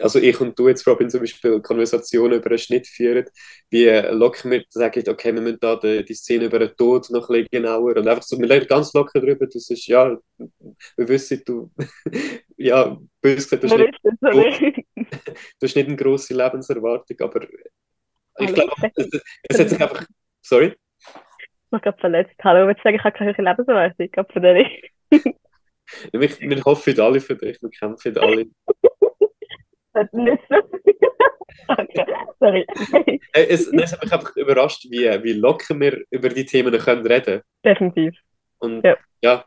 also 0.00 0.18
ich 0.18 0.40
und 0.40 0.58
du 0.58 0.68
jetzt, 0.68 0.86
Robin, 0.86 1.08
zum 1.08 1.20
Beispiel 1.20 1.60
Konversationen 1.60 2.38
über 2.38 2.50
einen 2.50 2.58
Schnitt 2.58 2.86
führen, 2.86 3.24
wie 3.70 3.86
locker 4.10 4.50
wir 4.50 4.64
sagen, 4.68 5.02
okay, 5.08 5.34
wir 5.34 5.40
müssen 5.40 5.58
da 5.60 5.76
die, 5.76 6.04
die 6.04 6.14
Szene 6.14 6.46
über 6.46 6.58
den 6.58 6.76
Tod 6.76 7.08
noch 7.10 7.28
ein 7.28 7.34
bisschen 7.34 7.48
genauer 7.50 7.96
und 7.96 8.08
einfach 8.08 8.22
so, 8.22 8.38
wir 8.38 8.48
reden 8.48 8.66
ganz 8.66 8.92
locker 8.92 9.20
drüber, 9.20 9.46
das 9.46 9.70
ist, 9.70 9.86
ja, 9.86 10.16
wir 10.38 11.08
wissen, 11.08 11.42
du, 11.44 11.70
ja, 12.56 12.98
böse 13.20 13.58
gesagt, 13.58 13.64
du 13.64 13.68
hast, 13.68 14.60
nicht, 14.60 14.84
du 14.96 15.66
hast 15.66 15.76
nicht 15.76 15.88
eine 15.88 15.96
grosse 15.96 16.34
Lebenserwartung, 16.34 17.20
aber 17.20 17.46
ich 18.38 18.54
glaube, 18.54 18.72
es, 18.94 19.08
es 19.48 19.58
hat 19.58 19.68
sich 19.70 19.80
einfach, 19.80 20.06
sorry? 20.42 20.74
Ich 21.72 21.76
habe 21.76 21.84
gerade 21.84 22.00
verletzt. 22.00 22.34
Hallo, 22.44 22.66
willst 22.66 22.80
du 22.80 22.82
sagen, 22.82 22.96
ich 22.96 23.04
habe 23.04 23.16
keine 23.16 23.32
Lebenserwartung, 23.32 24.08
aber 24.16 24.30
von 24.30 24.42
der 24.42 24.54
nicht. 24.54 24.90
wir, 26.12 26.20
wir 26.20 26.64
hoffen 26.66 27.00
alle 27.00 27.18
für 27.18 27.34
dich, 27.34 27.62
wir 27.62 27.70
kämpfen 27.70 28.18
alle. 28.18 28.46
Okay, 31.68 32.04
sorry. 32.40 32.66
Äh, 33.32 33.46
es 33.48 33.66
hat 33.66 33.74
mich 33.74 34.12
einfach 34.12 34.36
überrascht, 34.36 34.84
wie, 34.90 35.06
wie 35.22 35.32
locker 35.32 35.78
wir 35.78 36.02
über 36.10 36.28
die 36.28 36.44
Themen 36.44 36.76
können 36.78 37.06
reden. 37.06 37.40
Definitiv. 37.64 38.14
Und 38.58 38.84
Ja. 38.84 38.96
ja, 39.22 39.44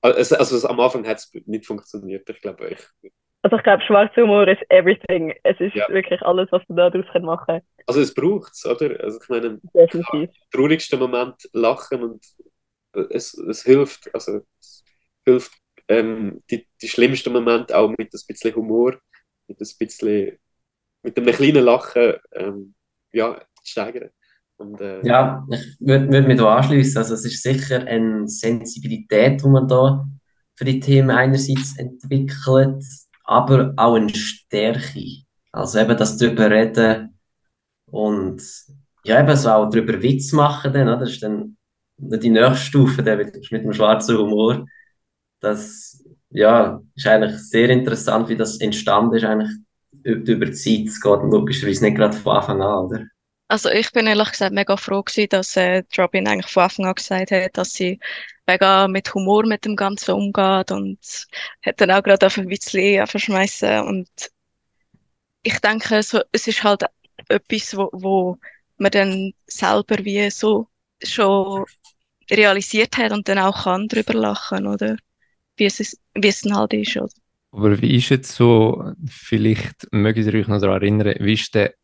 also, 0.00 0.36
also 0.36 0.68
am 0.68 0.80
Anfang 0.80 1.06
hat 1.06 1.18
es 1.18 1.32
nicht 1.46 1.66
funktioniert, 1.66 2.28
ich 2.28 2.40
glaube. 2.40 2.68
Ich, 2.70 3.12
Also 3.42 3.56
ich 3.56 3.62
glaube, 3.64 3.82
schwarzer 3.82 4.22
Humor 4.22 4.46
ist 4.48 4.62
everything. 4.70 5.34
Es 5.42 5.58
ist 5.60 5.74
Ja. 5.74 5.88
wirklich 5.88 6.22
alles, 6.22 6.50
was 6.52 6.62
du 6.68 6.74
daraus 6.74 7.04
machen 7.22 7.44
kannst. 7.46 7.66
also 7.86 8.00
es 8.00 8.14
braucht 8.14 8.52
es, 8.52 8.64
oder? 8.64 9.00
Also 9.00 9.18
ich 9.20 9.28
meine, 9.28 9.46
im 9.46 10.28
traurigsten 10.52 10.98
Moment 10.98 11.48
lachen 11.52 12.02
und 12.02 12.24
es, 13.10 13.34
es 13.34 13.62
hilft, 13.64 14.14
also 14.14 14.40
es 14.60 14.84
hilft 15.24 15.52
ähm, 15.88 16.42
die, 16.50 16.66
die 16.80 16.88
schlimmsten 16.88 17.32
Momente 17.32 17.76
auch 17.76 17.88
mit 17.90 18.12
ein 18.14 18.20
bisschen 18.28 18.54
Humor, 18.54 18.98
mit 19.48 19.60
ein 19.60 19.68
bisschen, 19.78 20.38
mit 21.02 21.16
einem 21.18 21.34
kleinen 21.34 21.64
Lachen, 21.64 22.14
ähm, 22.32 22.74
ja, 23.12 23.40
zu 23.62 23.70
steigern. 23.72 24.10
Und, 24.58 24.80
äh, 24.80 25.04
Ja, 25.06 25.44
ich 25.50 25.76
würde 25.80 26.08
würd 26.12 26.28
mich 26.28 26.38
da 26.38 26.56
anschließen. 26.56 26.98
Also 26.98 27.14
es 27.14 27.24
ist 27.24 27.42
sicher 27.42 27.84
eine 27.86 28.28
Sensibilität, 28.28 29.42
die 29.42 29.48
man 29.48 29.66
da 29.68 30.06
für 30.56 30.64
die 30.64 30.80
Themen 30.80 31.10
einerseits 31.10 31.76
entwickelt, 31.78 32.84
aber 33.32 33.72
auch 33.76 33.94
eine 33.94 34.14
Stärke. 34.14 35.22
Also 35.52 35.78
eben 35.80 35.96
das 35.96 36.16
drüber 36.16 36.50
reden 36.50 37.18
und 37.86 38.42
ja, 39.04 39.20
eben 39.20 39.36
so 39.36 39.50
auch 39.50 39.70
drüber 39.70 40.00
Witz 40.02 40.32
machen 40.32 40.72
dann? 40.72 40.86
Das 40.86 41.10
ist 41.10 41.22
dann 41.22 41.56
die 41.98 42.30
nächste 42.30 42.56
Stufe 42.56 43.02
mit, 43.02 43.34
mit 43.50 43.64
dem 43.64 43.72
schwarzen 43.72 44.18
Humor. 44.18 44.66
Das, 45.40 46.04
ja, 46.30 46.80
ist 46.94 47.06
eigentlich 47.06 47.38
sehr 47.48 47.68
interessant, 47.70 48.28
wie 48.28 48.36
das 48.36 48.60
entstanden 48.60 49.16
ist, 49.16 49.24
eigentlich 49.24 49.50
über 50.04 50.46
die 50.46 50.52
Zeit. 50.52 50.86
Es 50.86 51.00
geht 51.00 51.20
logischerweise 51.22 51.84
nicht 51.84 51.96
gerade 51.96 52.16
von 52.16 52.36
Anfang 52.36 52.62
an, 52.62 52.84
oder? 52.86 53.04
Also 53.52 53.68
ich 53.68 53.92
bin 53.92 54.06
ehrlich 54.06 54.30
gesagt 54.30 54.54
mega 54.54 54.78
froh 54.78 55.02
gewesen, 55.02 55.28
dass 55.28 55.56
äh, 55.58 55.82
Robin 55.98 56.26
eigentlich 56.26 56.50
von 56.50 56.62
Anfang 56.62 56.86
an 56.86 56.94
gesagt 56.94 57.32
hat, 57.32 57.58
dass 57.58 57.74
sie 57.74 58.00
mega 58.46 58.88
mit 58.88 59.12
Humor 59.12 59.44
mit 59.44 59.66
dem 59.66 59.76
Ganzen 59.76 60.12
umgeht 60.12 60.70
und 60.70 60.98
hat 61.60 61.78
dann 61.78 61.90
auch 61.90 62.02
gerade 62.02 62.24
auf 62.24 62.38
ein 62.38 62.48
bisschen 62.48 63.06
verschmeißen 63.06 63.82
und 63.82 64.08
ich 65.42 65.58
denke, 65.58 66.02
so, 66.02 66.22
es 66.32 66.46
ist 66.46 66.64
halt 66.64 66.84
etwas, 67.28 67.76
wo, 67.76 67.90
wo 67.92 68.38
man 68.78 68.90
dann 68.90 69.34
selber 69.46 70.02
wie 70.02 70.30
so 70.30 70.68
schon 71.02 71.66
realisiert 72.30 72.96
hat 72.96 73.12
und 73.12 73.28
dann 73.28 73.38
auch 73.38 73.64
kann 73.64 73.86
drüber 73.86 74.14
lachen, 74.14 74.66
oder? 74.66 74.96
Wie 75.58 75.66
es, 75.66 75.78
ist, 75.78 76.00
wie 76.14 76.28
es 76.28 76.40
dann 76.40 76.56
halt 76.56 76.72
ist, 76.72 76.96
oder? 76.96 77.12
Aber 77.50 77.82
wie 77.82 77.96
ist 77.96 78.08
jetzt 78.08 78.32
so, 78.32 78.82
vielleicht 79.06 79.92
mögt 79.92 80.16
ihr 80.16 80.32
euch 80.32 80.48
noch 80.48 80.58
daran 80.58 80.80
erinnern, 80.80 81.16
wie 81.20 81.34
ist 81.34 81.54
der 81.54 81.74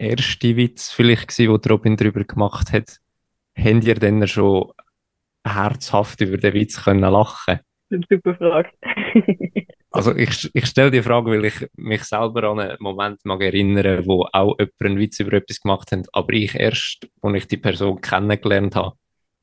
erste 0.00 0.56
Witz 0.56 0.90
vielleicht 0.90 1.28
gewesen, 1.28 1.52
den 1.52 1.60
die 1.60 1.68
Robin 1.68 1.96
darüber 1.96 2.24
gemacht 2.24 2.72
hat? 2.72 2.98
Habt 3.56 3.84
ihr 3.84 3.94
denn 3.94 4.26
schon 4.26 4.72
herzhaft 5.44 6.20
über 6.20 6.36
den 6.36 6.54
Witz 6.54 6.84
können 6.84 7.00
lachen? 7.00 7.60
Das 7.90 8.00
ist 8.00 8.10
eine 8.10 8.20
super 8.24 8.34
Frage. 8.36 8.70
Also 9.92 10.14
ich, 10.14 10.48
ich 10.54 10.66
stelle 10.66 10.92
die 10.92 11.02
Frage, 11.02 11.32
weil 11.32 11.44
ich 11.46 11.66
mich 11.76 12.04
selber 12.04 12.44
an 12.44 12.60
einen 12.60 12.76
Moment 12.78 13.24
mag 13.24 13.42
erinnern, 13.42 14.06
wo 14.06 14.24
auch 14.32 14.56
jemand 14.56 14.80
einen 14.82 14.98
Witz 14.98 15.18
über 15.18 15.32
etwas 15.32 15.60
gemacht 15.60 15.90
hat, 15.90 16.06
aber 16.12 16.32
ich 16.32 16.54
erst, 16.54 17.08
als 17.20 17.36
ich 17.36 17.48
die 17.48 17.56
Person 17.56 18.00
kennengelernt 18.00 18.76
habe, 18.76 18.94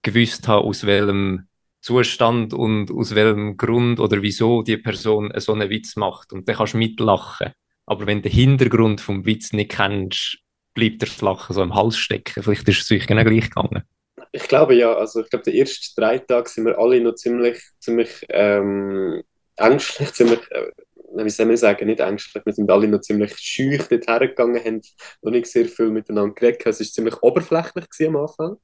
gewusst 0.03 0.47
habe, 0.47 0.65
aus 0.65 0.85
welchem 0.85 1.47
Zustand 1.81 2.53
und 2.53 2.91
aus 2.91 3.13
welchem 3.13 3.57
Grund 3.57 3.99
oder 3.99 4.21
wieso 4.21 4.61
die 4.61 4.77
Person 4.77 5.33
so 5.35 5.53
einen 5.53 5.69
Witz 5.69 5.97
macht. 5.97 6.31
Und 6.31 6.47
dann 6.47 6.55
kannst 6.55 6.73
du 6.73 6.77
mitlachen. 6.77 7.51
Aber 7.85 8.07
wenn 8.07 8.21
du 8.21 8.29
den 8.29 8.31
Hintergrund 8.31 9.01
vom 9.01 9.25
Witz 9.25 9.51
nicht 9.51 9.71
kennst, 9.71 10.39
bleibt 10.77 11.01
das 11.01 11.21
Lachen 11.21 11.53
so 11.53 11.63
im 11.63 11.73
Hals 11.73 11.97
stecken. 11.97 12.43
Vielleicht 12.43 12.67
ist 12.69 12.83
es 12.83 12.91
euch 12.91 13.07
genau 13.07 13.23
gleich 13.23 13.49
gegangen. 13.49 13.83
Ich 14.31 14.47
glaube 14.47 14.75
ja, 14.75 14.93
also 14.93 15.21
ich 15.21 15.29
glaube, 15.29 15.49
die 15.49 15.59
ersten 15.59 15.99
drei 15.99 16.19
Tage 16.19 16.47
sind 16.49 16.65
wir 16.65 16.77
alle 16.77 17.01
noch 17.01 17.15
ziemlich, 17.15 17.59
ziemlich 17.79 18.25
ähm, 18.29 19.23
ängstlich, 19.55 20.13
ziemlich, 20.13 20.39
äh, 20.51 20.71
wie 21.15 21.29
soll 21.29 21.47
man 21.47 21.57
sagen, 21.57 21.87
nicht 21.87 21.99
ängstlich, 21.99 22.45
wir 22.45 22.53
sind 22.53 22.69
alle 22.69 22.87
noch 22.87 23.01
ziemlich 23.01 23.35
schüch 23.37 23.87
dort 23.87 24.07
hergegangen, 24.07 24.63
haben 24.63 24.81
noch 25.23 25.31
nicht 25.31 25.47
sehr 25.47 25.65
viel 25.65 25.89
miteinander 25.89 26.35
geredet, 26.35 26.65
es 26.67 26.79
war 26.79 26.87
ziemlich 26.87 27.23
oberflächlich 27.23 27.85
am 28.07 28.17
Anfang. 28.17 28.57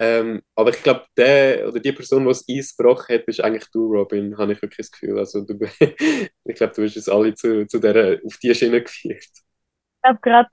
Ähm, 0.00 0.40
aber 0.56 0.70
ich 0.70 0.82
glaube, 0.82 1.04
der 1.16 1.68
oder 1.68 1.78
die 1.78 1.92
Person, 1.92 2.22
die 2.22 2.28
das 2.28 2.44
Eis 2.48 2.74
gebrochen 2.74 3.14
hat, 3.14 3.26
bist 3.26 3.40
eigentlich 3.42 3.70
du, 3.70 3.84
Robin, 3.84 4.36
habe 4.38 4.54
ich 4.54 4.62
wirklich 4.62 4.78
das 4.78 4.90
Gefühl. 4.90 5.18
Also, 5.18 5.42
du, 5.42 5.58
ich 6.44 6.54
glaube, 6.54 6.72
du 6.74 6.84
hast 6.84 6.96
uns 6.96 7.08
alle 7.08 7.34
zu, 7.34 7.66
zu 7.66 7.78
der, 7.78 8.18
auf 8.24 8.38
die 8.38 8.54
Schiene 8.54 8.82
geführt. 8.82 9.22
Ich 9.22 10.02
glaube, 10.02 10.20
gerade 10.22 10.48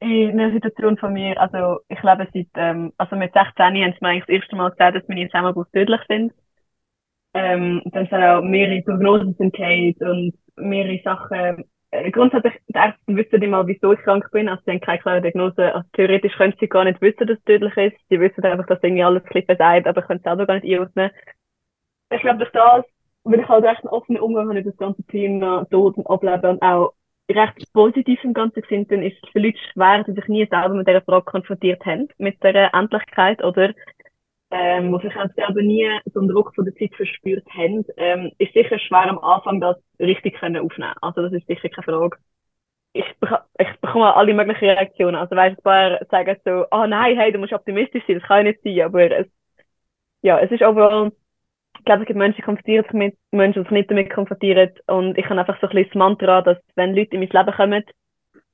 in 0.00 0.40
einer 0.40 0.52
Situation 0.52 0.96
von 0.96 1.12
mir, 1.12 1.38
also 1.40 1.80
ich 1.88 2.02
lebe 2.02 2.26
seit, 2.32 2.48
ähm, 2.54 2.92
also 2.96 3.16
mit 3.16 3.32
16 3.34 3.64
haben 3.64 3.74
sie 3.74 3.98
mir 4.00 4.08
eigentlich 4.08 4.26
das 4.26 4.34
erste 4.34 4.56
Mal 4.56 4.70
gesagt, 4.70 4.96
dass 4.96 5.08
meine 5.08 5.26
Zusammenbrüche 5.28 5.70
tödlich 5.72 6.00
sind. 6.08 6.32
Ähm, 7.34 7.82
dann 7.86 8.06
sind 8.06 8.22
auch 8.22 8.42
mehrere 8.42 8.82
Prognosen 8.82 9.36
gefallen 9.38 9.94
und 10.00 10.34
mehrere 10.56 11.00
Sachen. 11.04 11.64
Äh, 11.92 12.10
grundsätzlich, 12.10 12.54
die 12.68 12.74
Ärzte 12.74 13.00
wissen 13.08 13.40
nicht 13.40 13.50
mal, 13.50 13.66
wieso 13.66 13.92
ich 13.92 14.00
krank 14.00 14.28
bin, 14.32 14.48
also 14.48 14.62
sie 14.64 14.72
haben 14.72 14.80
keine 14.80 14.98
klare 15.00 15.22
Diagnose. 15.22 15.74
Also 15.74 15.88
theoretisch 15.92 16.36
können 16.36 16.54
sie 16.58 16.68
gar 16.68 16.84
nicht 16.84 17.00
wissen, 17.00 17.26
dass 17.26 17.38
es 17.38 17.44
tödlich 17.44 17.76
ist. 17.76 17.96
Sie 18.08 18.20
wissen 18.20 18.44
einfach, 18.44 18.66
dass 18.66 18.82
irgendwie 18.82 19.04
alles 19.04 19.22
ein 19.32 19.44
versagt, 19.44 19.86
aber 19.86 20.02
können 20.02 20.18
es 20.18 20.24
selber 20.24 20.46
gar 20.46 20.54
nicht 20.54 20.72
einordnen. 20.72 21.10
Ich 22.10 22.20
glaube, 22.22 22.38
durch 22.38 22.52
das, 22.52 22.84
weil 23.24 23.40
ich 23.40 23.48
halt 23.48 23.64
recht 23.64 23.84
einen 23.84 23.92
offenen 23.92 24.22
Umgang 24.22 24.48
habe 24.48 24.54
mit 24.54 24.66
das 24.66 24.76
ganze 24.76 25.02
Thema 25.04 25.66
Tod 25.70 25.96
und 25.98 26.06
Ableben 26.08 26.50
und 26.50 26.62
auch 26.62 26.94
recht 27.30 27.72
positiv 27.72 28.22
im 28.24 28.34
Ganzen 28.34 28.62
sind, 28.68 28.90
dann 28.90 29.02
ist 29.02 29.16
es 29.22 29.30
für 29.30 29.40
Leute 29.40 29.58
schwer, 29.72 30.04
die 30.04 30.12
sich 30.12 30.28
nie 30.28 30.46
selber 30.46 30.74
mit 30.74 30.88
dieser 30.88 31.02
Frage 31.02 31.24
konfrontiert 31.24 31.84
haben, 31.86 32.08
mit 32.18 32.42
der 32.42 32.74
Endlichkeit 32.74 33.42
oder 33.44 33.72
ähm, 34.50 34.92
wo 34.92 34.98
sich 34.98 35.14
halt 35.14 35.34
selber 35.34 35.62
nie 35.62 35.88
so 36.12 36.20
einen 36.20 36.28
Druck 36.28 36.54
von 36.54 36.64
der 36.64 36.74
Zeit 36.74 36.94
verspürt 36.94 37.46
haben, 37.56 37.84
ähm, 37.96 38.32
ist 38.38 38.52
sicher 38.52 38.78
schwer 38.78 39.08
am 39.08 39.18
Anfang 39.18 39.60
das 39.60 39.76
richtig 39.98 40.34
können 40.38 40.64
aufnehmen. 40.64 40.94
Also 41.00 41.22
das 41.22 41.32
ist 41.32 41.46
sicher 41.46 41.68
keine 41.68 41.84
Frage. 41.84 42.18
Ich, 42.92 43.04
ich 43.58 43.80
bekomme 43.80 44.14
alle 44.14 44.34
möglichen 44.34 44.64
Reaktionen. 44.64 45.16
Also 45.16 45.36
weißt, 45.36 45.58
ein 45.58 45.62
paar 45.62 46.00
sagen 46.10 46.36
so, 46.44 46.66
ah 46.70 46.86
nein, 46.86 47.16
hey, 47.16 47.32
du 47.32 47.38
musst 47.38 47.52
optimistisch 47.52 48.02
sein, 48.06 48.18
das 48.18 48.28
kann 48.28 48.38
ja 48.38 48.52
nicht 48.52 48.62
sein, 48.64 48.80
aber 48.82 49.10
es, 49.10 49.26
ja, 50.22 50.38
es 50.40 50.50
ist 50.50 50.62
overall, 50.62 51.12
ich 51.80 51.84
glaube, 51.86 52.02
es 52.02 52.06
gibt 52.06 52.18
Menschen, 52.18 52.36
die 52.36 52.42
konfrontieren 52.42 52.84
sich 52.84 52.92
mit 52.92 53.16
Menschen, 53.32 53.62
die 53.62 53.68
sich 53.68 53.70
nicht 53.70 53.90
damit 53.90 54.10
konfrontieren. 54.10 54.70
Und 54.86 55.16
ich 55.16 55.24
habe 55.24 55.40
einfach 55.40 55.58
so 55.60 55.66
ein 55.66 55.70
bisschen 55.70 55.88
das 55.88 55.98
Mantra, 55.98 56.42
dass 56.42 56.58
wenn 56.76 56.94
Leute 56.94 57.16
in 57.16 57.20
mein 57.20 57.30
Leben 57.30 57.56
kommen, 57.56 57.84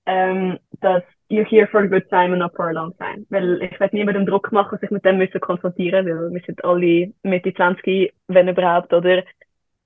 ähm, 0.07 0.59
dass 0.81 1.03
you're 1.29 1.45
here 1.45 1.67
for 1.67 1.81
a 1.81 1.89
good 1.89 2.09
time 2.09 2.31
and 2.33 2.39
not 2.39 2.55
for 2.55 2.69
a 2.69 2.73
long 2.73 2.97
time. 2.99 3.27
Weil 3.31 3.61
ich 3.63 3.81
werde 3.81 3.97
niemandem 3.97 4.27
Druck 4.27 4.53
machen, 4.53 4.79
sich 4.79 4.91
mit 4.91 5.05
dem 5.05 5.19
müssen 5.19 5.41
konfrontieren, 5.41 6.07
weil 6.07 6.31
wir 6.31 6.41
sind 6.47 6.65
alle 6.65 7.13
Mitte 7.25 7.53
20, 7.53 8.13
wenn 8.29 8.49
überhaupt, 8.49 8.93
oder? 8.93 9.25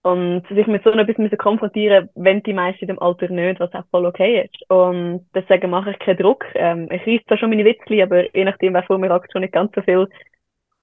Und 0.03 0.46
sich 0.48 0.66
mit 0.66 0.85
so 0.85 0.90
etwas 0.90 1.16
müssen 1.16 1.38
konfrontieren, 1.38 2.11
wenn 2.14 2.42
die 2.42 2.53
meisten 2.53 2.83
in 2.83 2.88
dem 2.88 2.98
Alter 2.98 3.29
nicht, 3.31 3.59
was 3.59 3.72
auch 3.72 3.85
voll 3.90 4.05
okay 4.05 4.42
ist. 4.42 4.70
Und 4.70 5.27
deswegen 5.35 5.71
mache 5.71 5.92
ich 5.92 5.98
keinen 5.98 6.19
Druck. 6.19 6.44
Ähm, 6.54 6.88
ich 6.90 7.06
reiss 7.06 7.25
zwar 7.27 7.38
schon 7.38 7.48
meine 7.48 7.65
Witzli, 7.65 8.02
aber 8.02 8.35
je 8.37 8.44
nachdem, 8.44 8.75
wer 8.75 8.83
vor 8.83 8.98
mir 8.98 9.08
sagt, 9.08 9.33
schon 9.33 9.40
nicht 9.40 9.54
ganz 9.54 9.73
so 9.75 9.81
viel. 9.81 10.08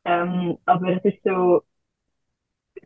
Ähm, 0.05 0.57
aber 0.65 0.97
es 0.97 1.05
ist 1.05 1.23
so, 1.23 1.61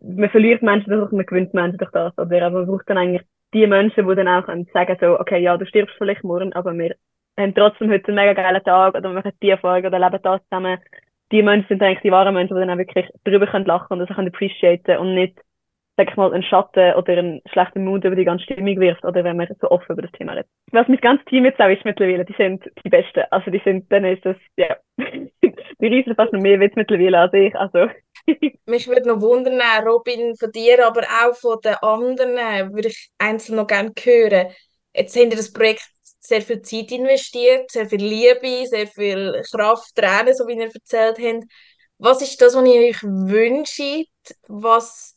man 0.02 0.30
verliert 0.30 0.62
Menschen 0.62 0.92
durch, 0.92 1.12
man 1.12 1.26
gewinnt 1.26 1.54
Menschen 1.54 1.78
durch 1.78 1.92
das. 1.92 2.18
Oder 2.18 2.46
aber 2.48 2.60
man 2.60 2.68
braucht 2.68 2.90
dann 2.90 2.98
eigentlich 2.98 3.24
die 3.54 3.68
Menschen, 3.68 4.08
die 4.08 4.16
dann 4.16 4.28
auch 4.28 4.48
sagen 4.74 4.98
so, 5.00 5.20
okay, 5.20 5.40
ja, 5.40 5.58
du 5.58 5.66
stirbst 5.66 5.96
vielleicht 5.98 6.24
morgen, 6.24 6.54
aber 6.54 6.74
wir 6.74 6.96
haben 7.38 7.54
trotzdem 7.54 7.92
heute 7.92 8.08
einen 8.08 8.16
mega 8.16 8.34
geilen 8.34 8.64
Tag 8.64 8.96
oder 8.96 9.10
wir 9.10 9.16
machen 9.16 9.32
die 9.42 9.50
Erfahrung 9.50 9.86
oder 9.86 10.00
leben 10.00 10.20
das 10.22 10.42
zusammen. 10.44 10.80
Die 11.32 11.44
Menschen 11.44 11.68
sind 11.68 11.82
eigentlich 11.82 12.02
die 12.02 12.12
wahren 12.12 12.34
Menschen, 12.34 12.56
die 12.56 12.60
dann 12.60 12.70
auch 12.72 12.78
wirklich 12.78 13.08
drüber 13.24 13.48
können 13.48 13.66
lachen 13.66 13.94
und 13.94 14.00
das 14.00 14.16
können 14.16 14.28
appreciaten 14.28 14.98
und 14.98 15.16
nicht, 15.16 15.40
sag 15.98 16.10
ich 16.10 16.18
mal, 16.18 16.34
einen 16.34 16.44
Schatten 16.44 16.94
oder 16.96 17.18
einen 17.18 17.42
schlechten 17.52 17.86
Mut 17.86 18.04
über 18.04 18.16
die 18.16 18.26
ganze 18.26 18.44
Stimmung 18.44 18.80
wirft 18.80 19.06
oder 19.06 19.24
wenn 19.24 19.38
man 19.38 19.48
so 19.60 19.70
offen 19.70 19.94
über 19.94 20.02
das 20.02 20.12
Thema 20.12 20.34
redet. 20.34 20.50
Was 20.72 20.88
mein 20.88 20.98
ganzes 20.98 21.26
Team 21.26 21.46
jetzt 21.46 21.60
auch 21.62 21.70
ist 21.70 21.86
mittlerweile, 21.86 22.26
die 22.26 22.36
sind 22.38 22.64
die 22.84 22.90
Besten. 22.90 23.24
Also 23.32 23.50
die 23.50 23.62
sind, 23.64 23.90
dann 23.92 24.06
ist 24.06 24.26
das, 24.26 24.36
ja, 24.58 24.76
die 24.98 25.88
reissen 25.88 26.16
fast 26.16 26.34
noch 26.34 26.42
mehr 26.42 26.60
Witz 26.60 26.76
mittlerweile 26.76 27.20
als 27.20 27.34
ich, 27.34 27.56
also. 27.56 27.88
Mich 28.66 28.88
würde 28.88 29.08
noch 29.10 29.22
wundern, 29.22 29.62
Robin, 29.88 30.36
von 30.36 30.52
dir, 30.52 30.86
aber 30.86 31.04
auch 31.04 31.36
von 31.36 31.60
den 31.62 31.76
anderen, 31.76 32.74
würde 32.74 32.90
ich 32.90 33.10
einzeln 33.18 33.56
noch 33.56 33.68
gerne 33.68 33.92
hören. 34.02 34.54
Jetzt 34.94 35.16
habt 35.16 35.26
ihr 35.32 35.38
das 35.38 35.52
Projekt 35.52 35.84
sehr 36.20 36.42
viel 36.42 36.62
Zeit 36.62 36.92
investiert, 36.92 37.72
sehr 37.72 37.90
viel 37.90 38.04
Liebe, 38.04 38.68
sehr 38.68 38.88
viel 38.88 39.42
Kraft, 39.52 39.96
Tränen, 39.96 40.36
so 40.36 40.48
wie 40.48 40.54
ihr 40.54 40.72
erzählt 40.74 41.18
habt. 41.20 41.46
Was 41.98 42.22
ist 42.22 42.42
das, 42.42 42.56
was 42.56 42.66
ihr 42.68 42.90
euch 42.90 43.04
wünscht, 43.04 44.10
was 44.48 45.16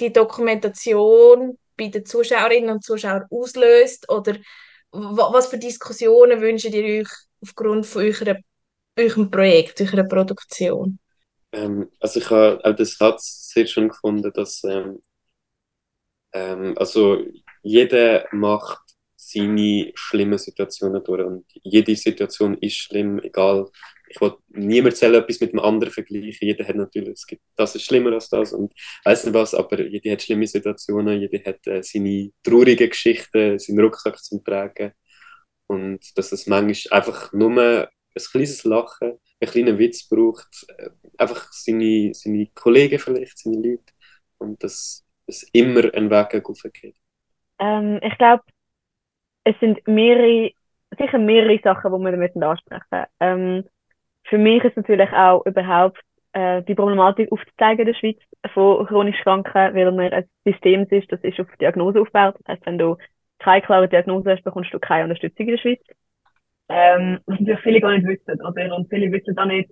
die 0.00 0.12
Dokumentation 0.12 1.58
bei 1.76 1.88
den 1.88 2.04
Zuschauerinnen 2.04 2.70
und 2.70 2.84
Zuschauern 2.84 3.24
auslöst? 3.30 4.10
Oder 4.10 4.36
wa- 4.92 5.32
was 5.32 5.46
für 5.48 5.58
Diskussionen 5.58 6.40
wünscht 6.40 6.66
ihr 6.66 7.00
euch 7.02 7.08
aufgrund 7.42 7.86
von 7.86 8.02
eurer, 8.02 8.36
eurem 8.98 9.30
Projekt, 9.30 9.80
eurer 9.80 10.04
Produktion? 10.04 10.98
Ähm, 11.56 11.90
also 12.00 12.20
ich 12.20 12.30
habe 12.30 12.60
auch 12.64 12.76
den 12.76 12.86
Satz 12.86 13.50
sehr 13.52 13.66
schön 13.66 13.88
gefunden, 13.88 14.32
dass 14.32 14.62
ähm, 14.64 15.00
ähm, 16.32 16.74
also 16.76 17.24
jeder 17.62 18.28
macht 18.32 18.80
seine 19.16 19.92
schlimmen 19.94 20.38
Situationen 20.38 21.02
durch. 21.02 21.24
Und 21.24 21.46
jede 21.62 21.96
Situation 21.96 22.56
ist 22.58 22.76
schlimm, 22.76 23.18
egal. 23.20 23.68
Ich 24.08 24.20
will 24.20 24.34
niemand 24.48 24.94
erzählen, 24.94 25.16
etwas 25.16 25.40
mit 25.40 25.52
dem 25.52 25.60
anderen 25.60 25.92
vergleichen. 25.92 26.46
Jeder 26.46 26.66
hat 26.68 26.76
natürlich, 26.76 27.14
es 27.14 27.26
gibt, 27.26 27.42
das 27.56 27.74
ist 27.74 27.84
schlimmer 27.84 28.12
als 28.12 28.28
das 28.28 28.52
und 28.52 28.72
weiß 29.04 29.24
nicht 29.24 29.34
was, 29.34 29.54
aber 29.54 29.80
jeder 29.82 30.12
hat 30.12 30.22
schlimme 30.22 30.46
Situationen, 30.46 31.20
jeder 31.20 31.42
hat 31.44 31.66
äh, 31.66 31.82
seine 31.82 32.30
traurigen 32.44 32.88
Geschichten, 32.90 33.58
seinen 33.58 33.80
Rucksack 33.80 34.22
zum 34.22 34.44
Tragen. 34.44 34.92
Und 35.68 36.16
dass 36.16 36.30
es 36.32 36.46
manchmal 36.46 36.98
einfach 36.98 37.32
nur 37.32 37.60
ein 37.60 37.88
kleines 38.30 38.64
Lachen, 38.64 39.18
einen 39.40 39.50
kleinen 39.50 39.78
Witz 39.78 40.08
braucht, 40.08 40.66
äh, 40.78 40.90
einfach 41.18 41.52
seine, 41.52 42.12
seine 42.14 42.46
Kollegen 42.54 42.98
vielleicht, 42.98 43.38
seine 43.38 43.56
Leute. 43.56 43.92
Und 44.38 44.62
dass 44.62 45.04
es 45.26 45.42
immer 45.52 45.92
einen 45.94 46.10
Weg 46.10 46.30
geht. 46.72 46.96
Ähm, 47.58 48.00
ich 48.02 48.16
glaube, 48.18 48.42
es 49.44 49.58
sind 49.60 49.86
mehrere, 49.86 50.50
sicher 50.98 51.18
mehrere 51.18 51.58
Sachen, 51.62 51.92
die 51.92 51.98
wir 51.98 52.12
damit 52.12 52.36
ansprechen. 52.36 53.06
Ähm, 53.20 53.64
für 54.24 54.38
mich 54.38 54.62
ist 54.64 54.76
natürlich 54.76 55.10
auch 55.12 55.44
überhaupt 55.46 56.00
äh, 56.32 56.62
die 56.62 56.74
Problematik 56.74 57.30
aufzuzeigen 57.32 57.86
in 57.86 57.92
der 57.92 57.98
Schweiz 57.98 58.18
von 58.52 58.86
chronisch 58.86 59.20
Kranken, 59.22 59.74
weil 59.74 59.92
man 59.92 60.12
ein 60.12 60.28
System 60.44 60.86
ist, 60.90 61.10
das 61.10 61.20
ist 61.22 61.40
auf 61.40 61.46
Diagnose 61.60 62.00
aufgebaut. 62.00 62.34
Das 62.44 62.56
heißt, 62.56 62.66
wenn 62.66 62.78
du 62.78 62.96
keine 63.38 63.62
klare 63.62 63.88
Diagnose 63.88 64.30
hast, 64.30 64.44
bekommst 64.44 64.72
du 64.72 64.78
keine 64.78 65.04
Unterstützung 65.04 65.46
in 65.46 65.52
der 65.52 65.58
Schweiz. 65.58 65.80
Ähm, 66.68 67.20
was 67.26 67.38
natürlich 67.38 67.60
viele 67.60 67.80
gar 67.80 67.92
nicht 67.92 68.06
wissen, 68.06 68.40
oder? 68.42 68.76
Und 68.76 68.88
viele 68.88 69.12
wissen 69.12 69.38
auch 69.38 69.44
nicht, 69.44 69.70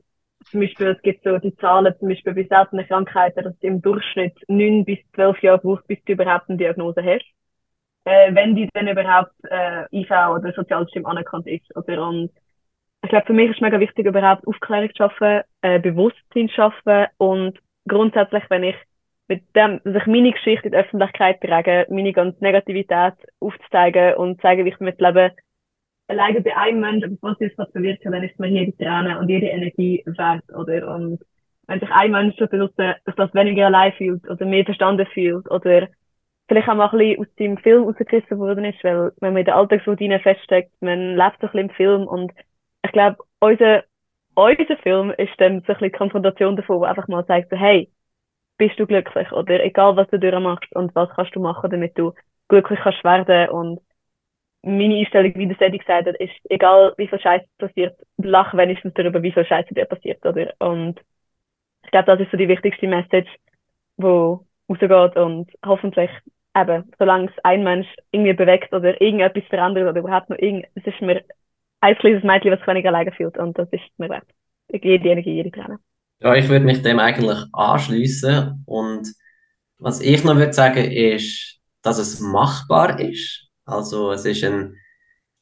zum 0.51 0.61
Beispiel, 0.61 0.89
es 0.89 1.03
gibt 1.03 1.25
so 1.25 1.39
die 1.39 1.57
Zahlen, 1.57 1.95
zum 1.99 2.09
Beispiel 2.09 2.35
bei 2.35 2.45
seltenen 2.45 2.87
Krankheiten, 2.87 3.45
dass 3.45 3.55
es 3.55 3.63
im 3.63 3.81
Durchschnitt 3.81 4.37
neun 4.49 4.85
bis 4.85 4.99
zwölf 5.15 5.43
Jahre 5.43 5.59
braucht, 5.59 5.87
bis 5.87 6.03
du 6.05 6.13
überhaupt 6.13 6.49
eine 6.49 6.59
Diagnose 6.59 7.03
hast. 7.03 7.25
Äh, 8.05 8.35
wenn 8.35 8.55
die 8.55 8.69
dann 8.75 8.89
überhaupt 8.89 9.33
äh, 9.45 9.85
IV 9.91 10.11
oder 10.11 10.53
Sozialsystem 10.55 11.07
anerkannt 11.07 11.47
ist. 11.47 11.75
Oder? 11.75 12.07
Und 12.07 12.31
ich 13.03 13.09
glaube, 13.09 13.27
für 13.27 13.33
mich 13.33 13.51
ist 13.51 13.57
es 13.57 13.61
mega 13.63 13.81
wichtig, 13.81 14.07
überhaupt 14.07 14.47
Aufklärung 14.47 14.91
zu 14.91 14.97
schaffen, 14.97 15.41
äh, 15.63 15.79
Bewusstsein 15.79 16.49
zu 16.49 16.55
schaffen 16.55 17.07
und 17.17 17.59
grundsätzlich, 17.89 18.45
wenn 18.51 18.65
ich 18.65 18.77
mit 19.29 19.43
dem, 19.57 19.81
dass 19.85 20.03
ich 20.03 20.07
meine 20.07 20.33
Geschichte 20.33 20.67
in 20.67 20.73
die 20.73 20.79
Öffentlichkeit 20.79 21.41
trage, 21.41 21.87
meine 21.89 22.13
ganze 22.13 22.43
Negativität 22.45 23.15
aufzuzeigen 23.41 24.15
und 24.17 24.41
zeigen, 24.43 24.67
wie 24.67 24.71
ich 24.71 24.81
mit 24.81 25.01
Leben 25.01 25.33
alleine 26.15 26.41
bei 26.41 26.57
einem 26.57 26.81
Menschen, 26.81 27.19
was 27.21 27.41
ist 27.41 27.59
das 27.59 27.71
bewirken, 27.73 28.13
dann 28.13 28.23
ist 28.23 28.39
mir 28.39 28.49
jede 28.49 28.77
Träne 28.77 29.19
und 29.19 29.29
jede 29.29 29.47
Energie 29.47 30.03
wert, 30.07 30.45
oder? 30.55 30.95
Und 30.95 31.21
wenn 31.67 31.81
sich 31.81 31.91
ein 31.91 32.11
Mensch 32.11 32.37
benutzt, 32.37 32.79
dass 32.79 33.17
das 33.17 33.35
weniger 33.35 33.67
allein 33.67 33.93
fühlt 33.93 34.29
oder 34.29 34.45
mehr 34.47 34.65
verstanden 34.65 35.07
fühlt 35.13 35.51
oder 35.51 35.89
vielleicht 36.49 36.69
auch 36.69 36.75
mal 36.75 36.89
ein 36.91 36.99
bisschen 36.99 37.21
aus 37.21 37.35
dem 37.39 37.59
Film 37.59 37.85
rausgerissen 37.85 38.39
worden 38.39 38.65
ist, 38.65 38.83
weil 38.85 39.13
wenn 39.21 39.33
man 39.33 39.41
in 39.41 39.47
der 39.47 39.57
Alltagsroutine 39.57 40.21
feststeckt, 40.21 40.71
man 40.81 41.17
lebt 41.17 41.41
so 41.41 41.47
ein 41.47 41.53
bisschen 41.53 41.61
im 41.61 41.71
Film 41.71 42.07
und 42.07 42.33
ich 42.85 42.93
glaube, 42.93 43.17
unser, 43.41 43.85
unser 44.35 44.77
Film 44.83 45.11
ist 45.17 45.33
dann 45.39 45.61
so 45.61 45.73
ein 45.73 45.79
bisschen 45.79 45.85
die 45.85 45.91
Konfrontation 45.91 46.57
davon, 46.57 46.81
wo 46.81 46.85
einfach 46.85 47.09
mal 47.09 47.25
sagt, 47.25 47.51
hey, 47.53 47.91
bist 48.59 48.79
du 48.79 48.87
glücklich 48.87 49.33
oder 49.33 49.65
egal 49.65 49.97
was 49.97 50.09
du 50.09 50.19
durchmachst 50.19 50.75
und 50.77 50.95
was 50.95 51.09
kannst 51.17 51.35
du 51.35 51.41
machen, 51.41 51.71
damit 51.71 51.99
du 51.99 52.13
glücklich 52.49 52.79
kannst 52.83 53.03
werden 53.05 53.49
und 53.49 53.81
meine 54.65 54.97
Einstellung, 54.97 55.35
wie 55.37 55.47
der 55.47 55.57
Sedi 55.59 55.79
gesagt 55.79 56.09
hat, 56.09 56.17
ist, 56.17 56.33
egal 56.49 56.95
wie 56.97 57.07
viel 57.07 57.21
Scheiße 57.21 57.47
passiert, 57.59 57.97
lach 58.17 58.55
wenigstens 58.55 58.95
darüber, 58.95 59.23
wie 59.23 59.33
viel 59.33 59.45
Scheiße 59.45 59.75
dir 59.75 59.85
passiert, 59.85 60.25
oder? 60.25 60.53
Und 60.59 61.01
ich 61.85 61.91
glaube, 61.91 62.07
das 62.07 62.21
ist 62.21 62.31
so 62.31 62.37
die 62.37 62.49
wichtigste 62.49 62.89
Message, 62.89 63.31
wo 63.97 64.47
rausgeht 64.69 65.17
und 65.17 65.51
hoffentlich 65.65 66.11
eben, 66.57 66.91
solange 66.99 67.27
es 67.27 67.45
ein 67.45 67.63
Mensch 67.63 67.89
irgendwie 68.11 68.33
bewegt 68.33 68.73
oder 68.73 69.01
irgendetwas 69.01 69.45
verändert 69.49 69.89
oder 69.89 70.01
überhaupt 70.01 70.31
noch 70.31 70.39
irgend, 70.39 70.67
es 70.75 70.87
ist 70.87 71.01
mir 71.01 71.23
ein 71.81 71.97
kleines 71.97 72.25
Mädchen, 72.25 72.53
was 72.53 72.61
sich 72.61 72.69
weniger 72.69 72.89
alleine 72.89 73.13
fühlt 73.13 73.37
und 73.37 73.59
das 73.59 73.69
ist 73.71 73.83
mir 73.99 74.09
wert. 74.09 74.27
Jede 74.73 75.09
Energie, 75.09 75.35
jede 75.35 75.51
Träne. 75.51 75.79
Ja, 76.21 76.35
ich 76.35 76.49
würde 76.49 76.65
mich 76.65 76.81
dem 76.81 76.99
eigentlich 76.99 77.39
anschließen 77.53 78.65
und 78.67 79.09
was 79.79 80.01
ich 80.01 80.25
noch 80.25 80.37
würde 80.37 80.55
sagen 80.55 80.91
ist, 80.91 81.61
dass 81.83 81.99
es 81.99 82.21
machbar 82.21 82.99
ist. 82.99 83.44
Also 83.65 84.13
es 84.13 84.25
ist 84.25 84.45
ein 84.45 84.77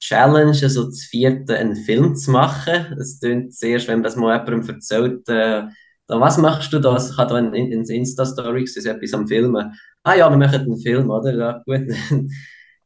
Challenge, 0.00 0.50
also 0.50 0.84
das 0.84 1.02
vierte 1.02 1.56
einen 1.56 1.76
Film 1.76 2.16
zu 2.16 2.30
machen. 2.30 2.96
Es 2.98 3.20
klingt 3.20 3.54
zuerst, 3.54 3.88
wenn 3.88 4.02
das 4.02 4.16
mal 4.16 4.38
jemandem 4.38 4.74
erzählt, 4.74 5.28
äh, 5.28 5.64
was 6.08 6.38
machst 6.38 6.72
du 6.72 6.78
da? 6.78 6.96
Ich 6.96 7.16
habe 7.16 7.30
da 7.30 7.38
in, 7.38 7.54
in, 7.54 7.72
in 7.72 7.84
Insta-Story 7.84 8.64
etwas 8.64 9.14
am 9.14 9.26
Filmen. 9.26 9.72
Ah 10.02 10.14
ja, 10.14 10.28
wir 10.28 10.36
machen 10.36 10.62
einen 10.62 10.80
Film, 10.80 11.10
oder? 11.10 11.34
Ja, 11.34 11.62
gut. 11.64 11.88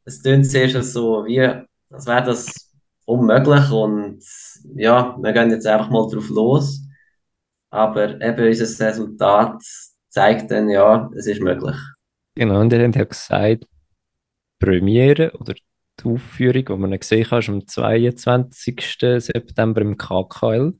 Es 0.08 0.22
klingt 0.22 0.48
zuerst 0.48 0.92
so, 0.92 1.24
wie, 1.26 1.40
als 1.40 2.06
wäre 2.06 2.22
das 2.22 2.72
unmöglich 3.06 3.68
und 3.72 4.22
ja, 4.76 5.16
wir 5.20 5.32
gehen 5.32 5.50
jetzt 5.50 5.66
einfach 5.66 5.90
mal 5.90 6.08
drauf 6.08 6.28
los. 6.28 6.80
Aber 7.70 8.20
eben 8.20 8.46
unser 8.46 8.86
Resultat 8.86 9.60
zeigt 10.08 10.52
dann, 10.52 10.68
ja, 10.68 11.10
es 11.16 11.26
ist 11.26 11.40
möglich. 11.40 11.76
Genau, 12.36 12.60
und 12.60 12.72
er 12.72 12.86
hat 12.86 12.94
ja 12.94 13.04
gesagt, 13.04 13.64
Premiere 14.58 15.32
oder 15.38 15.54
die 15.54 16.08
Aufführung, 16.08 16.64
die 16.64 16.76
man 16.76 16.98
gesehen 16.98 17.30
hat, 17.30 17.40
ist 17.40 17.48
am 17.48 17.66
22. 17.66 18.80
September 18.98 19.80
im 19.80 19.96
KKL. 19.96 20.74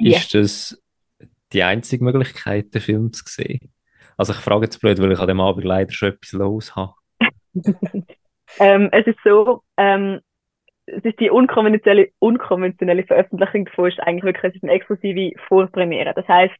Yeah. 0.00 0.16
Ist 0.16 0.34
das 0.34 0.82
die 1.52 1.62
einzige 1.62 2.04
Möglichkeit, 2.04 2.74
den 2.74 2.80
Film 2.80 3.12
zu 3.12 3.24
sehen? 3.26 3.72
Also 4.16 4.32
ich 4.32 4.38
frage 4.38 4.64
jetzt 4.64 4.80
blöd, 4.80 5.00
weil 5.00 5.12
ich 5.12 5.18
an 5.18 5.28
dem 5.28 5.40
Abend 5.40 5.64
leider 5.64 5.92
schon 5.92 6.10
etwas 6.10 6.32
los 6.32 6.76
habe. 6.76 6.94
ähm, 8.60 8.88
es 8.92 9.06
ist 9.06 9.18
so, 9.24 9.62
ähm, 9.76 10.20
es 10.86 11.04
ist 11.04 11.20
die 11.20 11.30
unkonventionelle, 11.30 12.10
unkonventionelle 12.18 13.04
Veröffentlichung 13.04 13.66
davon 13.66 13.88
ist 13.88 14.00
eigentlich 14.00 14.24
wirklich 14.24 14.62
eine 14.62 14.72
exklusive 14.72 15.38
Vorpremiere. 15.46 16.14
Das 16.14 16.26
heißt, 16.26 16.56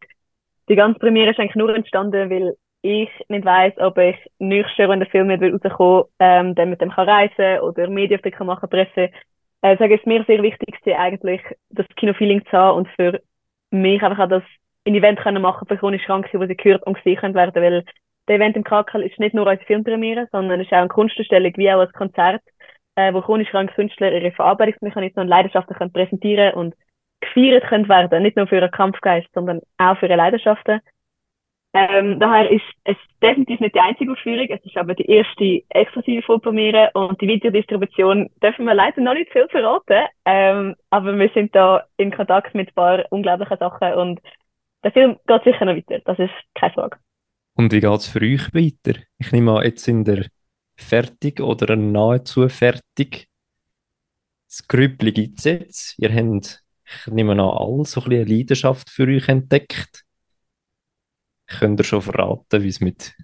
die 0.68 0.76
ganze 0.76 0.98
Premiere 0.98 1.30
ist 1.30 1.38
eigentlich 1.38 1.56
nur 1.56 1.74
entstanden, 1.74 2.30
weil 2.30 2.54
ich 2.82 3.10
nicht 3.28 3.44
weiß, 3.44 3.74
ob 3.78 3.98
ich 3.98 4.16
nächstes 4.38 4.76
Jahr, 4.78 4.88
wenn 4.88 5.00
der 5.00 5.08
Film 5.08 5.26
nicht 5.28 5.42
rauskommen 5.42 6.04
ähm, 6.20 6.54
dann 6.54 6.70
mit 6.70 6.80
dem 6.80 6.90
kann 6.90 7.08
reisen 7.08 7.60
oder 7.60 7.88
Medienartikel 7.88 8.46
machen, 8.46 8.68
Presse. 8.68 9.10
Äh, 9.62 9.76
sage 9.76 9.96
es 9.96 10.06
mir 10.06 10.24
sehr 10.24 10.42
wichtig, 10.42 10.76
eigentlich 10.96 11.42
das 11.70 11.86
Kinofeeling 11.96 12.44
zu 12.46 12.52
haben 12.52 12.78
und 12.78 12.88
für 12.96 13.20
mich 13.70 14.02
einfach 14.02 14.24
auch 14.24 14.28
das 14.28 14.44
ein 14.86 14.94
Event 14.94 15.18
können 15.20 15.42
machen 15.42 15.66
für 15.66 15.76
chronisch 15.76 16.04
Kranke, 16.04 16.40
wo 16.40 16.46
sie 16.46 16.56
gehört 16.56 16.86
und 16.86 17.02
gesehen 17.02 17.34
werden, 17.34 17.62
weil 17.62 17.84
der 18.28 18.36
Event 18.36 18.56
im 18.56 18.64
KKL 18.64 19.02
ist 19.02 19.18
nicht 19.18 19.34
nur 19.34 19.46
als 19.46 19.62
Filmpremiere, 19.64 20.28
sondern 20.32 20.60
es 20.60 20.66
ist 20.66 20.72
auch 20.72 20.78
eine 20.78 20.88
Kunstausstellung 20.88 21.52
wie 21.56 21.72
auch 21.72 21.80
ein 21.80 21.92
Konzert, 21.92 22.42
äh, 22.94 23.12
wo 23.12 23.20
chronisch 23.20 23.50
kranke 23.50 23.74
Künstler 23.74 24.12
ihre 24.12 24.32
Verarbeitungsmechanismen 24.32 25.24
und 25.24 25.28
Leidenschaften 25.28 25.76
können 25.76 25.92
präsentieren 25.92 26.54
und 26.54 26.74
gefeiert 27.20 27.64
können 27.64 27.88
werden, 27.88 28.22
nicht 28.22 28.36
nur 28.36 28.46
für 28.46 28.56
ihren 28.56 28.70
Kampfgeist, 28.70 29.28
sondern 29.34 29.60
auch 29.78 29.98
für 29.98 30.06
ihre 30.06 30.16
Leidenschaften. 30.16 30.80
Ähm, 31.74 32.18
daher 32.18 32.50
ist 32.50 32.64
es 32.84 32.96
definitiv 33.22 33.60
nicht 33.60 33.74
die 33.74 33.80
einzige 33.80 34.12
Aufführung, 34.12 34.46
es 34.48 34.64
ist 34.64 34.76
aber 34.76 34.94
die 34.94 35.04
erste 35.04 35.62
exklusive 35.68 36.22
Vorpremiere 36.22 36.90
und 36.94 37.20
die 37.20 37.28
Videodistribution 37.28 38.30
dürfen 38.42 38.64
wir 38.64 38.74
leider 38.74 39.02
noch 39.02 39.12
nicht 39.12 39.30
viel 39.32 39.46
verraten, 39.48 40.08
ähm, 40.24 40.76
aber 40.88 41.18
wir 41.18 41.30
sind 41.34 41.54
da 41.54 41.84
in 41.98 42.10
Kontakt 42.10 42.54
mit 42.54 42.68
ein 42.68 42.74
paar 42.74 43.04
unglaublichen 43.10 43.58
Sachen 43.58 43.92
und 43.94 44.20
der 44.82 44.92
Film 44.92 45.16
geht 45.26 45.44
sicher 45.44 45.66
noch 45.66 45.76
weiter, 45.76 46.00
das 46.06 46.18
ist 46.18 46.32
keine 46.54 46.72
Frage. 46.72 46.96
Und 47.54 47.72
wie 47.72 47.80
geht 47.80 47.90
es 47.90 48.08
für 48.08 48.20
euch 48.20 48.54
weiter? 48.54 48.98
Ich 49.18 49.32
nehme 49.32 49.58
an, 49.58 49.64
jetzt 49.64 49.84
sind 49.84 50.08
ihr 50.08 50.26
fertig 50.76 51.40
oder 51.40 51.76
nahezu 51.76 52.48
fertig. 52.48 53.28
Das 54.48 54.66
Grüppli 54.66 55.12
gibt 55.12 55.40
es 55.40 55.44
jetzt. 55.44 55.98
Ihr 55.98 56.14
habt, 56.14 56.62
ich 56.86 57.12
nehme 57.12 57.32
an, 57.32 57.40
alle 57.40 57.84
so 57.84 58.00
ein 58.00 58.08
bisschen 58.08 58.28
Leidenschaft 58.28 58.88
für 58.88 59.06
euch 59.08 59.28
entdeckt. 59.28 60.04
Könnt 61.48 61.80
ihr 61.80 61.84
schon 61.84 62.02
verraten, 62.02 62.62
wie 62.62 62.68
es 62.68 62.80
mit 62.80 63.14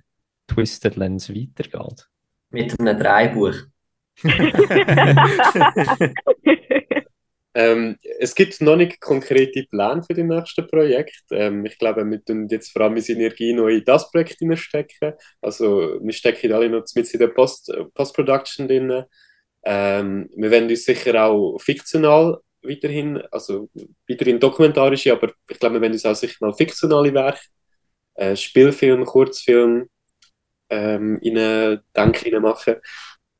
Twisted 0.46 0.96
Lens 0.96 1.28
weitergeht? 1.30 2.08
Mit 2.50 2.80
einem 2.80 2.98
Dreibuch. 2.98 3.54
ähm, 7.54 7.98
es 8.20 8.34
gibt 8.34 8.60
noch 8.60 8.76
nicht 8.76 9.00
konkrete 9.00 9.64
Pläne 9.64 10.02
für 10.02 10.14
die 10.14 10.22
nächsten 10.22 10.66
Projekte. 10.66 11.36
Ähm, 11.36 11.66
ich 11.66 11.78
glaube, 11.78 12.04
wir 12.04 12.24
tun 12.24 12.48
jetzt 12.48 12.72
vor 12.72 12.82
allem 12.82 12.94
unsere 12.94 13.18
Energie 13.18 13.52
noch 13.52 13.68
in 13.68 13.84
das 13.84 14.10
Projekt 14.10 14.38
stecken. 14.58 15.12
Also, 15.42 15.98
wir 16.00 16.12
stecken 16.12 16.52
alle 16.52 16.70
noch 16.70 16.84
mit 16.94 17.12
in 17.12 17.20
der 17.20 17.28
Post, 17.28 17.72
Post-Production 17.94 18.68
drin. 18.68 19.04
Ähm, 19.64 20.30
wir 20.36 20.50
werden 20.50 20.68
uns 20.70 20.84
sicher 20.84 21.24
auch 21.24 21.58
fiktional 21.58 22.38
weiterhin, 22.62 23.20
also 23.30 23.68
weiterhin 24.08 24.40
dokumentarische, 24.40 25.12
aber 25.12 25.32
ich 25.48 25.58
glaube, 25.58 25.74
wir 25.74 25.82
werden 25.82 25.92
uns 25.92 26.06
auch 26.06 26.14
sicher 26.14 26.36
mal 26.40 26.54
fiktionale 26.54 27.12
Werke 27.12 27.40
äh, 28.14 28.36
Spielfilm, 28.36 29.04
Kurzfilm 29.04 29.88
ähm, 30.70 31.18
in 31.22 31.34
Denke 31.96 32.40
machen. 32.40 32.76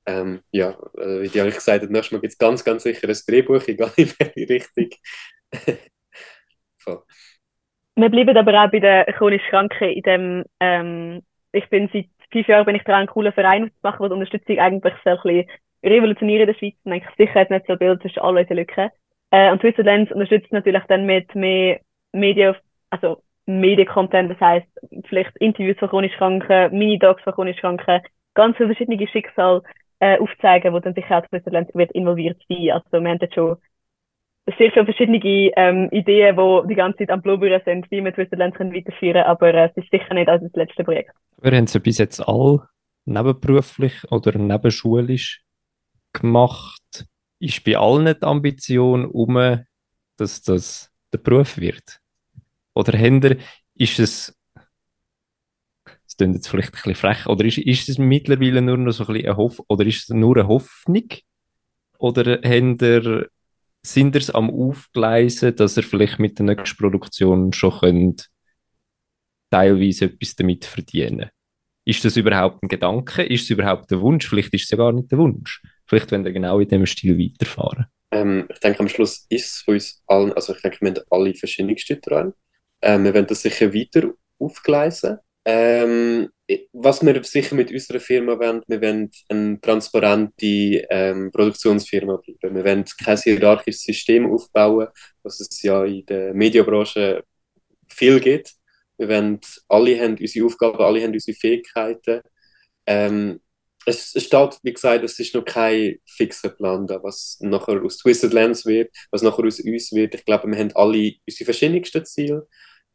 Ähm, 0.06 0.42
ja, 0.50 0.70
äh, 0.98 1.22
wie 1.22 1.28
die 1.28 1.40
eigentlich 1.40 1.54
gesagt 1.54 1.82
hat, 1.82 1.90
nächstes 1.90 2.12
Mal 2.12 2.20
gibt 2.20 2.32
es 2.32 2.38
ganz, 2.38 2.62
ganz 2.62 2.82
sicher 2.82 3.08
ein 3.08 3.16
Drehbuch, 3.26 3.62
egal 3.68 3.90
in 3.96 4.12
welche 4.18 4.48
Richtung. 4.48 4.90
Voll. 6.78 7.02
Wir 7.96 8.10
bleiben 8.10 8.36
aber 8.36 8.64
auch 8.64 8.70
bei 8.70 8.80
den 8.80 9.06
chronisch 9.14 9.42
Kranken 9.48 9.88
in 9.88 10.02
dem, 10.02 10.44
ähm, 10.60 11.22
ich 11.52 11.68
bin 11.70 11.88
seit 11.92 12.08
fünf 12.30 12.48
Jahren 12.48 12.66
bin 12.66 12.74
ich 12.74 12.82
dran, 12.82 12.96
einen 12.96 13.06
coolen 13.06 13.32
Verein 13.32 13.68
zu 13.68 13.78
machen, 13.82 14.00
wo 14.00 14.08
die 14.08 14.14
Unterstützung 14.14 14.58
eigentlich 14.58 14.94
so 15.04 15.10
ein 15.10 15.16
bisschen 15.22 15.46
revolutionieren 15.84 16.42
in 16.42 16.46
der 16.48 16.58
Schweiz 16.58 16.74
und 16.82 16.92
eigentlich 16.92 17.16
Sicherheitsnetzwerkbild 17.16 18.02
zwischen 18.02 18.20
all 18.20 18.36
unseren 18.36 18.56
Lücken. 18.56 18.90
Äh, 19.30 19.52
und 19.52 19.62
Lens 19.62 20.10
unterstützt 20.10 20.52
natürlich 20.52 20.82
dann 20.88 21.06
mit 21.06 21.34
mehr 21.34 21.80
Medien, 22.12 22.56
also 22.90 23.22
Mediencontent, 23.46 24.30
das 24.30 24.40
heißt 24.40 24.66
vielleicht 25.08 25.36
Interviews 25.38 25.78
von 25.78 25.88
chronisch 25.88 26.16
Kranken, 26.16 26.76
Mini-Docs 26.76 27.22
von 27.22 27.34
chronisch 27.34 27.58
Kranken, 27.58 28.00
ganz 28.34 28.56
viele 28.56 28.70
verschiedene 28.70 29.06
Schicksale 29.08 29.62
äh, 30.00 30.18
aufzeigen, 30.18 30.72
wo 30.72 30.80
dann 30.80 30.94
sicher 30.94 31.18
auch 31.18 31.50
Lens 31.50 31.68
wird 31.74 31.92
involviert 31.92 32.40
sein. 32.48 32.70
Also 32.70 32.86
wir 32.90 33.10
haben 33.10 33.18
jetzt 33.20 33.34
schon 33.34 33.56
sehr 34.46 34.72
viele 34.72 34.84
verschiedene 34.84 35.18
ähm, 35.18 35.88
Ideen, 35.90 36.36
die 36.36 36.68
die 36.68 36.74
ganze 36.74 36.98
Zeit 36.98 37.10
am 37.10 37.22
Blubbern 37.22 37.60
sind, 37.64 37.90
wie 37.90 38.04
wir 38.04 38.12
Lens 38.36 38.54
können 38.54 38.74
weiterführen 38.74 39.14
können, 39.14 39.24
aber 39.24 39.54
äh, 39.54 39.70
es 39.70 39.76
ist 39.76 39.90
sicher 39.90 40.14
nicht 40.14 40.28
als 40.28 40.42
das 40.42 40.52
letzte 40.54 40.84
Projekt. 40.84 41.12
Wir 41.40 41.52
haben 41.52 41.64
es 41.64 41.74
ja 41.74 41.80
bis 41.80 41.98
jetzt 41.98 42.20
all 42.20 42.60
nebenberuflich 43.06 44.10
oder 44.10 44.36
nebenschulisch 44.38 45.42
gemacht. 46.12 47.06
Ist 47.38 47.64
bei 47.64 47.76
allen 47.76 48.06
die 48.06 48.22
Ambition 48.22 49.06
um, 49.06 49.64
dass 50.16 50.42
das 50.42 50.90
der 51.12 51.18
Beruf 51.18 51.58
wird? 51.58 52.00
Oder 52.74 52.98
Händler, 52.98 53.36
ist 53.74 53.98
es, 53.98 54.36
das 55.84 56.16
klingt 56.16 56.34
jetzt 56.34 56.48
vielleicht 56.48 56.68
ein 56.68 56.72
bisschen 56.72 56.94
frech, 56.94 57.26
oder 57.26 57.44
ist, 57.44 57.58
ist 57.58 57.88
es 57.88 57.98
mittlerweile 57.98 58.62
nur 58.62 58.76
noch 58.76 58.92
so 58.92 59.04
ein 59.04 59.14
bisschen 59.14 59.28
eine 59.28 59.36
Hoffnung, 59.36 59.66
oder 59.68 59.86
ist 59.86 60.02
es 60.02 60.08
nur 60.10 60.36
eine 60.36 60.48
Hoffnung? 60.48 61.08
Oder 61.98 62.40
Händler, 62.42 63.26
sind 63.86 64.16
ihr 64.16 64.34
am 64.34 64.50
Aufgleisen, 64.50 65.54
dass 65.56 65.76
ihr 65.76 65.82
vielleicht 65.82 66.18
mit 66.18 66.38
der 66.38 66.46
nächsten 66.46 66.78
Produktion 66.78 67.52
schon 67.52 67.78
könnt 67.80 68.30
teilweise 69.50 70.06
etwas 70.06 70.34
damit 70.34 70.64
verdienen 70.64 71.30
Ist 71.84 72.04
das 72.04 72.16
überhaupt 72.16 72.62
ein 72.62 72.68
Gedanke? 72.68 73.22
Ist 73.22 73.44
es 73.44 73.50
überhaupt 73.50 73.92
ein 73.92 74.00
Wunsch? 74.00 74.26
Vielleicht 74.26 74.52
ist 74.54 74.64
es 74.64 74.70
ja 74.70 74.78
gar 74.78 74.92
nicht 74.92 75.12
der 75.12 75.18
Wunsch. 75.18 75.62
Vielleicht 75.86 76.10
wenn 76.10 76.24
ihr 76.24 76.32
genau 76.32 76.58
in 76.58 76.68
diesem 76.68 76.86
Stil 76.86 77.18
weiterfahren. 77.18 77.86
Ähm, 78.10 78.48
ich 78.50 78.58
denke, 78.60 78.80
am 78.80 78.88
Schluss 78.88 79.26
ist 79.28 79.46
es 79.46 79.62
für 79.62 79.72
uns 79.72 80.02
allen, 80.06 80.32
also 80.32 80.54
ich 80.54 80.62
denke, 80.62 80.78
wir 80.80 80.88
haben 80.88 81.04
alle 81.10 81.34
verschiedenste 81.34 82.00
Träume. 82.00 82.34
Ähm, 82.84 83.04
wir 83.04 83.14
werden 83.14 83.26
das 83.26 83.42
sicher 83.42 83.72
weiter 83.72 84.12
aufgleisen. 84.38 85.18
Ähm, 85.46 86.28
was 86.72 87.04
wir 87.04 87.22
sicher 87.24 87.54
mit 87.54 87.70
unserer 87.72 88.00
Firma 88.00 88.38
wollen, 88.38 88.62
wir 88.66 88.80
wollen 88.82 89.10
eine 89.28 89.60
transparente 89.60 90.86
ähm, 90.90 91.30
Produktionsfirma 91.32 92.16
bleiben. 92.18 92.56
Wir 92.56 92.64
wollen 92.64 92.84
kein 93.02 93.16
hierarchisches 93.18 93.82
System 93.84 94.30
aufbauen, 94.30 94.88
was 95.22 95.40
es 95.40 95.62
ja 95.62 95.84
in 95.84 96.04
der 96.06 96.34
Medienbranche 96.34 97.24
viel 97.88 98.20
gibt. 98.20 98.52
Wir 98.98 99.08
wollen, 99.08 99.40
alle 99.68 99.98
haben 100.00 100.16
unsere 100.18 100.46
Aufgaben, 100.46 100.78
alle 100.78 101.02
haben 101.02 101.12
unsere 101.14 101.36
Fähigkeiten. 101.36 102.20
Ähm, 102.86 103.40
es, 103.86 104.14
es 104.14 104.24
steht, 104.24 104.58
wie 104.62 104.72
gesagt, 104.72 105.04
es 105.04 105.18
ist 105.18 105.34
noch 105.34 105.44
kein 105.44 105.96
fixer 106.06 106.50
Plan 106.50 106.86
da, 106.86 107.02
was 107.02 107.38
nachher 107.40 107.82
aus 107.82 107.98
Twisted 107.98 108.32
Lens 108.32 108.66
wird, 108.66 108.94
was 109.10 109.22
nachher 109.22 109.44
aus 109.44 109.60
uns 109.60 109.92
wird. 109.92 110.14
Ich 110.14 110.24
glaube, 110.24 110.48
wir 110.48 110.58
haben 110.58 110.72
alle 110.74 111.12
unsere 111.26 111.44
verschiedensten 111.44 112.04
Ziele. 112.04 112.46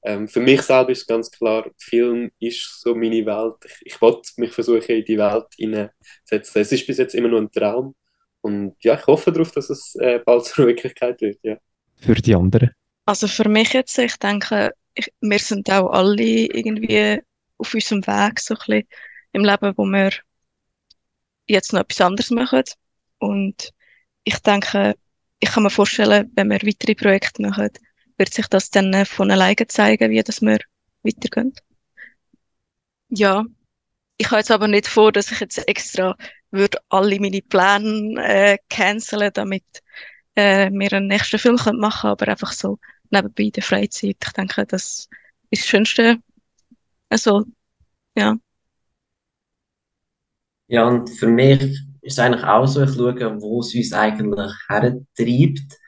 Ähm, 0.04 0.28
für 0.28 0.40
mich 0.40 0.62
selber 0.62 0.92
ist 0.92 1.08
ganz 1.08 1.30
klar, 1.30 1.70
Film 1.78 2.32
ist 2.40 2.82
so 2.82 2.96
meine 2.96 3.26
Welt. 3.26 3.56
Ich, 3.66 3.94
ich 3.94 4.02
wollte 4.02 4.30
mich 4.38 4.52
versuchen, 4.52 4.96
in 4.96 5.06
die 5.06 5.18
Welt 5.18 5.48
hineinzusetzen. 5.58 6.62
Es 6.62 6.72
ist 6.72 6.88
bis 6.88 6.98
jetzt 6.98 7.16
immer 7.16 7.28
nur 7.28 7.42
ein 7.42 7.52
Traum. 7.52 7.96
Und 8.42 8.76
ja, 8.82 8.96
ich 8.96 9.06
hoffe 9.08 9.32
darauf, 9.32 9.52
dass 9.52 9.70
es 9.70 9.96
äh, 9.96 10.20
bald 10.20 10.46
zur 10.46 10.68
Wirklichkeit 10.68 11.20
wird. 11.22 11.40
Ja. 11.44 11.58
Für 11.98 12.16
die 12.16 12.36
anderen? 12.36 12.72
Also 13.06 13.28
für 13.28 13.50
mich 13.50 13.74
jetzt, 13.74 13.98
ich 13.98 14.16
denke, 14.18 14.72
ich, 14.94 15.12
wir 15.20 15.40
sind 15.40 15.70
auch 15.70 15.90
alle 15.92 16.24
irgendwie 16.24 17.20
auf 17.58 17.74
unserem 17.74 18.06
Weg 18.08 18.40
so 18.40 18.54
ein 18.54 18.58
bisschen 18.58 18.88
im 19.34 19.44
Leben, 19.44 19.74
wo 19.76 19.86
wir 19.86 20.12
jetzt 21.48 21.74
noch 21.74 21.82
etwas 21.82 22.02
anderes 22.02 22.32
machen. 22.32 22.64
Und 23.18 23.72
ich 24.24 24.38
denke, 24.40 24.96
ich 25.40 25.50
kann 25.50 25.64
mir 25.64 25.70
vorstellen, 25.70 26.32
wenn 26.36 26.50
wir 26.50 26.62
weitere 26.64 26.96
Projekte 26.96 27.42
machen, 27.42 27.70
wird 28.20 28.34
sich 28.34 28.48
das 28.48 28.70
dann 28.70 28.94
äh, 28.94 29.06
von 29.06 29.32
alleine 29.32 29.66
zeigen, 29.68 30.12
wie 30.12 30.22
das 30.22 30.42
wir 30.42 30.60
weitergehen. 31.04 31.54
Ja, 33.10 33.46
ich 34.18 34.28
habe 34.28 34.38
jetzt 34.38 34.52
aber 34.52 34.68
nicht 34.68 34.88
vor, 34.88 35.12
dass 35.12 35.32
ich 35.32 35.40
jetzt 35.40 35.68
extra 35.68 36.16
würde 36.52 36.78
alle 36.90 37.20
meine 37.20 37.42
Pläne 37.42 38.22
äh, 38.24 38.58
canceln, 38.70 39.32
damit 39.34 39.64
äh, 40.36 40.70
wir 40.72 40.94
einen 40.94 41.08
nächsten 41.08 41.40
Film 41.40 41.58
können 41.58 41.80
machen 41.80 42.10
aber 42.10 42.28
einfach 42.28 42.52
so 42.52 42.80
nebenbei 43.10 43.44
in 43.44 43.52
der 43.52 43.64
Freizeit. 43.64 44.18
Ich 44.24 44.34
denke, 44.34 44.66
das 44.66 45.10
ist 45.50 45.64
das 45.64 45.68
Schönste. 45.68 46.18
Also, 47.10 47.46
ja. 48.16 48.36
Ja, 50.68 50.88
und 50.88 51.10
für 51.10 51.28
mich 51.28 51.62
ist 52.02 52.14
es 52.14 52.20
eigentlich 52.20 52.44
auch 52.44 52.68
so, 52.68 52.84
ich 52.84 52.94
schaue, 52.94 53.42
wo 53.42 53.62
es 53.62 53.74
uns 53.74 53.94
eigentlich 53.94 54.52
hertreibt 54.68 55.80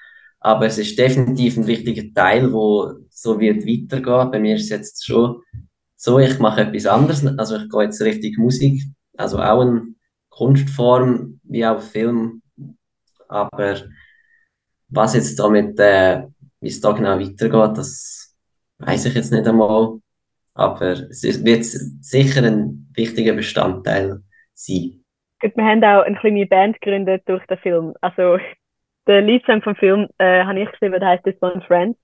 aber 0.42 0.66
es 0.66 0.80
ist 0.80 0.98
definitiv 0.98 1.56
ein 1.56 1.68
wichtiger 1.68 2.12
Teil, 2.14 2.52
wo 2.52 2.94
so 3.10 3.40
wird 3.40 3.64
weitergehen. 3.64 4.32
Bei 4.32 4.40
mir 4.40 4.56
ist 4.56 4.64
es 4.64 4.70
jetzt 4.70 5.06
schon 5.06 5.42
so, 5.96 6.18
ich 6.18 6.40
mache 6.40 6.62
etwas 6.62 6.88
anderes. 6.88 7.26
Also 7.38 7.58
ich 7.58 7.70
gehe 7.70 7.84
jetzt 7.84 8.02
richtig 8.02 8.40
Musik, 8.40 8.82
also 9.16 9.38
auch 9.38 9.62
eine 9.62 9.84
Kunstform 10.30 11.40
wie 11.44 11.64
auch 11.64 11.80
Film. 11.80 12.42
Aber 13.28 13.76
was 14.90 15.14
jetzt 15.14 15.38
da 15.38 15.48
mit, 15.48 15.80
äh, 15.80 16.24
wie 16.60 16.68
es 16.68 16.82
da 16.82 16.92
genau 16.92 17.20
weitergeht, 17.20 17.78
das 17.78 18.36
weiß 18.80 19.06
ich 19.06 19.14
jetzt 19.14 19.32
nicht 19.32 19.48
einmal. 19.48 20.00
Aber 20.56 20.92
es 20.92 21.24
wird 21.24 21.66
sicher 21.66 22.44
ein 22.44 22.92
wichtiger 22.96 23.34
Bestandteil 23.34 24.22
sein. 24.54 25.04
Wir 25.40 25.66
haben 25.66 25.84
auch 25.84 26.04
eine 26.04 26.18
kleine 26.18 26.48
Band 26.48 26.82
gegründet 26.82 27.24
durch 27.28 27.46
den 27.46 27.58
Film. 27.60 27.94
Also 28.02 28.38
der 29.08 29.22
Liedsong 29.22 29.62
vom 29.62 29.76
Film 29.76 30.08
äh, 30.18 30.44
habe 30.44 30.60
ich 30.60 30.72
geschrieben, 30.72 31.00
der 31.00 31.10
heißt 31.10 31.24
This 31.24 31.42
One 31.42 31.62
Friend. 31.68 31.98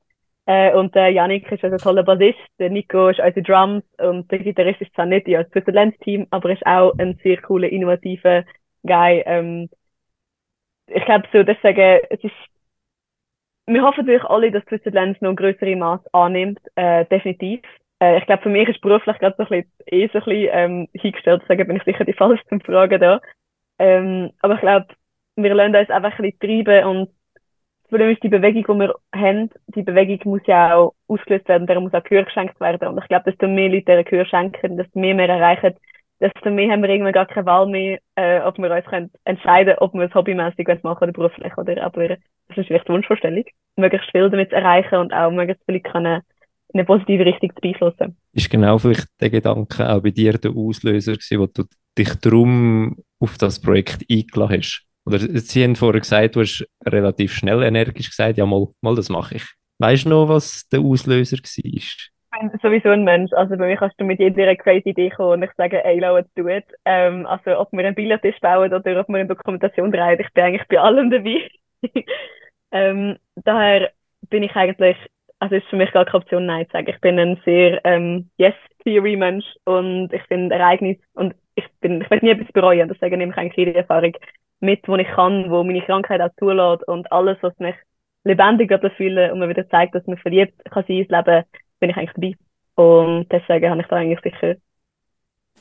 Äh, 0.47 0.73
und 0.73 0.95
der 0.95 1.09
Janik 1.09 1.51
ist 1.51 1.63
also 1.63 1.75
ein 1.75 1.81
toller 1.81 2.03
Bassist, 2.03 2.39
der 2.57 2.69
Nico 2.69 3.09
ist 3.09 3.19
unsere 3.19 3.41
Drums 3.41 3.83
und 3.97 4.31
der 4.31 4.39
Gitarrist 4.39 4.79
ist 4.81 4.93
zwar 4.95 5.05
nicht 5.05 5.27
ja, 5.27 5.43
das 5.43 5.63
Talent-Team, 5.63 6.27
aber 6.31 6.51
ist 6.51 6.65
auch 6.65 6.93
ein 6.97 7.19
sehr 7.21 7.41
cooler, 7.41 7.67
innovativer 7.67 8.45
Guy. 8.83 9.23
Ähm, 9.25 9.69
ich 10.87 11.03
glaube 11.03 11.27
so, 11.33 11.43
deswegen, 11.43 11.99
es 12.09 12.23
ist, 12.23 12.33
wir 13.65 13.83
hoffen 13.83 14.05
natürlich 14.05 14.23
alle, 14.23 14.51
dass 14.51 14.63
Lens 14.85 15.19
noch 15.19 15.35
größere 15.35 15.75
Maß 15.75 16.01
annimmt, 16.13 16.61
äh, 16.75 17.03
definitiv. 17.05 17.59
Äh, 17.99 18.19
ich 18.19 18.25
glaube, 18.25 18.43
für 18.43 18.49
mich 18.49 18.69
ist 18.69 18.79
beruflich 18.79 19.17
gerade 19.19 19.35
so 19.37 19.43
ein 19.43 19.49
bisschen, 19.49 19.71
eh 19.87 20.07
so 20.07 20.19
ein 20.19 20.23
bisschen 20.23 20.49
ähm, 20.53 20.87
hingestellt, 20.93 21.41
deswegen 21.43 21.67
bin 21.67 21.77
ich 21.77 21.83
sicher 21.83 22.05
die 22.05 22.13
falsche 22.17 22.43
Frage 22.63 22.99
da. 22.99 23.19
Ähm, 23.79 24.31
aber 24.41 24.55
ich 24.55 24.61
glaube, 24.61 24.87
wir 25.37 25.53
lassen 25.53 25.75
uns 25.75 25.89
einfach 25.89 26.19
ein 26.19 26.31
bisschen 26.31 26.39
treiben 26.39 26.85
und 26.85 27.09
das 27.83 27.91
Problem 27.91 28.09
ist, 28.09 28.23
die 28.23 28.29
Bewegung, 28.29 28.63
die 28.63 28.79
wir 28.81 28.95
haben, 29.15 29.49
die 29.67 29.81
Bewegung 29.81 30.19
muss 30.31 30.41
ja 30.45 30.75
auch 30.75 30.93
ausgelöst 31.07 31.47
werden, 31.47 31.67
der 31.67 31.79
muss 31.79 31.93
auch 31.93 32.03
Gehör 32.03 32.25
geschenkt 32.25 32.59
werden. 32.59 32.89
Und 32.89 32.97
ich 32.97 33.07
glaube, 33.07 33.31
desto 33.31 33.47
mehr 33.47 33.69
Leute 33.69 33.85
der 33.85 34.03
Gehör 34.03 34.25
schenken, 34.25 34.75
desto 34.75 34.99
mehr 34.99 35.15
wir 35.15 35.29
erreichen, 35.29 35.73
desto 36.19 36.49
mehr 36.49 36.69
haben 36.69 36.81
wir 36.81 36.89
irgendwann 36.89 37.13
gar 37.13 37.27
keine 37.27 37.45
Wahl 37.45 37.67
mehr, 37.67 37.99
äh, 38.15 38.41
ob 38.41 38.57
wir 38.57 38.69
uns 38.69 38.85
können 38.85 39.09
entscheiden 39.23 39.75
ob 39.77 39.93
wir 39.93 40.01
es 40.01 40.13
hobbymäßig 40.13 40.67
machen 40.83 41.03
oder 41.03 41.13
beruflich. 41.13 41.57
Oder, 41.57 41.81
aber 41.81 42.09
das 42.09 42.57
ist 42.57 42.67
vielleicht 42.67 42.89
die 42.89 42.91
Wunschvorstellung, 42.91 43.45
möglichst 43.77 44.11
viel 44.11 44.29
damit 44.29 44.49
zu 44.49 44.55
erreichen 44.55 44.95
und 44.95 45.13
auch 45.13 45.31
möglichst 45.31 45.63
viele 45.65 45.79
können 45.79 46.21
in 46.73 46.79
eine 46.79 46.85
positive 46.85 47.25
Richtung 47.25 47.51
zu 47.55 47.61
beeinflussen. 47.61 48.17
Ist 48.33 48.49
genau 48.49 48.77
vielleicht 48.77 49.07
der 49.21 49.29
Gedanke 49.29 49.89
auch 49.89 50.01
bei 50.01 50.11
dir 50.11 50.33
der 50.33 50.51
Auslöser 50.51 51.13
gewesen, 51.13 51.39
wo 51.39 51.45
du 51.45 51.63
dich 51.97 52.13
darum 52.19 52.97
auf 53.19 53.37
das 53.37 53.61
Projekt 53.61 54.03
eingeladen 54.11 54.57
hast? 54.57 54.86
Oder 55.07 55.19
Sie 55.19 55.63
haben 55.63 55.77
vorher 55.77 56.01
gesagt, 56.01 56.35
du 56.35 56.41
hast 56.41 56.67
relativ 56.85 57.33
schnell 57.33 57.63
energisch 57.63 58.09
gesagt, 58.09 58.37
ja, 58.37 58.45
mal, 58.45 58.67
mal 58.81 58.93
das 58.93 59.07
mache 59.07 59.35
ich. 59.35 59.45
Weißt 59.79 60.05
du 60.05 60.09
noch, 60.09 60.27
was 60.27 60.67
der 60.67 60.81
Auslöser 60.81 61.37
war? 61.37 61.73
Ich 62.43 62.51
bin 62.51 62.59
sowieso 62.61 62.89
ein 62.89 63.05
Mensch. 63.05 63.31
Also 63.31 63.55
bei 63.55 63.67
mir 63.67 63.77
kannst 63.77 63.97
du 64.01 64.03
mit 64.03 64.19
jeder 64.19 64.53
crazy 64.57 64.89
Idee 64.89 65.09
kommen 65.09 65.31
und 65.31 65.43
ich 65.43 65.51
sage, 65.55 65.81
ey, 65.85 65.99
let's 65.99 66.29
do 66.35 66.49
it. 66.49 66.65
Ähm, 66.83 67.25
also 67.25 67.57
ob 67.57 67.71
wir 67.71 67.85
einen 67.85 67.95
Billardtisch 67.95 68.37
bauen 68.41 68.73
oder 68.73 68.99
ob 68.99 69.07
wir 69.07 69.19
eine 69.19 69.27
Dokumentation 69.27 69.93
drehen, 69.93 70.19
ich 70.19 70.33
bin 70.33 70.43
eigentlich 70.43 70.67
bei 70.67 70.79
allem 70.79 71.09
dabei. 71.09 71.49
ähm, 72.71 73.15
daher 73.35 73.91
bin 74.29 74.43
ich 74.43 74.53
eigentlich, 74.57 74.97
also 75.39 75.55
ist 75.55 75.67
für 75.67 75.77
mich 75.77 75.91
gar 75.93 76.03
keine 76.03 76.21
Option, 76.21 76.45
Nein 76.45 76.65
zu 76.65 76.73
sagen. 76.73 76.89
Ich 76.89 76.99
bin 76.99 77.17
ein 77.17 77.39
sehr 77.45 77.79
ähm, 77.85 78.29
Yes-Theory-Mensch 78.35 79.45
und 79.63 80.11
ich 80.11 80.23
finde 80.23 80.55
Ereignis 80.55 80.97
und 81.13 81.33
ich 81.55 81.65
bin, 81.79 82.01
ich 82.01 82.09
werde 82.11 82.25
nie 82.25 82.31
etwas 82.31 82.51
bereuen, 82.51 82.89
das 82.89 82.99
nehme 82.99 83.31
ich 83.31 83.37
eigentlich 83.37 83.55
jede 83.55 83.73
Erfahrung 83.73 84.13
mit, 84.59 84.87
wo 84.87 84.95
ich 84.95 85.07
kann, 85.07 85.49
wo 85.49 85.63
meine 85.63 85.81
Krankheit 85.81 86.21
auch 86.21 86.33
zulässt 86.39 86.87
und 86.87 87.11
alles, 87.11 87.37
was 87.41 87.57
mich 87.59 87.75
lebendig 88.23 88.71
fühlen 88.97 89.31
und 89.31 89.39
mir 89.39 89.49
wieder 89.49 89.67
zeigt, 89.69 89.95
dass 89.95 90.05
man 90.07 90.17
verliebt 90.17 90.53
kann 90.65 90.83
sein 90.87 90.97
ins 90.97 91.09
Leben, 91.09 91.43
bin 91.79 91.89
ich 91.89 91.97
eigentlich 91.97 92.13
dabei. 92.13 92.35
Und 92.75 93.31
deswegen 93.31 93.69
habe 93.69 93.81
ich 93.81 93.87
da 93.87 93.95
eigentlich 93.95 94.21
sicher 94.21 94.55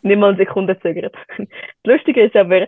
nicht 0.03 0.19
mal 0.19 0.29
eine 0.29 0.37
Sekunde 0.37 0.75
gezögert. 0.75 1.15
das 1.39 1.47
Lustige 1.85 2.23
ist 2.23 2.37
aber, 2.37 2.67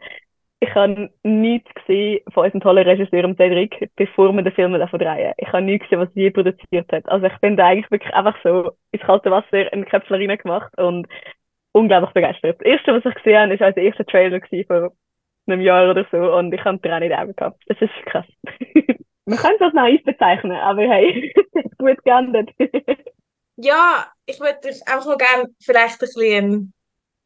ich 0.61 0.75
habe 0.75 1.11
nichts 1.23 1.73
gesehen 1.75 2.21
von 2.33 2.45
unserem 2.45 2.61
tollen 2.61 2.87
Regisseur 2.87 3.23
Cedric, 3.37 3.91
bevor 3.95 4.33
wir 4.33 4.43
den 4.43 4.53
Film 4.53 4.73
drehen. 4.73 5.33
Ich 5.37 5.49
habe 5.49 5.63
nichts 5.63 5.89
gesehen, 5.89 6.01
was 6.01 6.15
je 6.15 6.31
produziert 6.31 6.91
hat. 6.91 7.09
Also 7.09 7.27
ich 7.27 7.39
bin 7.39 7.57
da 7.57 7.67
eigentlich 7.67 7.91
wirklich 7.91 8.13
einfach 8.13 8.37
so 8.43 8.73
ins 8.91 9.03
kalte 9.03 9.31
Wasser 9.31 9.73
in 9.73 9.85
Köpfler 9.85 10.19
reingemacht 10.19 10.77
und 10.79 11.07
unglaublich 11.73 12.13
begeistert. 12.13 12.61
Das 12.61 12.67
erste, 12.67 12.93
was 12.93 13.05
ich 13.05 13.15
gesehen 13.15 13.39
habe, 13.39 13.55
ist 13.55 13.63
also 13.63 13.75
der 13.75 13.85
erste 13.85 14.05
Trailer 14.05 14.41
von 14.67 14.91
einem 15.49 15.61
Jahr 15.61 15.91
oder 15.91 16.07
so 16.11 16.35
und 16.35 16.53
ich 16.53 16.65
habe 16.65 16.81
Tränen 16.81 17.05
in 17.05 17.11
den 17.11 17.19
Augen 17.19 17.37
gehabt. 17.37 17.63
Das 17.67 17.81
ist 17.81 17.91
krass. 18.07 18.27
Man 19.27 19.39
könnte 19.39 19.59
das 19.61 19.75
naiv 19.75 20.03
bezeichnen, 20.05 20.53
aber 20.53 20.83
hey, 20.83 21.33
gut 21.79 22.03
geändert. 22.05 22.51
Ja, 23.61 24.07
ich 24.25 24.39
würde 24.39 24.61
einfach 24.87 25.07
noch 25.07 25.19
gerne 25.19 25.49
vielleicht 25.61 25.95
ein 25.95 25.99
bisschen 25.99 26.45
eine 26.45 26.69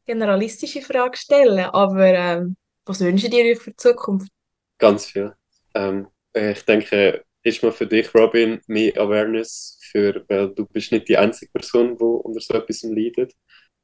generalistische 0.07 0.81
Frage 0.81 1.19
stellen, 1.19 1.59
aber 1.59 2.07
ähm, 2.07 2.57
was 2.87 3.01
wünschen 3.01 3.31
ihr 3.33 3.53
euch 3.53 3.59
für 3.59 3.73
die 3.73 3.77
Zukunft? 3.77 4.33
Ganz 4.79 5.05
viel. 5.05 5.35
Ähm, 5.75 6.09
ich 6.33 6.65
denke, 6.65 7.23
ist 7.43 7.63
mal 7.63 7.73
für 7.73 7.87
dich, 7.87 8.15
Robin, 8.15 8.63
mehr 8.67 8.97
Awareness 8.99 9.79
für, 9.91 10.25
weil 10.29 10.49
du 10.55 10.65
bist 10.65 10.93
nicht 10.93 11.09
die 11.09 11.19
einzige 11.19 11.53
Person, 11.53 11.99
die 11.99 12.05
unter 12.05 12.41
so 12.41 12.55
etwas 12.55 12.83
leidet. 12.83 13.35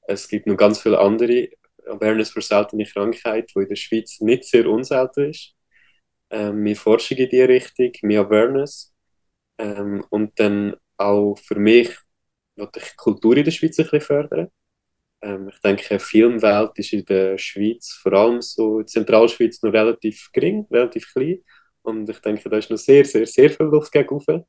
Es 0.06 0.26
gibt 0.26 0.46
noch 0.46 0.56
ganz 0.56 0.80
viele 0.80 0.98
andere 0.98 1.50
Awareness 1.88 2.30
für 2.30 2.42
seltene 2.42 2.84
Krankheit, 2.84 3.50
die 3.54 3.60
in 3.60 3.68
der 3.68 3.76
Schweiz 3.76 4.20
nicht 4.20 4.44
sehr 4.44 4.68
unselten 4.68 5.30
ist. 5.30 5.54
Ähm, 6.30 6.62
mehr 6.62 6.76
Forschung 6.76 7.18
in 7.18 7.28
diese 7.28 7.48
Richtung, 7.48 7.92
mehr 8.02 8.20
Awareness. 8.20 8.94
Ähm, 9.58 10.04
und 10.10 10.38
dann 10.38 10.76
auch 10.96 11.36
für 11.38 11.58
mich 11.58 11.90
wollte 12.56 12.80
ich 12.80 12.96
Kultur 12.96 13.36
in 13.36 13.44
der 13.44 13.50
Schweiz 13.50 13.78
ein 13.78 13.84
bisschen 13.84 14.00
fördern. 14.00 14.48
Ähm, 15.22 15.48
ich 15.52 15.60
denke, 15.60 15.84
die 15.90 15.98
Filmwelt 15.98 16.72
ist 16.76 16.92
in 16.92 17.04
der 17.04 17.38
Schweiz, 17.38 17.98
vor 18.02 18.12
allem 18.12 18.42
so 18.42 18.74
in 18.74 18.78
der 18.78 18.86
Zentralschweiz, 18.86 19.62
noch 19.62 19.72
relativ 19.72 20.30
gering, 20.32 20.66
relativ 20.70 21.12
klein. 21.12 21.42
Und 21.82 22.08
ich 22.08 22.18
denke, 22.18 22.48
da 22.48 22.58
ist 22.58 22.70
noch 22.70 22.76
sehr, 22.76 23.04
sehr, 23.04 23.26
sehr 23.26 23.50
viel 23.50 23.66
Luft 23.66 23.92
gegenüber. 23.92 24.46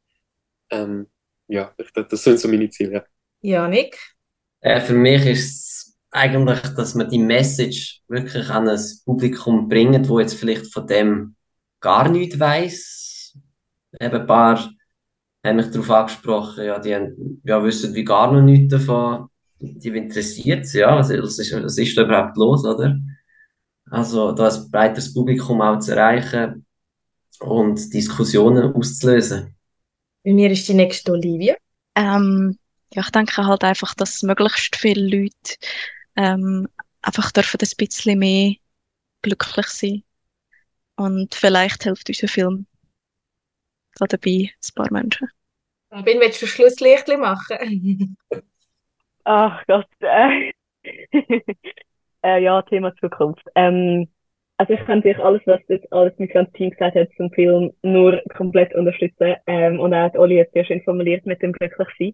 Ähm, 0.69 1.07
ja, 1.47 1.73
ich, 1.77 1.91
das 1.91 2.23
sind 2.23 2.39
so 2.39 2.47
meine 2.47 2.69
Ziele. 2.69 3.05
Ja, 3.41 3.67
Nick? 3.67 3.97
Äh, 4.61 4.81
für 4.81 4.93
mich 4.93 5.25
ist 5.25 5.69
es 5.69 5.78
eigentlich, 6.11 6.61
dass 6.75 6.95
man 6.95 7.09
die 7.09 7.19
Message 7.19 8.01
wirklich 8.07 8.49
an 8.49 8.67
ein 8.67 8.81
Publikum 9.05 9.67
bringt, 9.67 10.09
wo 10.09 10.19
jetzt 10.19 10.33
vielleicht 10.33 10.71
von 10.71 10.87
dem 10.87 11.35
gar 11.79 12.09
nichts 12.09 12.39
weiß. 12.39 13.37
Eben 13.99 14.15
ein 14.15 14.27
paar 14.27 14.69
haben 15.45 15.55
mich 15.55 15.71
darauf 15.71 15.89
angesprochen, 15.89 16.65
ja, 16.65 16.79
die 16.79 16.95
haben, 16.95 17.41
ja, 17.43 17.63
wissen 17.63 17.93
wie 17.95 18.03
gar 18.03 18.31
noch 18.31 18.41
nichts 18.41 18.71
davon. 18.71 19.29
Die 19.59 19.89
interessiert 19.89 20.65
es, 20.65 20.73
ja, 20.73 20.97
was, 20.97 21.09
was, 21.09 21.39
ist, 21.39 21.53
was 21.53 21.77
ist 21.77 21.97
da 21.97 22.03
überhaupt 22.03 22.37
los, 22.37 22.65
oder? 22.65 22.97
Also, 23.89 24.31
da 24.31 24.49
ein 24.49 24.71
breiteres 24.71 25.13
Publikum 25.13 25.61
auch 25.61 25.79
zu 25.79 25.91
erreichen 25.91 26.65
und 27.39 27.93
Diskussionen 27.93 28.73
auszulösen. 28.73 29.55
Bei 30.23 30.33
mir 30.33 30.51
ist 30.51 30.67
die 30.67 30.73
nächste 30.73 31.11
Olivia. 31.11 31.55
Ähm, 31.95 32.57
ja, 32.93 33.01
ich 33.01 33.09
denke 33.11 33.45
halt 33.45 33.63
einfach, 33.63 33.93
dass 33.95 34.21
möglichst 34.21 34.75
viele 34.75 35.17
Leute 35.17 35.55
ähm, 36.19 36.67
einfach 37.01 37.31
dürfen 37.31 37.59
ein 37.61 37.77
bisschen 37.77 38.19
mehr 38.19 38.53
glücklich 39.21 39.67
sein. 39.67 40.03
Und 40.97 41.33
vielleicht 41.33 41.83
hilft 41.83 42.09
unser 42.09 42.27
Film 42.27 42.65
da 43.95 44.05
dabei 44.05 44.49
ein 44.51 44.75
paar 44.75 44.91
Menschen. 44.91 45.29
Robin, 45.91 46.19
willst 46.19 46.41
du 46.41 46.45
Schlusslichtchen 46.45 47.21
machen? 47.21 48.17
Ach 49.23 49.65
Gott. 49.65 49.87
Äh. 50.01 50.51
äh, 52.23 52.43
ja, 52.43 52.61
Thema 52.63 52.93
Zukunft. 52.97 53.43
Ähm, 53.55 54.09
also 54.57 54.73
ich 54.73 54.85
kann 54.85 55.01
sich 55.01 55.17
alles, 55.19 55.41
was 55.45 55.61
jetzt 55.69 55.91
alles 55.91 56.13
mit 56.17 56.33
dem 56.33 56.51
Team 56.53 56.71
gesagt 56.71 56.95
hat 56.95 57.09
zum 57.15 57.31
Film, 57.31 57.71
nur 57.81 58.21
komplett 58.35 58.75
unterstützen. 58.75 59.35
Ähm, 59.47 59.79
und 59.79 59.93
auch 59.93 60.03
hat 60.03 60.17
Oli 60.17 60.35
jetzt 60.35 60.53
sehr 60.53 60.65
schön 60.65 60.83
formuliert 60.83 61.25
mit 61.25 61.41
dem 61.41 61.53
glücklich 61.53 61.87
sein. 61.97 62.13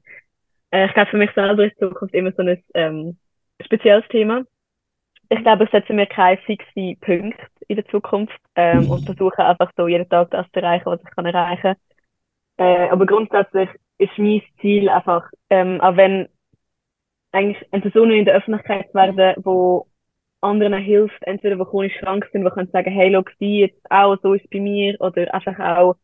Äh, 0.72 0.86
ich 0.86 0.94
glaube, 0.94 1.10
für 1.10 1.18
mich 1.18 1.32
selber 1.32 1.66
ist 1.66 1.80
Zukunft 1.80 2.14
immer 2.14 2.32
so 2.34 2.44
ein 2.44 2.64
ähm, 2.76 3.18
spezielles 3.64 4.08
Thema. 4.10 4.44
Ich 5.30 5.40
glaube, 5.42 5.66
ich 5.66 5.72
setze 5.72 5.94
mir 5.94 6.06
keine 6.06 6.38
fixe 6.42 6.96
Punkte 7.02 7.48
in 7.68 7.78
der 7.78 7.86
Zukunft 7.88 8.40
ähm, 8.56 8.90
und 8.90 9.06
versuche 9.06 9.44
einfach 9.44 9.72
so 9.76 9.88
jeden 9.88 10.08
Tag 10.10 10.32
das 10.32 10.46
zu 10.52 10.62
erreichen, 10.62 10.86
was 10.86 11.02
ich 11.04 11.16
kann 11.16 11.26
erreichen. 11.26 11.76
Äh, 12.58 12.90
aber 12.90 13.06
grundsätzlich 13.06 13.70
ist 13.98 14.18
mein 14.18 14.42
Ziel 14.62 14.90
einfach, 14.90 15.30
ähm, 15.50 15.82
auch 15.82 15.98
wenn 15.98 16.30
eigentlich 17.32 17.66
eine 17.74 17.82
Person 17.82 18.12
in 18.12 18.26
der 18.26 18.36
Öffentlichkeit 18.36 18.94
werden, 18.94 19.36
wo 19.44 19.88
anderen 20.42 20.76
hilft, 20.76 21.22
entweder 21.22 21.56
die 21.56 21.64
chronisch 21.64 21.98
krank 21.98 22.28
sind, 22.32 22.46
die 22.46 22.50
können 22.52 22.70
sagen, 22.72 22.92
hey, 22.92 23.12
schau, 23.12 23.24
sie 23.40 23.62
jetzt 23.62 23.92
auch, 23.92 24.18
so 24.22 24.34
ist 24.34 24.44
es 24.46 24.50
bei 24.50 24.60
mir, 24.60 24.96
oder 25.02 25.34
einfach 25.34 25.60
auch 25.60 25.96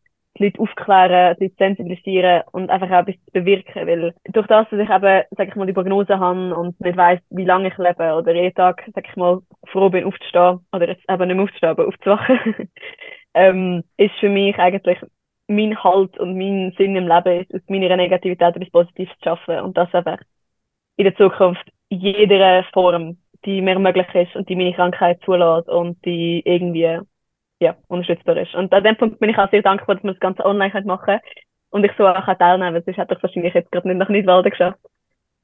die 0.41 0.47
Leute 0.47 0.59
aufklären, 0.59 1.35
die 1.39 1.45
Leute 1.45 1.55
sensibilisieren 1.57 2.43
und 2.51 2.69
einfach 2.69 2.89
auch 2.89 3.07
etwas 3.07 3.15
bewirken, 3.31 3.87
weil 3.87 4.13
durch 4.31 4.47
das, 4.47 4.69
dass 4.69 4.79
ich 4.79 4.89
eben, 4.89 5.23
sag 5.31 5.47
ich 5.47 5.55
mal, 5.55 5.67
die 5.67 5.73
Prognose 5.73 6.19
habe 6.19 6.55
und 6.55 6.79
nicht 6.81 6.97
weiss, 6.97 7.19
wie 7.29 7.45
lange 7.45 7.69
ich 7.69 7.77
lebe 7.77 8.13
oder 8.13 8.33
jeden 8.33 8.55
Tag, 8.55 8.83
sag 8.93 9.07
ich 9.07 9.15
mal, 9.15 9.39
froh 9.67 9.89
bin 9.89 10.05
aufzustehen, 10.05 10.59
oder 10.73 10.87
jetzt 10.87 11.03
eben 11.09 11.27
nicht 11.27 11.35
mehr 11.35 11.43
aufzustehen, 11.43 11.69
aber 11.69 11.87
aufzuwachen, 11.87 12.69
ähm, 13.33 13.83
ist 13.97 14.15
für 14.19 14.29
mich 14.29 14.57
eigentlich 14.57 14.99
mein 15.47 15.83
Halt 15.83 16.17
und 16.17 16.37
mein 16.37 16.73
Sinn 16.77 16.95
im 16.95 17.07
Leben 17.07 17.41
ist, 17.41 17.53
aus 17.53 17.61
meiner 17.67 17.95
Negativität 17.95 18.55
etwas 18.55 18.71
Positives 18.71 19.13
zu 19.19 19.23
schaffen 19.23 19.59
und 19.61 19.77
das 19.77 19.93
einfach 19.93 20.19
in 20.97 21.05
der 21.05 21.15
Zukunft 21.15 21.67
jeder 21.89 22.63
Form, 22.73 23.17
die 23.45 23.61
mir 23.61 23.77
möglich 23.79 24.07
ist 24.13 24.35
und 24.35 24.47
die 24.49 24.55
meine 24.55 24.73
Krankheit 24.73 25.19
zulässt 25.25 25.67
und 25.67 26.03
die 26.05 26.41
irgendwie 26.45 26.99
ja, 27.61 27.75
unterstützbar 27.87 28.37
ist. 28.37 28.53
Und 28.55 28.73
an 28.73 28.83
dem 28.83 28.97
Punkt 28.97 29.19
bin 29.19 29.29
ich 29.29 29.37
auch 29.37 29.49
sehr 29.51 29.61
dankbar, 29.61 29.95
dass 29.95 30.03
wir 30.03 30.11
das 30.11 30.19
Ganze 30.19 30.45
online 30.45 30.73
machen 30.85 31.05
können 31.05 31.21
und 31.69 31.85
ich 31.85 31.91
so 31.97 32.07
auch 32.07 32.25
teilnehmen 32.25 32.73
kann, 32.73 32.83
sonst 32.83 32.97
hätte 32.97 33.13
ich 33.15 33.23
wahrscheinlich 33.23 33.53
jetzt 33.53 33.71
gerade 33.71 33.87
nicht 33.87 33.97
nach 33.97 34.09
Nidwalden 34.09 34.51
geschafft. 34.51 34.79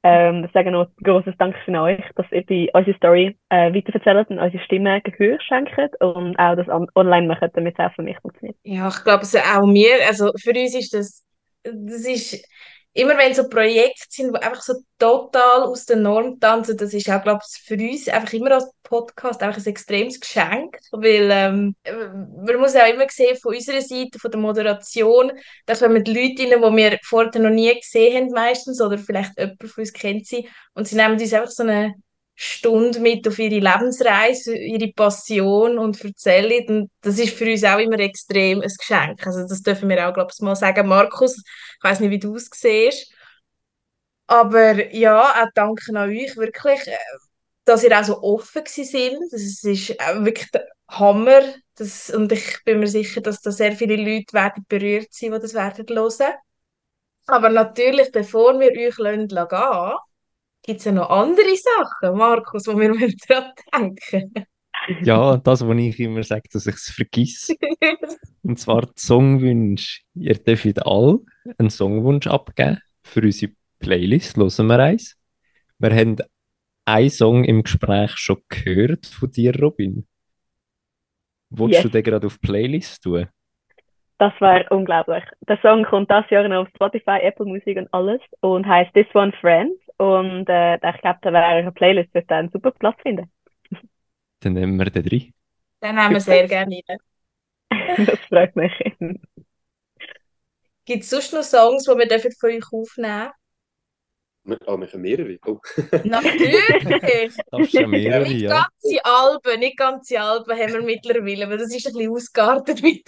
Ähm, 0.04 0.48
sage 0.54 0.70
noch 0.70 0.86
ein 0.86 1.04
grosses 1.04 1.34
Dankeschön 1.38 1.74
an 1.74 1.82
euch, 1.82 2.04
dass 2.14 2.26
ihr 2.30 2.44
die, 2.44 2.70
unsere 2.72 2.96
Story 2.96 3.36
äh, 3.48 3.74
weiterverzählt 3.74 4.30
und 4.30 4.38
unsere 4.38 4.62
Stimme 4.64 5.00
Gehör 5.00 5.40
schenkt 5.40 5.76
und 6.00 6.38
auch 6.38 6.54
das 6.54 6.68
online 6.94 7.26
macht, 7.26 7.50
damit 7.54 7.74
es 7.76 7.84
auch 7.84 7.92
für 7.94 8.02
mich 8.02 8.16
funktioniert. 8.20 8.56
Ja, 8.62 8.88
ich 8.88 9.02
glaube, 9.02 9.20
also 9.20 9.38
auch 9.38 9.66
mir, 9.66 9.94
also 10.06 10.32
für 10.40 10.50
uns 10.50 10.74
ist 10.76 10.94
das, 10.94 11.24
das 11.64 12.06
ist 12.06 12.48
immer 12.94 13.16
wenn 13.16 13.34
so 13.34 13.48
Projekte 13.48 14.04
sind, 14.08 14.34
die 14.34 14.42
einfach 14.42 14.62
so 14.62 14.74
total 14.98 15.62
aus 15.62 15.84
der 15.84 15.96
Norm 15.96 16.40
tanzen, 16.40 16.76
das 16.76 16.92
ist 16.92 17.08
auch, 17.08 17.22
glaube 17.22 17.40
ich, 17.46 17.62
für 17.62 17.74
uns 17.74 18.08
einfach 18.08 18.32
immer 18.32 18.52
als 18.52 18.70
Podcast 18.82 19.42
einfach 19.42 19.60
ein 19.60 19.66
extremes 19.66 20.18
Geschenk, 20.18 20.78
weil 20.90 21.28
ähm, 21.30 21.76
man 21.84 22.56
muss 22.56 22.74
auch 22.74 22.88
immer 22.88 23.08
sehen, 23.08 23.36
von 23.36 23.54
unserer 23.54 23.82
Seite, 23.82 24.18
von 24.18 24.30
der 24.30 24.40
Moderation, 24.40 25.32
dass 25.66 25.80
wir 25.80 25.88
mit 25.88 26.08
Leuten 26.08 26.36
die 26.36 26.50
wir 26.50 26.98
vorher 27.04 27.40
noch 27.40 27.50
nie 27.50 27.74
gesehen 27.78 28.16
haben 28.16 28.32
meistens, 28.32 28.80
oder 28.80 28.98
vielleicht 28.98 29.38
jemand 29.38 29.62
von 29.62 29.82
uns 29.82 29.92
kennt 29.92 30.26
sie, 30.26 30.48
und 30.74 30.88
sie 30.88 30.96
nehmen 30.96 31.20
uns 31.20 31.32
einfach 31.32 31.50
so 31.50 31.62
eine 31.62 31.94
Stunde 32.40 33.00
mit 33.00 33.26
auf 33.26 33.36
ihre 33.40 33.58
Lebensreise, 33.58 34.56
ihre 34.56 34.92
Passion 34.92 35.76
und 35.76 36.02
erzählen. 36.04 36.64
Und 36.68 36.90
das 37.00 37.18
ist 37.18 37.34
für 37.34 37.50
uns 37.50 37.64
auch 37.64 37.78
immer 37.78 37.98
extrem 37.98 38.60
ein 38.60 38.70
Geschenk. 38.78 39.26
Also 39.26 39.46
das 39.46 39.60
dürfen 39.62 39.88
wir 39.88 40.08
auch, 40.08 40.14
glaube 40.14 40.30
ich, 40.32 40.40
mal 40.40 40.54
sagen. 40.54 40.86
Markus, 40.86 41.36
ich 41.36 41.82
weiß 41.82 41.98
nicht, 41.98 42.10
wie 42.10 42.20
du 42.20 42.36
es 42.36 42.48
siehst. 42.54 43.12
Aber 44.28 44.94
ja, 44.94 45.42
auch 45.42 45.48
danke 45.54 45.82
an 45.90 46.10
euch 46.10 46.36
wirklich, 46.36 46.86
äh, 46.86 46.96
dass 47.64 47.82
ihr 47.82 47.98
auch 47.98 48.04
so 48.04 48.22
offen 48.22 48.62
sind. 48.66 49.18
Das 49.32 49.42
ist 49.42 49.64
wirklich 49.64 50.50
der 50.52 50.68
Hammer. 50.88 51.40
Das, 51.74 52.08
und 52.10 52.30
ich 52.30 52.62
bin 52.64 52.78
mir 52.78 52.86
sicher, 52.86 53.20
dass 53.20 53.40
da 53.40 53.50
sehr 53.50 53.72
viele 53.72 53.96
Leute 53.96 54.32
werden 54.32 54.64
berührt 54.68 55.12
sein, 55.12 55.32
die 55.32 55.40
das 55.40 55.54
werden 55.54 55.86
hören. 55.88 56.34
Aber 57.26 57.48
natürlich, 57.48 58.12
bevor 58.12 58.58
wir 58.60 58.70
euch 58.70 58.96
gehen 58.96 59.28
lassen, 59.28 59.98
Gibt 60.68 60.80
es 60.80 60.84
ja 60.84 60.92
noch 60.92 61.08
andere 61.08 61.56
Sachen, 61.56 62.18
Markus, 62.18 62.66
wo 62.66 62.78
wir 62.78 62.90
daran 63.26 63.96
denken? 64.12 64.44
ja, 65.00 65.38
das, 65.38 65.66
was 65.66 65.78
ich 65.78 65.98
immer 65.98 66.22
sage, 66.22 66.42
dass 66.52 66.66
ich 66.66 66.74
es 66.74 66.90
vergesse. 66.90 67.54
Und 68.42 68.58
zwar 68.58 68.82
die 68.82 68.92
Songwünsche. 68.96 70.02
Ihr 70.12 70.34
dürft 70.34 70.86
alle 70.86 71.20
einen 71.56 71.70
Songwunsch 71.70 72.26
abgeben 72.26 72.82
für 73.02 73.22
unsere 73.22 73.52
Playlist. 73.78 74.36
Hören 74.36 74.66
wir 74.66 74.78
eins. 74.78 75.16
Wir 75.78 75.90
haben 75.90 76.16
einen 76.84 77.08
Song 77.08 77.44
im 77.44 77.62
Gespräch 77.62 78.10
schon 78.18 78.42
gehört 78.50 79.06
von 79.06 79.30
dir, 79.30 79.58
Robin. 79.58 80.06
Wolltest 81.48 81.84
yes. 81.84 81.90
du 81.90 81.96
den 81.96 82.02
gerade 82.02 82.26
auf 82.26 82.36
die 82.36 82.46
Playlist 82.46 83.02
tun? 83.04 83.26
Das 84.18 84.34
wäre 84.38 84.66
unglaublich. 84.68 85.24
Der 85.48 85.58
Song 85.62 85.84
kommt 85.84 86.10
das 86.10 86.28
Jahr 86.28 86.46
noch 86.46 86.64
auf 86.64 86.68
Spotify, 86.74 87.20
Apple 87.22 87.46
Music 87.46 87.78
und 87.78 87.88
alles 87.94 88.20
und 88.40 88.66
heißt 88.66 88.92
This 88.92 89.06
One 89.14 89.32
Friends. 89.40 89.80
Und 89.98 90.48
äh, 90.48 90.74
ich 90.76 91.00
glaube, 91.00 91.18
da 91.22 91.32
wäre 91.32 91.44
eine 91.44 91.72
Playlist 91.72 92.14
wird 92.14 92.30
einen 92.30 92.50
super 92.50 92.70
Platz 92.70 93.00
finden. 93.02 93.30
Dann 94.40 94.52
nehmen 94.52 94.76
wir 94.76 94.86
den 94.86 95.04
drin. 95.04 95.34
Dann 95.80 95.96
nehmen 95.96 96.14
wir 96.14 96.20
sehr 96.20 96.46
gerne 96.46 96.80
rein. 96.88 96.98
das 98.06 98.20
freut 98.28 98.54
mich. 98.56 98.72
Gibt 100.84 101.02
es 101.02 101.10
sonst 101.10 101.32
noch 101.32 101.42
Songs, 101.42 101.84
die 101.84 101.90
wir 101.90 102.32
von 102.38 102.50
euch 102.50 102.72
aufnehmen 102.72 103.30
Oh, 104.66 104.78
wir 104.78 104.90
haben 104.90 105.02
mehrere. 105.02 105.38
Oh. 105.46 105.58
Natürlich! 106.04 107.36
Das 107.50 107.72
ja 107.72 107.86
mehrere, 107.86 108.22
nicht 108.22 108.42
ja. 108.42 108.48
ganze 108.48 109.04
Alben, 109.04 109.60
nicht 109.60 109.76
ganze 109.76 110.20
Alben 110.20 110.58
haben 110.58 110.72
wir 110.72 110.82
mittlerweile, 110.82 111.44
aber 111.44 111.58
das 111.58 111.74
ist 111.74 111.86
ein 111.86 111.92
bisschen 111.92 112.12
ausgeartet 112.12 112.82
mit 112.82 113.02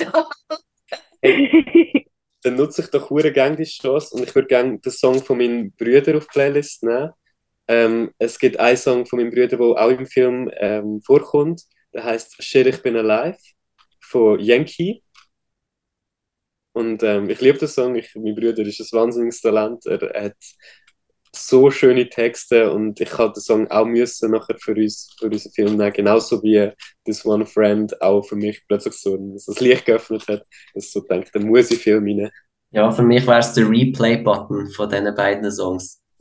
hey, 1.22 1.99
Dann 2.42 2.56
nutze 2.56 2.82
ich 2.82 2.88
doch 2.88 3.10
hure 3.10 3.32
gerne 3.32 3.56
die 3.56 3.64
Chance 3.64 4.14
und 4.14 4.22
ich 4.22 4.34
würde 4.34 4.48
gerne 4.48 4.78
den 4.78 4.92
Song 4.92 5.22
von 5.22 5.38
meinen 5.38 5.72
Brüdern 5.72 6.16
auf 6.16 6.26
die 6.26 6.32
Playlist 6.32 6.82
nehmen. 6.84 7.10
Ähm, 7.68 8.10
es 8.18 8.38
gibt 8.38 8.58
einen 8.58 8.76
Song 8.76 9.06
von 9.06 9.18
meinen 9.18 9.30
Brüdern, 9.30 9.60
der 9.60 9.68
auch 9.84 9.90
im 9.90 10.06
Film 10.06 10.50
ähm, 10.56 11.00
vorkommt 11.02 11.62
Der 11.94 12.04
heißt 12.04 12.42
Shit, 12.42 12.66
ich 12.66 12.82
bin 12.82 12.96
alive 12.96 13.38
von 14.00 14.40
Yankee. 14.40 15.02
Und 16.72 17.02
ähm, 17.02 17.28
ich 17.30 17.40
liebe 17.40 17.58
den 17.58 17.68
Song. 17.68 17.94
Ich, 17.96 18.14
mein 18.14 18.34
Bruder 18.34 18.62
ist 18.62 18.80
ein 18.80 18.98
wahnsinniges 18.98 19.40
Talent. 19.40 19.86
Er 19.86 20.24
hat 20.24 20.36
so 21.34 21.70
schöne 21.70 22.08
Texte 22.08 22.72
und 22.72 23.00
ich 23.00 23.16
habe 23.16 23.32
den 23.32 23.40
Song 23.40 23.68
auch 23.70 23.84
müssen 23.86 24.30
nachher 24.32 24.56
für 24.58 24.74
uns 24.74 25.14
für 25.18 25.26
unseren 25.26 25.52
Film 25.52 25.76
nehmen, 25.76 25.92
genauso 25.92 26.42
wie 26.42 26.70
This 27.04 27.24
One 27.24 27.46
Friend 27.46 28.00
auch 28.02 28.22
für 28.22 28.36
mich 28.36 28.62
plötzlich 28.66 28.94
so 28.94 29.16
das 29.16 29.60
Licht 29.60 29.86
geöffnet 29.86 30.26
hat, 30.28 30.44
dass 30.74 30.86
ich 30.86 30.92
so 30.92 31.00
denke, 31.00 31.30
da 31.32 31.40
muss 31.40 31.70
ich 31.70 31.82
Film 31.82 32.04
rein. 32.04 32.30
Ja, 32.72 32.90
für 32.90 33.02
mich 33.02 33.26
wäre 33.26 33.38
es 33.40 33.52
der 33.52 33.68
Replay-Button 33.68 34.70
von 34.72 34.88
diesen 34.88 35.14
beiden 35.14 35.50
Songs. 35.50 36.00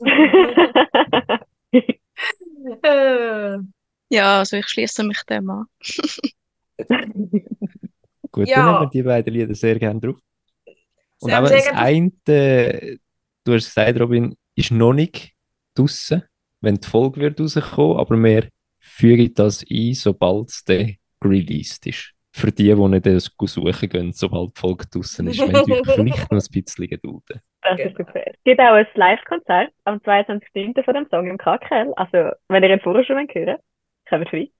Ja, 4.12 4.38
also 4.40 4.56
ich 4.56 4.66
schließe 4.68 5.04
mich 5.04 5.22
dem 5.28 5.48
an. 5.50 5.66
Gut, 8.32 8.48
Ja. 8.48 8.56
dann 8.56 8.66
nehmen 8.66 8.80
wir 8.80 8.90
die 8.90 9.02
beiden 9.02 9.32
Lieder 9.32 9.54
sehr 9.54 9.78
gerne 9.78 10.00
drauf. 10.00 10.16
Und 11.20 11.30
Sehr, 11.30 11.38
aber 11.38 11.46
sehr 11.48 11.56
das 11.58 11.66
gerne. 11.66 11.80
eine, 11.80 12.12
äh, 12.28 12.98
du 13.44 13.52
hast 13.54 13.66
gesagt, 13.66 14.00
Robin, 14.00 14.34
ist 14.54 14.70
noch 14.70 14.92
nicht 14.92 15.32
draussen, 15.74 16.24
wenn 16.60 16.76
die 16.76 16.86
Folge 16.86 17.20
wird 17.20 17.40
rauskommen, 17.40 17.98
aber 17.98 18.16
wir 18.16 18.48
fügen 18.78 19.32
das 19.34 19.64
ein, 19.70 19.94
sobald 19.94 20.48
es 20.48 20.64
dann 20.64 20.96
released 21.22 21.86
ist. 21.86 22.12
Für 22.32 22.52
die, 22.52 22.72
die 22.72 22.88
nicht 22.88 23.06
das 23.06 23.30
suchen 23.40 23.88
gehen, 23.88 24.12
sobald 24.12 24.56
die 24.56 24.60
Folge 24.60 24.86
draussen 24.86 25.26
ist, 25.26 25.40
wenn 25.40 25.50
ihr 25.50 25.84
vielleicht 25.84 26.30
noch 26.30 26.40
ein 26.40 26.52
bisschen 26.52 26.88
gedulden. 26.88 27.40
Das 27.62 27.78
ist 27.80 27.96
super. 27.96 28.22
Es 28.24 28.36
gibt 28.44 28.60
auch 28.60 28.74
ein 28.74 28.86
Live-Konzert 28.94 29.72
am 29.84 29.98
22.09. 29.98 30.84
von 30.84 30.94
dem 30.94 31.06
Song 31.10 31.28
im 31.28 31.38
KKL. 31.38 31.92
Also, 31.96 32.30
wenn 32.48 32.62
ihr 32.62 32.70
ihn 32.70 32.80
vorher 32.80 33.04
schon 33.04 33.16
hören 33.16 33.28
wollt, 33.34 33.60
kommt 34.08 34.28
vorbei. 34.30 34.50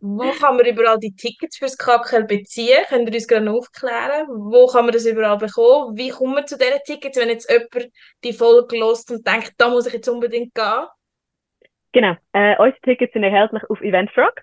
Wo 0.00 0.30
kann 0.32 0.56
man 0.56 0.66
überall 0.66 0.98
die 0.98 1.14
Tickets 1.14 1.58
fürs 1.58 1.78
KKL 1.78 2.24
beziehen? 2.24 2.84
Könnt 2.88 3.08
ihr 3.08 3.14
uns 3.14 3.28
gerne 3.28 3.52
aufklären? 3.52 4.26
Wo 4.28 4.66
kann 4.66 4.84
man 4.84 4.92
das 4.92 5.06
überall 5.06 5.38
bekommen? 5.38 5.96
Wie 5.96 6.10
kommt 6.10 6.34
man 6.34 6.46
zu 6.46 6.58
diesen 6.58 6.80
Tickets, 6.84 7.18
wenn 7.18 7.28
jetzt 7.28 7.50
jemand 7.50 7.92
die 8.24 8.32
Folge 8.32 8.78
lost 8.78 9.10
und 9.10 9.26
denkt, 9.26 9.54
da 9.58 9.68
muss 9.68 9.86
ich 9.86 9.94
jetzt 9.94 10.08
unbedingt 10.08 10.54
gehen? 10.54 10.86
Genau. 11.92 12.16
Äh, 12.32 12.56
unsere 12.58 12.80
Tickets 12.82 13.12
sind 13.12 13.22
erhältlich 13.22 13.62
auf 13.68 13.80
Eventfrog. 13.80 14.40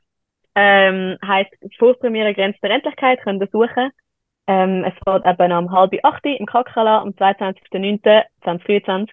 Ähm, 0.56 1.18
heisst, 1.26 1.52
Vorpremiere 1.78 2.34
Grenze 2.34 2.60
der 2.62 2.72
Endlichkeit, 2.72 3.22
könnt 3.24 3.42
ihr 3.42 3.50
suchen. 3.52 3.92
Ähm, 4.48 4.84
es 4.84 4.94
fährt 5.04 5.26
eben 5.26 5.52
am 5.52 5.72
halb 5.72 5.94
acht 6.04 6.26
im 6.26 6.46
Kakala 6.46 7.02
am 7.02 7.10
22.09.2023. 7.10 9.10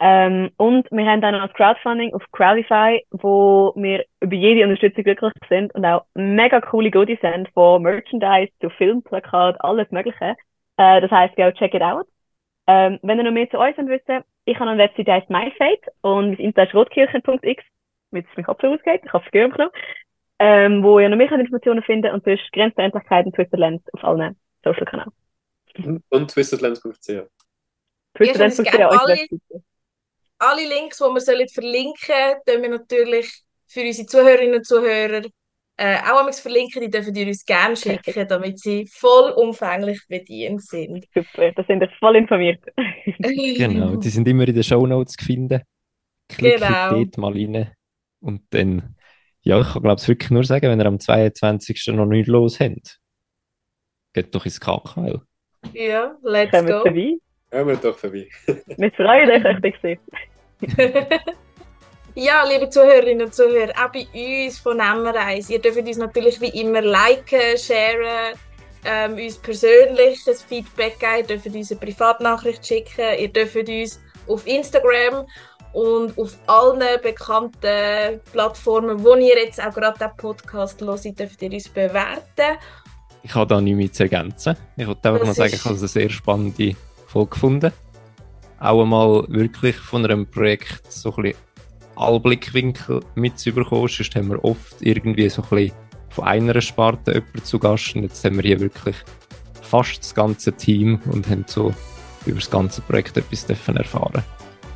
Ähm, 0.00 0.50
und 0.56 0.86
wir 0.92 1.06
haben 1.06 1.20
dann 1.20 1.34
noch 1.34 1.48
das 1.48 1.54
Crowdfunding 1.54 2.14
auf 2.14 2.22
Crowdify, 2.30 3.04
wo 3.10 3.72
wir 3.74 4.04
über 4.20 4.34
jede 4.36 4.62
Unterstützung 4.62 5.02
glücklich 5.02 5.32
sind 5.48 5.74
und 5.74 5.84
auch 5.84 6.04
mega 6.14 6.60
coole 6.60 6.90
Goodies 6.90 7.20
haben, 7.22 7.46
von 7.52 7.82
Merchandise 7.82 8.52
zu 8.60 8.70
Filmplakat, 8.70 9.56
alles 9.60 9.90
Mögliche. 9.90 10.36
Äh, 10.76 11.00
das 11.00 11.10
heisst, 11.10 11.34
go 11.36 11.50
check 11.50 11.74
it 11.74 11.82
out. 11.82 12.06
Ähm, 12.68 13.00
wenn 13.02 13.18
ihr 13.18 13.24
noch 13.24 13.32
mehr 13.32 13.50
zu 13.50 13.58
uns 13.58 13.76
wissen, 13.76 14.22
ich 14.44 14.58
habe 14.60 14.70
eine 14.70 14.78
Website, 14.78 15.06
die 15.06 15.12
heißt 15.12 15.30
MyFate 15.30 15.90
und 16.02 16.30
mein 16.30 16.38
Insta 16.38 16.62
ist 16.62 16.74
rotkirchen.x, 16.74 17.64
mit 18.12 18.26
es 18.26 18.36
mein 18.36 18.44
Kopf 18.46 18.62
ausgeht, 18.62 19.02
ich 19.04 19.12
habe 19.12 19.24
es 19.24 19.30
gehört 19.32 19.58
noch, 19.58 19.72
ähm, 20.38 20.84
wo 20.84 21.00
ihr 21.00 21.08
noch 21.08 21.16
mehr 21.16 21.32
Informationen 21.32 21.82
findet 21.82 22.12
und 22.12 22.24
sonst 22.24 22.52
Grenze 22.52 22.76
der 22.76 22.84
Endlichkeit 22.84 23.26
und 23.26 23.34
Twitter-Lens 23.34 23.82
auf 23.94 24.04
allen 24.04 24.36
Social-Kanälen. 24.62 25.12
Und 26.10 26.30
twisterlands.ch. 26.30 27.08
Ja 27.08 27.24
unsere 28.18 28.44
alle- 28.44 29.12
Webseite. 29.12 29.62
Alle 30.38 30.68
Links, 30.68 30.98
die 30.98 31.04
wir 31.04 31.20
sollen 31.20 31.48
verlinken 31.48 32.14
sollen, 32.46 32.62
wir 32.62 32.68
natürlich 32.70 33.42
für 33.66 33.82
unsere 33.82 34.06
Zuhörerinnen 34.06 34.54
und 34.56 34.66
Zuhörer 34.66 35.22
äh, 35.76 35.96
auch 35.98 36.18
einmal 36.18 36.32
verlinken. 36.32 36.82
Die 36.82 36.90
dürfen 36.90 37.14
ihr 37.14 37.26
uns 37.26 37.44
gerne 37.44 37.76
schicken, 37.76 38.26
damit 38.28 38.58
sie 38.60 38.86
vollumfänglich 38.86 40.00
bedient 40.08 40.62
sind. 40.62 41.06
Super, 41.14 41.52
da 41.52 41.64
sind 41.64 41.82
ihr 41.82 41.90
voll 41.98 42.16
informiert. 42.16 42.60
Genau, 43.18 43.96
die 43.96 44.08
sind 44.10 44.28
immer 44.28 44.46
in 44.46 44.54
den 44.54 44.62
Shownotes 44.62 45.14
zu 45.14 45.24
finden. 45.24 45.62
Klickt 46.28 46.60
Genau. 46.60 46.90
dort 46.90 47.18
mal 47.18 47.32
rein. 47.32 47.72
Und 48.20 48.42
dann, 48.50 48.96
ja, 49.42 49.60
ich 49.60 49.68
kann 49.72 49.82
glaube 49.82 49.96
es 50.00 50.08
wirklich 50.08 50.30
nur 50.30 50.44
sagen, 50.44 50.68
wenn 50.68 50.80
ihr 50.80 50.86
am 50.86 51.00
22. 51.00 51.86
noch 51.88 52.06
nichts 52.06 52.28
los 52.28 52.60
habt, 52.60 52.98
geht 54.12 54.34
doch 54.34 54.44
ins 54.44 54.60
KKL. 54.60 55.20
Ja, 55.74 56.16
let's 56.22 56.50
Kommt 56.50 56.68
go. 56.68 57.18
Kommen 57.50 57.68
wir 57.68 57.76
doch 57.76 57.98
vorbei. 57.98 58.28
Wir 58.76 58.90
freuen 58.92 59.44
uns, 59.44 59.64
euch 59.64 59.74
sehen. 59.82 59.98
Ja, 62.14 62.44
liebe 62.50 62.68
Zuhörerinnen 62.68 63.26
und 63.26 63.34
Zuhörer, 63.34 63.72
auch 63.76 63.92
bei 63.92 64.06
uns 64.12 64.58
von 64.58 64.76
Nemmereis. 64.78 65.50
Ihr 65.50 65.60
dürft 65.60 65.78
uns 65.78 65.98
natürlich 65.98 66.40
wie 66.40 66.48
immer 66.60 66.80
liken, 66.82 67.56
sharen, 67.56 68.34
ähm, 68.84 69.14
uns 69.14 69.38
persönliches 69.38 70.42
Feedback 70.42 70.98
geben, 70.98 71.18
ihr 71.18 71.24
dürft 71.24 71.46
uns 71.54 71.70
eine 71.70 71.80
Privatnachricht 71.80 72.66
schicken, 72.66 73.18
ihr 73.18 73.28
dürft 73.28 73.56
uns 73.68 74.00
auf 74.26 74.46
Instagram 74.48 75.26
und 75.74 76.18
auf 76.18 76.36
allen 76.48 77.00
bekannten 77.02 78.20
Plattformen, 78.32 79.02
wo 79.04 79.14
ihr 79.14 79.36
jetzt 79.44 79.64
auch 79.64 79.74
gerade 79.74 79.98
den 79.98 80.16
Podcast 80.16 80.80
hört, 80.80 81.04
dürft 81.20 81.40
ihr 81.42 81.52
uns 81.52 81.68
bewerten. 81.68 82.58
Ich 83.22 83.34
habe 83.34 83.46
da 83.46 83.60
nichts 83.60 83.76
mehr 83.78 83.92
zu 83.92 84.02
ergänzen. 84.04 84.56
Ich 84.76 84.86
wollte 84.86 85.08
einfach 85.08 85.20
Das 85.20 85.28
mal 85.28 85.34
sagen, 85.34 85.52
ist- 85.52 85.60
ich 85.60 85.64
habe 85.64 85.78
eine 85.78 85.88
sehr 85.88 86.08
spannende 86.10 86.74
Folge 87.08 87.30
gefunden. 87.30 87.72
Auch 88.60 88.82
einmal 88.82 89.24
wirklich 89.28 89.76
von 89.76 90.04
einem 90.04 90.26
Projekt 90.26 90.92
so 90.92 91.14
ein 91.16 91.22
bisschen 91.22 91.38
Allblickwinkel 91.96 93.00
mitzubekommen. 93.14 93.88
Sonst 93.88 94.14
haben 94.14 94.28
wir 94.28 94.44
oft 94.44 94.76
irgendwie 94.80 95.28
so 95.28 95.42
ein 95.42 95.48
bisschen 95.48 95.72
von 96.10 96.24
einer 96.24 96.60
Sparte 96.60 97.14
jemanden 97.14 97.44
zu 97.44 97.58
Gast. 97.58 97.94
Und 97.96 98.02
jetzt 98.02 98.24
haben 98.24 98.36
wir 98.36 98.42
hier 98.42 98.60
wirklich 98.60 98.96
fast 99.62 100.00
das 100.00 100.14
ganze 100.14 100.52
Team 100.52 101.00
und 101.10 101.28
haben 101.28 101.44
so 101.46 101.72
über 102.26 102.38
das 102.38 102.50
ganze 102.50 102.82
Projekt 102.82 103.16
etwas 103.16 103.46
dürfen 103.46 103.76
erfahren. 103.76 104.22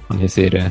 Habe 0.09 0.15
ich 0.15 0.21
eine 0.21 0.29
sehr 0.29 0.55
äh, 0.55 0.71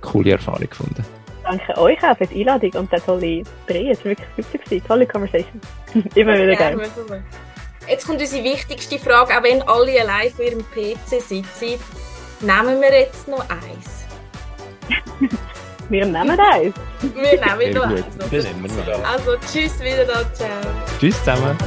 coole 0.00 0.32
Erfahrung 0.32 0.68
gefunden. 0.68 1.04
Danke 1.44 1.76
euch 1.76 2.02
auch 2.02 2.16
für 2.16 2.26
die 2.26 2.40
Einladung 2.40 2.72
und 2.82 2.92
den 2.92 3.00
tollen 3.00 3.44
Dreh. 3.66 3.90
Es 3.90 3.98
war 4.00 4.06
wirklich 4.06 4.28
super. 4.36 4.58
Gewesen. 4.64 4.86
Tolle 4.86 5.06
Conversation. 5.06 5.60
Immer 6.14 6.34
wieder 6.34 6.56
gerne. 6.56 6.88
Jetzt 7.88 8.06
kommt 8.06 8.20
unsere 8.20 8.44
wichtigste 8.44 8.98
Frage, 8.98 9.36
auch 9.36 9.42
wenn 9.42 9.62
alle 9.62 10.00
allein 10.00 10.30
vor 10.32 10.44
ihrem 10.44 10.64
PC 10.70 11.20
sitzen. 11.20 11.78
Nehmen 12.40 12.80
wir 12.80 13.00
jetzt 13.00 13.28
noch 13.28 13.44
eins? 13.48 14.04
Wir 15.88 16.06
nehmen 16.06 16.38
eins. 16.38 16.74
Wir 17.02 17.38
nehmen 17.44 17.74
noch 17.74 17.84
eins. 17.84 18.06
Also 19.04 19.36
tschüss 19.52 19.78
wieder, 19.80 20.06
ciao. 20.32 20.48
Tschüss 20.98 21.18
zusammen. 21.18 21.58